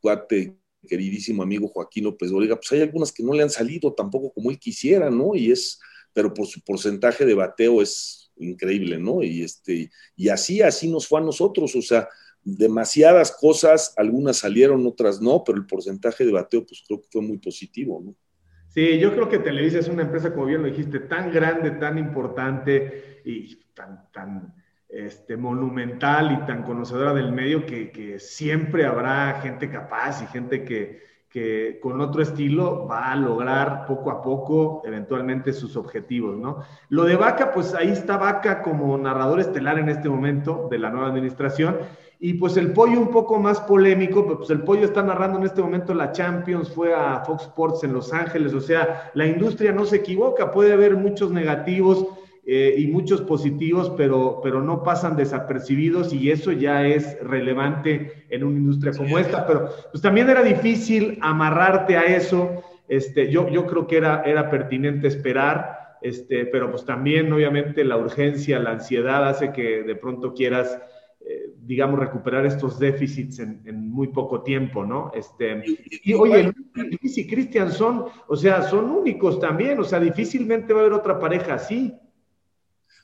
cuate, 0.00 0.56
queridísimo 0.88 1.44
amigo 1.44 1.68
Joaquín 1.68 2.04
López 2.04 2.30
pues 2.32 2.72
hay 2.72 2.80
algunas 2.80 3.12
que 3.12 3.22
no 3.22 3.32
le 3.32 3.42
han 3.42 3.50
salido 3.50 3.92
tampoco 3.92 4.32
como 4.32 4.50
él 4.50 4.58
quisiera, 4.58 5.08
¿no? 5.08 5.36
Y 5.36 5.52
es, 5.52 5.78
pero 6.12 6.34
por 6.34 6.48
su 6.48 6.62
porcentaje 6.62 7.24
de 7.24 7.34
bateo 7.34 7.80
es 7.80 8.32
increíble, 8.38 8.98
¿no? 8.98 9.22
Y 9.22 9.42
este, 9.42 9.90
y 10.16 10.28
así, 10.30 10.62
así 10.62 10.88
nos 10.88 11.06
fue 11.06 11.20
a 11.20 11.24
nosotros, 11.24 11.76
o 11.76 11.82
sea, 11.82 12.08
demasiadas 12.42 13.32
cosas, 13.32 13.94
algunas 13.96 14.38
salieron, 14.38 14.86
otras 14.86 15.20
no, 15.20 15.42
pero 15.44 15.58
el 15.58 15.66
porcentaje 15.66 16.24
de 16.24 16.32
bateo 16.32 16.64
pues 16.66 16.82
creo 16.86 17.00
que 17.00 17.08
fue 17.10 17.22
muy 17.22 17.38
positivo, 17.38 18.00
¿no? 18.04 18.14
Sí, 18.68 19.00
yo 19.00 19.12
creo 19.12 19.28
que 19.28 19.40
Televisa 19.40 19.80
es 19.80 19.88
una 19.88 20.02
empresa, 20.02 20.32
como 20.32 20.46
bien 20.46 20.62
lo 20.62 20.68
dijiste, 20.68 21.00
tan 21.00 21.32
grande, 21.32 21.72
tan 21.72 21.98
importante 21.98 23.20
y 23.24 23.56
tan, 23.74 24.08
tan 24.12 24.54
este, 24.88 25.36
monumental 25.36 26.32
y 26.32 26.46
tan 26.46 26.62
conocedora 26.62 27.12
del 27.12 27.32
medio 27.32 27.66
que, 27.66 27.90
que 27.90 28.20
siempre 28.20 28.86
habrá 28.86 29.40
gente 29.42 29.68
capaz 29.68 30.22
y 30.22 30.26
gente 30.28 30.64
que, 30.64 31.02
que 31.30 31.78
con 31.80 32.00
otro 32.00 32.22
estilo 32.22 32.86
va 32.88 33.12
a 33.12 33.16
lograr 33.16 33.86
poco 33.86 34.10
a 34.10 34.20
poco 34.20 34.82
eventualmente 34.84 35.52
sus 35.52 35.76
objetivos, 35.76 36.36
¿no? 36.36 36.64
Lo 36.88 37.04
de 37.04 37.14
Vaca, 37.14 37.52
pues 37.52 37.72
ahí 37.74 37.88
está 37.88 38.16
Vaca 38.16 38.62
como 38.62 38.98
narrador 38.98 39.38
estelar 39.38 39.78
en 39.78 39.88
este 39.88 40.08
momento 40.08 40.68
de 40.70 40.78
la 40.78 40.90
nueva 40.90 41.08
administración 41.08 41.78
y 42.22 42.34
pues 42.34 42.58
el 42.58 42.72
pollo 42.74 43.00
un 43.00 43.10
poco 43.10 43.38
más 43.38 43.60
polémico, 43.62 44.26
pues 44.36 44.50
el 44.50 44.60
pollo 44.60 44.84
está 44.84 45.02
narrando 45.02 45.38
en 45.38 45.46
este 45.46 45.62
momento 45.62 45.94
la 45.94 46.12
Champions, 46.12 46.70
fue 46.70 46.92
a 46.94 47.24
Fox 47.24 47.44
Sports 47.44 47.82
en 47.84 47.94
Los 47.94 48.12
Ángeles, 48.12 48.52
o 48.52 48.60
sea, 48.60 49.10
la 49.14 49.26
industria 49.26 49.72
no 49.72 49.86
se 49.86 49.96
equivoca, 49.96 50.50
puede 50.50 50.74
haber 50.74 50.96
muchos 50.96 51.30
negativos 51.32 52.06
eh, 52.44 52.74
y 52.76 52.88
muchos 52.88 53.22
positivos, 53.22 53.90
pero, 53.96 54.40
pero 54.42 54.60
no 54.62 54.82
pasan 54.82 55.16
desapercibidos 55.16 56.12
y 56.12 56.30
eso 56.30 56.52
ya 56.52 56.86
es 56.86 57.18
relevante 57.22 58.26
en 58.28 58.44
una 58.44 58.58
industria 58.58 58.92
como 58.92 59.18
esta, 59.18 59.46
pero 59.46 59.70
pues 59.90 60.02
también 60.02 60.28
era 60.28 60.42
difícil 60.42 61.18
amarrarte 61.22 61.96
a 61.96 62.02
eso, 62.02 62.62
este, 62.86 63.30
yo, 63.30 63.48
yo 63.48 63.66
creo 63.66 63.86
que 63.86 63.96
era, 63.96 64.22
era 64.26 64.50
pertinente 64.50 65.08
esperar, 65.08 65.96
este, 66.02 66.44
pero 66.44 66.70
pues 66.70 66.84
también 66.84 67.32
obviamente 67.32 67.82
la 67.82 67.96
urgencia, 67.96 68.58
la 68.58 68.72
ansiedad 68.72 69.26
hace 69.26 69.52
que 69.52 69.82
de 69.84 69.94
pronto 69.94 70.34
quieras 70.34 70.78
digamos, 71.70 72.00
recuperar 72.00 72.44
estos 72.46 72.80
déficits 72.80 73.38
en, 73.38 73.88
muy 73.88 74.08
poco 74.08 74.42
tiempo, 74.42 74.84
¿no? 74.84 75.12
Este, 75.14 75.62
y, 76.02 76.14
oye, 76.14 76.52
Luis 76.74 77.16
y 77.16 77.28
Cristian 77.28 77.70
son, 77.70 78.06
o 78.26 78.34
sea, 78.34 78.68
son 78.68 78.90
únicos 78.90 79.38
también, 79.38 79.78
o 79.78 79.84
sea, 79.84 80.00
difícilmente 80.00 80.72
va 80.72 80.80
a 80.80 80.82
haber 80.82 80.94
otra 80.94 81.20
pareja 81.20 81.54
así. 81.54 81.94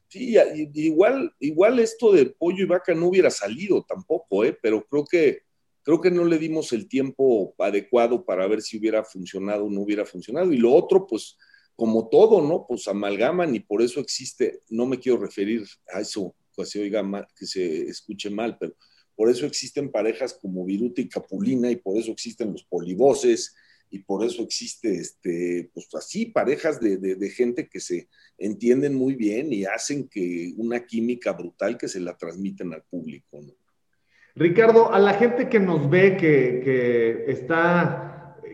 Sí, 0.09 0.35
igual, 0.75 1.33
igual 1.39 1.79
esto 1.79 2.11
de 2.11 2.27
pollo 2.27 2.65
y 2.65 2.67
vaca 2.67 2.93
no 2.93 3.07
hubiera 3.07 3.31
salido 3.31 3.85
tampoco, 3.85 4.45
¿eh? 4.45 4.59
Pero 4.61 4.85
creo 4.85 5.05
que, 5.05 5.43
creo 5.85 6.01
que 6.01 6.11
no 6.11 6.25
le 6.25 6.37
dimos 6.37 6.73
el 6.73 6.89
tiempo 6.89 7.55
adecuado 7.61 8.25
para 8.25 8.49
ver 8.49 8.63
si 8.63 8.79
hubiera 8.79 9.05
funcionado 9.05 9.67
o 9.67 9.71
no 9.71 9.83
hubiera 9.83 10.05
funcionado. 10.05 10.53
Y 10.53 10.57
lo 10.57 10.75
otro, 10.75 11.07
pues, 11.07 11.39
como 11.77 12.09
todo, 12.09 12.43
¿no? 12.43 12.67
Pues 12.67 12.89
amalgaman 12.89 13.55
y 13.55 13.61
por 13.61 13.81
eso 13.81 14.01
existe, 14.01 14.63
no 14.71 14.87
me 14.87 14.99
quiero 14.99 15.19
referir 15.19 15.65
a 15.95 16.01
eso 16.01 16.35
que 16.57 16.65
se 16.65 16.81
oiga 16.81 17.03
mal, 17.03 17.27
que 17.37 17.47
se 17.47 17.83
escuche 17.89 18.31
mal, 18.31 18.57
pero 18.59 18.75
por 19.15 19.31
eso 19.31 19.47
existen 19.47 19.91
parejas 19.91 20.35
como 20.35 20.65
Viruta 20.65 21.01
y 21.01 21.09
Capulina 21.09 21.71
y 21.71 21.77
por 21.77 21.97
eso 21.97 22.13
existen 22.13 22.53
los 22.53 22.65
polivoces 22.65 23.55
y 23.91 24.01
por 24.01 24.25
eso 24.25 24.43
existe, 24.43 24.95
este, 24.95 25.71
pues 25.73 25.89
así, 25.95 26.27
parejas 26.27 26.81
de, 26.81 27.31
gente 27.31 27.69
que 27.69 27.81
se 27.81 28.09
entienden 28.37 28.95
muy 28.95 29.15
bien 29.15 29.53
y 29.53 29.65
hacen 29.65 30.09
que 30.09 30.53
una 30.57 30.85
química 30.85 31.33
brutal 31.33 31.79
que 31.79 31.89
se 31.89 32.01
la 32.01 32.17
transmiten 32.17 32.75
al 32.75 32.83
público. 32.83 33.41
Ricardo, 34.35 34.93
a 34.93 34.99
la 34.99 35.15
gente 35.15 35.49
que 35.49 35.61
nos 35.61 35.89
ve, 35.89 36.17
que, 36.17 36.61
que 36.63 37.31
está 37.31 38.07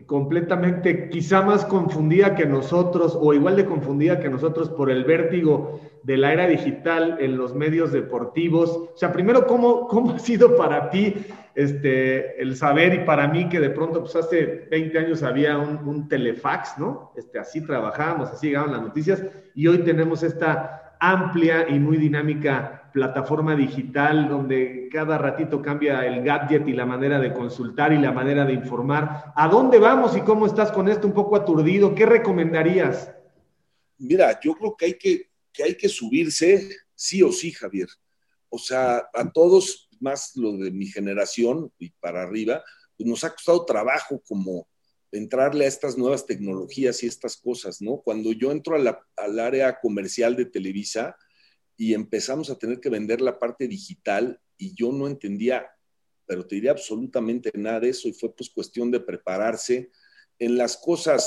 completamente, 0.06 1.08
quizá 1.08 1.42
más 1.42 1.64
confundida 1.64 2.34
que 2.34 2.46
nosotros, 2.46 3.16
o 3.18 3.32
igual 3.34 3.56
de 3.56 3.66
confundida 3.66 4.20
que 4.20 4.28
nosotros 4.28 4.68
por 4.70 4.90
el 4.90 5.04
vértigo 5.04 5.80
de 6.02 6.16
la 6.16 6.32
era 6.32 6.46
digital 6.46 7.16
en 7.20 7.36
los 7.36 7.54
medios 7.54 7.92
deportivos. 7.92 8.70
O 8.70 8.96
sea, 8.96 9.12
primero, 9.12 9.46
¿cómo, 9.46 9.86
cómo 9.86 10.12
ha 10.12 10.18
sido 10.18 10.56
para 10.56 10.90
ti 10.90 11.14
este, 11.54 12.40
el 12.40 12.56
saber 12.56 12.94
y 12.94 12.98
para 13.04 13.28
mí 13.28 13.48
que 13.48 13.60
de 13.60 13.70
pronto, 13.70 14.00
pues 14.00 14.16
hace 14.16 14.66
20 14.70 14.98
años 14.98 15.22
había 15.22 15.58
un, 15.58 15.86
un 15.86 16.08
telefax, 16.08 16.78
¿no? 16.78 17.12
Este, 17.16 17.38
así 17.38 17.60
trabajábamos, 17.60 18.30
así 18.30 18.48
llegaban 18.48 18.72
las 18.72 18.82
noticias 18.82 19.22
y 19.54 19.66
hoy 19.66 19.78
tenemos 19.78 20.22
esta 20.22 20.96
amplia 20.98 21.66
y 21.68 21.78
muy 21.78 21.96
dinámica 21.96 22.82
plataforma 22.92 23.56
digital 23.56 24.28
donde 24.28 24.88
cada 24.92 25.18
ratito 25.18 25.62
cambia 25.62 26.06
el 26.06 26.22
gadget 26.22 26.68
y 26.68 26.74
la 26.74 26.86
manera 26.86 27.18
de 27.18 27.32
consultar 27.32 27.92
y 27.92 27.98
la 27.98 28.12
manera 28.12 28.44
de 28.44 28.52
informar. 28.52 29.32
¿A 29.34 29.48
dónde 29.48 29.78
vamos 29.78 30.16
y 30.16 30.20
cómo 30.20 30.46
estás 30.46 30.70
con 30.70 30.88
esto 30.88 31.06
un 31.06 31.14
poco 31.14 31.36
aturdido? 31.36 31.94
¿Qué 31.94 32.06
recomendarías? 32.06 33.10
Mira, 33.98 34.38
yo 34.40 34.54
creo 34.54 34.76
que 34.76 34.84
hay 34.84 34.94
que, 34.94 35.31
que 35.52 35.64
hay 35.64 35.76
que 35.76 35.88
subirse 35.88 36.68
sí 36.94 37.22
o 37.22 37.32
sí, 37.32 37.52
Javier. 37.52 37.88
O 38.48 38.58
sea, 38.58 39.08
a 39.12 39.32
todos, 39.32 39.88
más 40.00 40.36
lo 40.36 40.52
de 40.56 40.70
mi 40.70 40.86
generación 40.86 41.72
y 41.78 41.90
para 41.90 42.22
arriba, 42.22 42.62
pues 42.96 43.08
nos 43.08 43.24
ha 43.24 43.30
costado 43.30 43.64
trabajo 43.64 44.22
como 44.26 44.68
entrarle 45.10 45.64
a 45.64 45.68
estas 45.68 45.98
nuevas 45.98 46.26
tecnologías 46.26 47.02
y 47.02 47.06
estas 47.06 47.36
cosas, 47.36 47.82
¿no? 47.82 47.98
Cuando 47.98 48.32
yo 48.32 48.50
entro 48.50 48.76
al 48.76 49.38
área 49.38 49.78
comercial 49.80 50.36
de 50.36 50.46
Televisa, 50.46 51.16
y 51.82 51.94
empezamos 51.94 52.48
a 52.48 52.56
tener 52.56 52.78
que 52.78 52.88
vender 52.88 53.20
la 53.20 53.40
parte 53.40 53.66
digital 53.66 54.40
y 54.56 54.72
yo 54.74 54.92
no 54.92 55.08
entendía, 55.08 55.66
pero 56.26 56.46
te 56.46 56.54
diría 56.54 56.70
absolutamente 56.70 57.50
nada 57.54 57.80
de 57.80 57.88
eso 57.88 58.06
y 58.06 58.12
fue 58.12 58.32
pues 58.34 58.50
cuestión 58.50 58.90
de 58.92 59.00
prepararse 59.00 59.90
en 60.38 60.56
las 60.56 60.76
cosas 60.76 61.26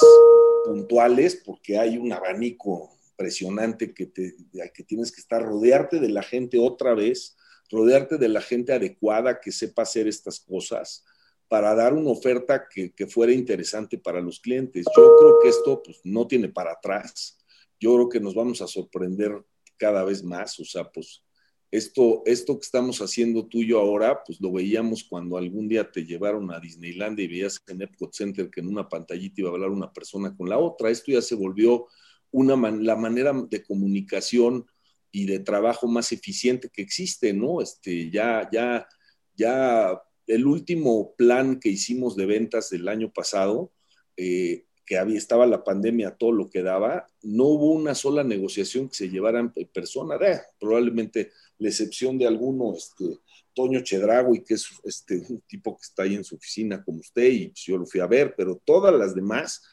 puntuales 0.63 1.41
porque 1.43 1.77
hay 1.77 1.97
un 1.97 2.13
abanico 2.13 2.94
impresionante 3.15 3.93
que, 3.93 4.07
te, 4.07 4.35
que 4.73 4.83
tienes 4.83 5.11
que 5.11 5.21
estar, 5.21 5.41
rodearte 5.41 5.99
de 5.99 6.09
la 6.09 6.21
gente 6.21 6.59
otra 6.59 6.93
vez, 6.93 7.37
rodearte 7.71 8.17
de 8.17 8.27
la 8.27 8.41
gente 8.41 8.73
adecuada 8.73 9.39
que 9.39 9.51
sepa 9.51 9.83
hacer 9.83 10.07
estas 10.07 10.41
cosas 10.41 11.05
para 11.47 11.73
dar 11.75 11.93
una 11.93 12.09
oferta 12.09 12.67
que, 12.69 12.93
que 12.93 13.07
fuera 13.07 13.31
interesante 13.31 13.97
para 13.97 14.19
los 14.19 14.39
clientes. 14.39 14.85
Yo 14.95 15.15
creo 15.17 15.39
que 15.41 15.49
esto 15.49 15.81
pues, 15.81 16.01
no 16.03 16.27
tiene 16.27 16.49
para 16.49 16.73
atrás. 16.73 17.37
Yo 17.79 17.95
creo 17.95 18.09
que 18.09 18.19
nos 18.19 18.35
vamos 18.35 18.61
a 18.61 18.67
sorprender 18.67 19.43
cada 19.77 20.03
vez 20.03 20.23
más, 20.23 20.59
o 20.59 20.65
sea, 20.65 20.89
pues 20.89 21.23
esto, 21.71 22.21
esto 22.25 22.57
que 22.57 22.65
estamos 22.65 23.01
haciendo 23.01 23.47
tú 23.47 23.59
y 23.59 23.67
yo 23.67 23.79
ahora, 23.79 24.23
pues 24.23 24.39
lo 24.39 24.51
veíamos 24.51 25.03
cuando 25.03 25.37
algún 25.37 25.67
día 25.67 25.89
te 25.91 26.05
llevaron 26.05 26.51
a 26.51 26.59
Disneyland 26.59 27.19
y 27.19 27.27
veías 27.27 27.61
en 27.67 27.81
Epcot 27.81 28.13
Center 28.13 28.49
que 28.49 28.61
en 28.61 28.67
una 28.67 28.87
pantallita 28.87 29.41
iba 29.41 29.49
a 29.49 29.53
hablar 29.53 29.71
una 29.71 29.91
persona 29.91 30.35
con 30.35 30.47
la 30.47 30.57
otra. 30.57 30.89
Esto 30.89 31.11
ya 31.11 31.21
se 31.21 31.35
volvió 31.35 31.87
una 32.31 32.55
la 32.71 32.95
manera 32.95 33.33
de 33.49 33.63
comunicación 33.63 34.65
y 35.11 35.25
de 35.25 35.39
trabajo 35.39 35.87
más 35.87 36.11
eficiente 36.11 36.69
que 36.69 36.81
existe, 36.81 37.33
¿no? 37.33 37.61
Este, 37.61 38.09
ya, 38.11 38.49
ya, 38.51 38.87
ya 39.35 40.01
el 40.27 40.45
último 40.45 41.15
plan 41.15 41.59
que 41.59 41.69
hicimos 41.69 42.15
de 42.15 42.25
ventas 42.25 42.69
del 42.69 42.87
año 42.87 43.11
pasado, 43.11 43.71
eh, 44.17 44.65
que 44.85 44.97
había, 44.97 45.17
estaba 45.17 45.47
la 45.47 45.63
pandemia, 45.63 46.11
todo 46.11 46.31
lo 46.31 46.49
que 46.49 46.61
daba, 46.61 47.07
no 47.23 47.45
hubo 47.45 47.71
una 47.71 47.95
sola 47.95 48.23
negociación 48.23 48.87
que 48.89 48.95
se 48.95 49.09
llevara 49.09 49.39
en 49.39 49.51
persona, 49.73 50.17
de, 50.17 50.39
probablemente 50.59 51.31
la 51.57 51.69
excepción 51.69 52.17
de 52.17 52.27
alguno, 52.27 52.73
este, 52.75 53.19
Toño 53.53 53.79
Chedragui, 53.79 54.43
que 54.43 54.55
es 54.55 54.67
este, 54.83 55.23
un 55.29 55.41
tipo 55.47 55.75
que 55.77 55.83
está 55.83 56.03
ahí 56.03 56.15
en 56.15 56.23
su 56.23 56.35
oficina 56.35 56.83
como 56.83 56.99
usted, 56.99 57.25
y 57.25 57.53
yo 57.55 57.77
lo 57.77 57.85
fui 57.85 58.01
a 58.01 58.07
ver, 58.07 58.35
pero 58.35 58.61
todas 58.63 58.93
las 58.93 59.15
demás 59.15 59.63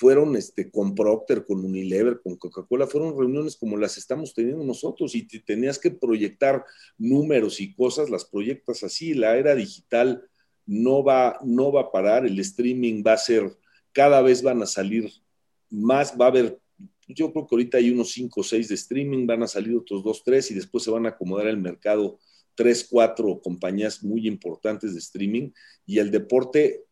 fueron 0.00 0.34
este, 0.34 0.70
con 0.70 0.94
Procter, 0.94 1.44
con 1.44 1.62
Unilever, 1.62 2.22
con 2.22 2.36
Coca-Cola, 2.36 2.86
fueron 2.86 3.18
reuniones 3.18 3.54
como 3.54 3.76
las 3.76 3.98
estamos 3.98 4.32
teniendo 4.32 4.64
nosotros 4.64 5.14
y 5.14 5.28
te 5.28 5.40
tenías 5.40 5.78
que 5.78 5.90
proyectar 5.90 6.64
números 6.96 7.60
y 7.60 7.74
cosas, 7.74 8.08
las 8.08 8.24
proyectas 8.24 8.82
así, 8.82 9.12
la 9.12 9.36
era 9.36 9.54
digital 9.54 10.26
no 10.64 11.04
va, 11.04 11.38
no 11.44 11.70
va 11.70 11.82
a 11.82 11.92
parar, 11.92 12.24
el 12.24 12.38
streaming 12.38 13.02
va 13.06 13.12
a 13.12 13.18
ser 13.18 13.54
cada 13.92 14.22
vez 14.22 14.42
van 14.42 14.62
a 14.62 14.66
salir 14.66 15.12
más, 15.68 16.18
va 16.18 16.24
a 16.24 16.28
haber, 16.28 16.58
yo 17.06 17.30
creo 17.30 17.46
que 17.46 17.54
ahorita 17.54 17.76
hay 17.76 17.90
unos 17.90 18.12
5 18.12 18.40
o 18.40 18.42
6 18.42 18.68
de 18.68 18.76
streaming, 18.76 19.26
van 19.26 19.42
a 19.42 19.48
salir 19.48 19.76
otros 19.76 20.02
2, 20.02 20.22
3 20.24 20.50
y 20.52 20.54
después 20.54 20.82
se 20.82 20.90
van 20.90 21.04
a 21.04 21.10
acomodar 21.10 21.46
el 21.46 21.58
mercado 21.58 22.18
3, 22.54 22.88
4 22.90 23.42
compañías 23.42 24.02
muy 24.02 24.26
importantes 24.26 24.94
de 24.94 24.98
streaming 24.98 25.50
y 25.84 25.98
el 25.98 26.10
deporte 26.10 26.86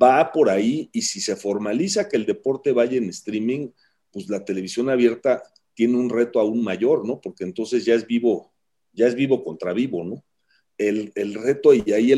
va 0.00 0.32
por 0.32 0.50
ahí 0.50 0.88
y 0.92 1.02
si 1.02 1.20
se 1.20 1.36
formaliza 1.36 2.08
que 2.08 2.16
el 2.16 2.26
deporte 2.26 2.72
vaya 2.72 2.96
en 2.98 3.08
streaming, 3.10 3.70
pues 4.10 4.28
la 4.28 4.44
televisión 4.44 4.88
abierta 4.88 5.42
tiene 5.74 5.96
un 5.96 6.10
reto 6.10 6.40
aún 6.40 6.62
mayor, 6.62 7.06
¿no? 7.06 7.20
Porque 7.20 7.44
entonces 7.44 7.84
ya 7.84 7.94
es 7.94 8.06
vivo, 8.06 8.52
ya 8.92 9.06
es 9.06 9.14
vivo 9.14 9.44
contra 9.44 9.72
vivo, 9.72 10.04
¿no? 10.04 10.24
el, 10.80 11.34
reto 11.34 11.74
y 11.74 11.92
ahí 11.92 12.14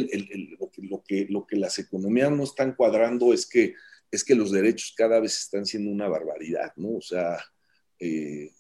lo, 0.59 0.71
que, 0.71 0.83
lo, 0.83 1.03
que, 1.03 1.29
que 1.49 1.57
las 1.57 1.79
economías 1.79 2.31
no 2.31 2.45
están 2.45 2.75
cuadrando 2.75 3.33
es 3.33 3.47
que, 3.47 3.75
es 4.11 4.23
que 4.23 4.35
los 4.35 4.53
derechos 4.53 4.95
cada 4.97 5.19
vez 5.21 5.37
están 5.39 5.67
siendo 5.67 5.91
una 5.91 6.09
barbaridad, 6.09 6.73
¿no? 6.77 6.97
O 6.97 7.01
sea, 7.01 7.39
eh, 7.99 8.53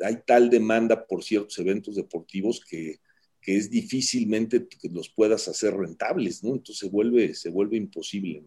hay 0.00 0.18
tal 0.24 0.48
demanda 0.48 1.06
por 1.06 1.24
ciertos 1.24 1.58
eventos 1.58 1.96
deportivos 1.96 2.64
que, 2.64 3.00
es 3.40 3.70
difícilmente 3.70 4.68
que 4.68 4.90
los 4.90 5.08
puedas 5.08 5.48
hacer 5.48 5.74
rentables, 5.74 6.44
¿no? 6.44 6.50
Entonces 6.50 6.80
se 6.80 6.88
vuelve, 6.90 7.34
se 7.34 7.48
vuelve 7.48 7.78
imposible. 7.78 8.44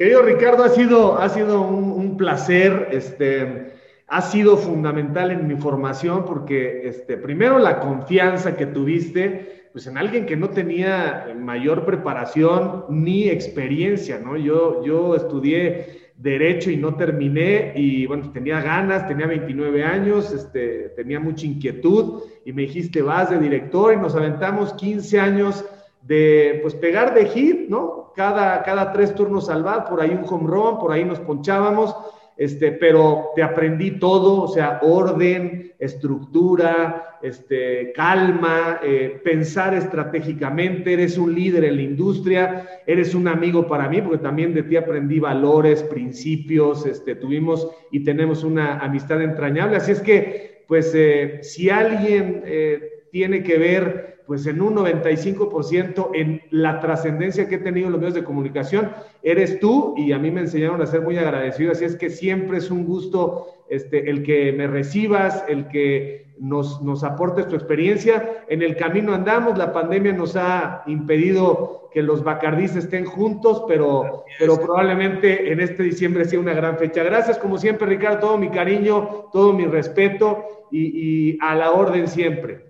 Querido 0.00 0.22
Ricardo, 0.22 0.64
ha 0.64 0.70
sido, 0.70 1.18
ha 1.18 1.28
sido 1.28 1.60
un, 1.60 2.16
placer. 2.16 2.88
Este, 2.90 3.74
ha 4.06 4.22
sido 4.22 4.56
fundamental 4.56 5.30
en 5.30 5.46
mi 5.46 5.56
formación 5.56 6.24
porque, 6.24 6.88
este, 6.88 7.18
primero, 7.18 7.58
la 7.58 7.80
confianza 7.80 8.56
que 8.56 8.64
tuviste 8.64 9.68
pues 9.74 9.86
en 9.86 9.98
alguien 9.98 10.24
que 10.24 10.36
no 10.36 10.48
tenía 10.48 11.36
mayor 11.38 11.84
preparación 11.84 12.86
ni 12.88 13.28
experiencia, 13.28 14.18
¿no? 14.18 14.38
Yo, 14.38 14.82
yo 14.86 15.14
estudié 15.14 16.12
derecho 16.16 16.70
y 16.70 16.78
no 16.78 16.94
terminé 16.94 17.74
y 17.76 18.06
bueno, 18.06 18.30
tenía 18.32 18.62
ganas, 18.62 19.06
tenía 19.06 19.26
29 19.26 19.84
años, 19.84 20.32
este, 20.32 20.94
tenía 20.96 21.20
mucha 21.20 21.44
inquietud 21.44 22.22
y 22.46 22.54
me 22.54 22.62
dijiste, 22.62 23.02
vas 23.02 23.28
de 23.28 23.38
director 23.38 23.92
y 23.92 23.98
nos 23.98 24.14
aventamos 24.14 24.72
15 24.72 25.20
años 25.20 25.62
de 26.02 26.58
pues 26.62 26.74
pegar 26.74 27.14
de 27.14 27.26
hit, 27.26 27.68
¿no? 27.68 28.12
Cada, 28.16 28.62
cada 28.62 28.92
tres 28.92 29.14
turnos 29.14 29.48
al 29.48 29.64
por 29.88 30.00
ahí 30.00 30.10
un 30.10 30.24
home 30.28 30.48
run, 30.48 30.78
por 30.78 30.92
ahí 30.92 31.04
nos 31.04 31.20
ponchábamos 31.20 31.94
este, 32.40 32.72
pero 32.72 33.32
te 33.36 33.42
aprendí 33.42 33.98
todo, 33.98 34.44
o 34.44 34.48
sea, 34.48 34.80
orden, 34.80 35.74
estructura, 35.78 37.18
este, 37.20 37.92
calma, 37.92 38.80
eh, 38.82 39.20
pensar 39.22 39.74
estratégicamente, 39.74 40.94
eres 40.94 41.18
un 41.18 41.34
líder 41.34 41.64
en 41.64 41.76
la 41.76 41.82
industria, 41.82 42.66
eres 42.86 43.14
un 43.14 43.28
amigo 43.28 43.68
para 43.68 43.90
mí, 43.90 44.00
porque 44.00 44.22
también 44.22 44.54
de 44.54 44.62
ti 44.62 44.76
aprendí 44.76 45.20
valores, 45.20 45.82
principios, 45.82 46.86
este, 46.86 47.14
tuvimos 47.14 47.68
y 47.90 48.04
tenemos 48.04 48.42
una 48.42 48.78
amistad 48.78 49.20
entrañable, 49.20 49.76
así 49.76 49.92
es 49.92 50.00
que, 50.00 50.64
pues, 50.66 50.94
eh, 50.94 51.40
si 51.42 51.68
alguien 51.68 52.42
eh, 52.46 53.04
tiene 53.12 53.42
que 53.42 53.58
ver 53.58 54.09
pues 54.30 54.46
en 54.46 54.62
un 54.62 54.76
95% 54.76 56.10
en 56.14 56.40
la 56.50 56.78
trascendencia 56.78 57.48
que 57.48 57.56
he 57.56 57.58
tenido 57.58 57.88
en 57.88 57.92
los 57.94 58.00
medios 58.00 58.14
de 58.14 58.22
comunicación, 58.22 58.92
eres 59.24 59.58
tú 59.58 59.94
y 59.96 60.12
a 60.12 60.20
mí 60.20 60.30
me 60.30 60.42
enseñaron 60.42 60.80
a 60.80 60.86
ser 60.86 61.00
muy 61.00 61.18
agradecido, 61.18 61.72
así 61.72 61.84
es 61.84 61.96
que 61.96 62.10
siempre 62.10 62.58
es 62.58 62.70
un 62.70 62.84
gusto 62.84 63.48
este, 63.68 64.08
el 64.08 64.22
que 64.22 64.52
me 64.52 64.68
recibas, 64.68 65.44
el 65.48 65.66
que 65.66 66.26
nos, 66.38 66.80
nos 66.80 67.02
aportes 67.02 67.48
tu 67.48 67.56
experiencia. 67.56 68.44
En 68.48 68.62
el 68.62 68.76
camino 68.76 69.14
andamos, 69.14 69.58
la 69.58 69.72
pandemia 69.72 70.12
nos 70.12 70.36
ha 70.36 70.84
impedido 70.86 71.88
que 71.92 72.00
los 72.00 72.22
bacardís 72.22 72.76
estén 72.76 73.06
juntos, 73.06 73.64
pero, 73.66 74.26
pero 74.38 74.60
probablemente 74.60 75.50
en 75.50 75.58
este 75.58 75.82
diciembre 75.82 76.24
sea 76.24 76.38
una 76.38 76.54
gran 76.54 76.78
fecha. 76.78 77.02
Gracias, 77.02 77.36
como 77.36 77.58
siempre, 77.58 77.88
Ricardo, 77.88 78.20
todo 78.20 78.38
mi 78.38 78.50
cariño, 78.50 79.28
todo 79.32 79.52
mi 79.52 79.64
respeto 79.64 80.68
y, 80.70 81.32
y 81.32 81.38
a 81.40 81.56
la 81.56 81.72
orden 81.72 82.06
siempre. 82.06 82.69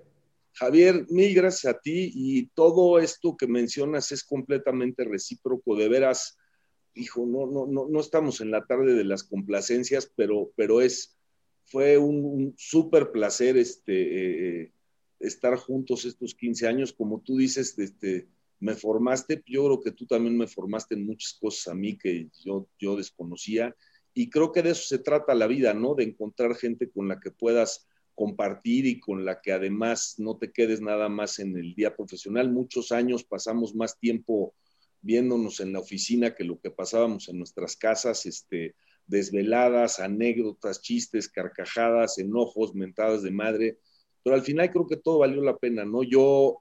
Javier, 0.53 1.07
mil 1.09 1.35
gracias 1.35 1.75
a 1.75 1.79
ti 1.79 2.11
y 2.15 2.47
todo 2.49 2.99
esto 2.99 3.37
que 3.37 3.47
mencionas 3.47 4.13
es 4.13 4.25
completamente 4.25 5.05
recíproco, 5.05 5.77
de 5.77 5.89
veras, 5.89 6.39
hijo, 6.95 7.25
no, 7.27 7.47
no, 7.47 7.67
no, 7.67 7.89
no 7.89 8.01
estamos 8.01 8.41
en 8.41 8.51
la 8.51 8.65
tarde 8.67 8.95
de 8.95 9.05
las 9.05 9.25
complacencias, 9.25 10.13
pero, 10.17 10.53
pero 10.57 10.81
es, 10.81 11.17
fue 11.65 11.99
un, 11.99 12.55
súper 12.57 13.13
placer 13.13 13.57
este, 13.57 14.63
eh, 14.63 14.73
estar 15.21 15.57
juntos 15.57 16.05
estos 16.05 16.35
15 16.35 16.67
años, 16.67 16.93
como 16.93 17.21
tú 17.21 17.37
dices, 17.37 17.79
este, 17.79 18.29
me 18.59 18.75
formaste, 18.75 19.43
yo 19.47 19.65
creo 19.65 19.81
que 19.81 19.93
tú 19.93 20.07
también 20.07 20.37
me 20.37 20.47
formaste 20.47 20.95
en 20.95 21.07
muchas 21.07 21.35
cosas 21.41 21.69
a 21.69 21.75
mí 21.75 21.97
que 21.97 22.29
yo, 22.45 22.69
yo 22.79 22.97
desconocía. 22.97 23.75
Y 24.13 24.29
creo 24.29 24.53
que 24.53 24.63
de 24.63 24.71
eso 24.71 24.83
se 24.83 24.99
trata 24.99 25.35
la 25.35 25.47
vida, 25.47 25.73
¿no? 25.73 25.95
De 25.95 26.05
encontrar 26.05 26.55
gente 26.57 26.91
con 26.91 27.09
la 27.09 27.21
que 27.21 27.31
puedas 27.31 27.89
compartir 28.21 28.85
y 28.85 29.01
con 29.01 29.25
la 29.25 29.41
que 29.41 29.51
además 29.51 30.16
no 30.18 30.37
te 30.37 30.53
quedes 30.53 30.83
nada 30.83 31.09
más 31.09 31.39
en 31.39 31.57
el 31.57 31.75
día 31.75 31.97
profesional. 31.97 32.51
Muchos 32.53 32.93
años 32.93 33.25
pasamos 33.25 33.75
más 33.75 33.99
tiempo 33.99 34.53
viéndonos 35.01 35.59
en 35.61 35.73
la 35.73 35.79
oficina 35.79 36.35
que 36.35 36.45
lo 36.45 36.61
que 36.61 36.71
pasábamos 36.71 37.31
en 37.31 37.39
nuestras 37.39 37.77
casas, 37.77 38.27
este, 38.27 38.75
desveladas, 39.07 40.01
anécdotas, 40.01 40.83
chistes, 40.83 41.31
carcajadas, 41.31 42.18
enojos, 42.18 42.75
mentadas 42.75 43.23
de 43.23 43.31
madre, 43.31 43.79
pero 44.23 44.37
al 44.37 44.43
final 44.43 44.71
creo 44.71 44.87
que 44.87 44.99
todo 44.99 45.21
valió 45.21 45.41
la 45.41 45.57
pena, 45.57 45.87
¿no? 45.87 46.03
Yo, 46.03 46.61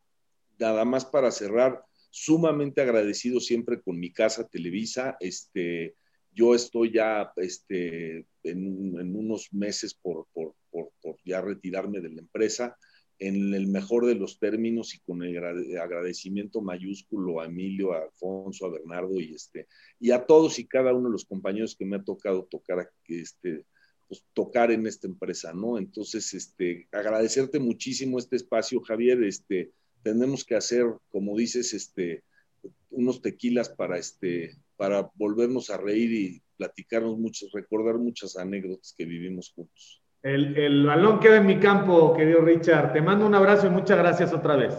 nada 0.60 0.86
más 0.86 1.04
para 1.04 1.30
cerrar, 1.30 1.84
sumamente 2.10 2.80
agradecido 2.80 3.42
siempre 3.42 3.82
con 3.82 4.00
mi 4.00 4.14
casa 4.14 4.48
Televisa, 4.48 5.18
este, 5.20 5.96
yo 6.40 6.56
estoy 6.56 6.94
ya 6.94 7.34
este, 7.36 8.26
en, 8.44 9.16
unos 9.16 9.52
meses 9.52 9.94
por, 9.94 10.26
por, 10.32 10.56
por, 10.72 10.90
ya 11.26 11.42
retirarme 11.42 12.00
de 12.00 12.10
la 12.10 12.22
empresa, 12.22 12.78
en 13.20 13.54
el 13.54 13.68
mejor 13.68 14.06
de 14.06 14.16
los 14.16 14.40
términos 14.40 14.96
y 14.96 15.00
con 15.00 15.22
el 15.22 15.38
agradecimiento 15.78 16.62
mayúsculo 16.62 17.42
a 17.42 17.48
Emilio, 17.48 17.92
a 17.92 18.04
Alfonso, 18.04 18.66
a 18.66 18.72
Bernardo 18.72 19.20
y, 19.20 19.34
este, 19.36 19.68
y 20.00 20.12
a 20.12 20.26
todos 20.26 20.58
y 20.60 20.66
cada 20.66 20.94
uno 20.94 21.10
de 21.10 21.14
los 21.14 21.26
compañeros 21.26 21.76
que 21.76 21.86
me 21.86 21.98
ha 21.98 22.04
tocado 22.04 22.46
tocar, 22.46 22.90
este, 23.08 23.66
pues, 24.08 24.24
tocar 24.34 24.72
en 24.72 24.88
esta 24.88 25.08
empresa, 25.08 25.54
¿no? 25.54 25.78
Entonces, 25.78 26.34
este, 26.34 26.88
agradecerte 26.94 27.60
muchísimo 27.60 28.18
este 28.18 28.38
espacio, 28.38 28.80
Javier, 28.80 29.22
este, 29.26 29.74
tenemos 30.02 30.46
que 30.46 30.56
hacer, 30.56 30.86
como 31.10 31.38
dices, 31.38 31.74
este, 31.74 32.24
unos 32.92 33.22
tequilas 33.22 33.70
para, 33.70 33.98
este, 33.98 34.58
para 34.78 35.10
volvernos 35.16 35.70
a 35.70 35.78
reír 35.78 36.12
y 36.12 36.42
platicarnos 36.58 37.18
muchos, 37.18 37.52
recordar 37.54 37.96
muchas 37.98 38.38
anécdotas 38.38 38.94
que 38.98 39.06
vivimos 39.06 39.52
juntos. 39.56 40.02
El, 40.22 40.58
el, 40.58 40.86
balón 40.86 41.20
queda 41.20 41.38
en 41.38 41.46
mi 41.46 41.60
campo, 41.60 42.14
querido 42.14 42.42
Richard. 42.42 42.92
Te 42.92 43.02
mando 43.02 43.26
un 43.26 43.36
abrazo 43.36 43.68
y 43.68 43.70
muchas 43.70 43.98
gracias 43.98 44.34
otra 44.34 44.58
vez. 44.58 44.78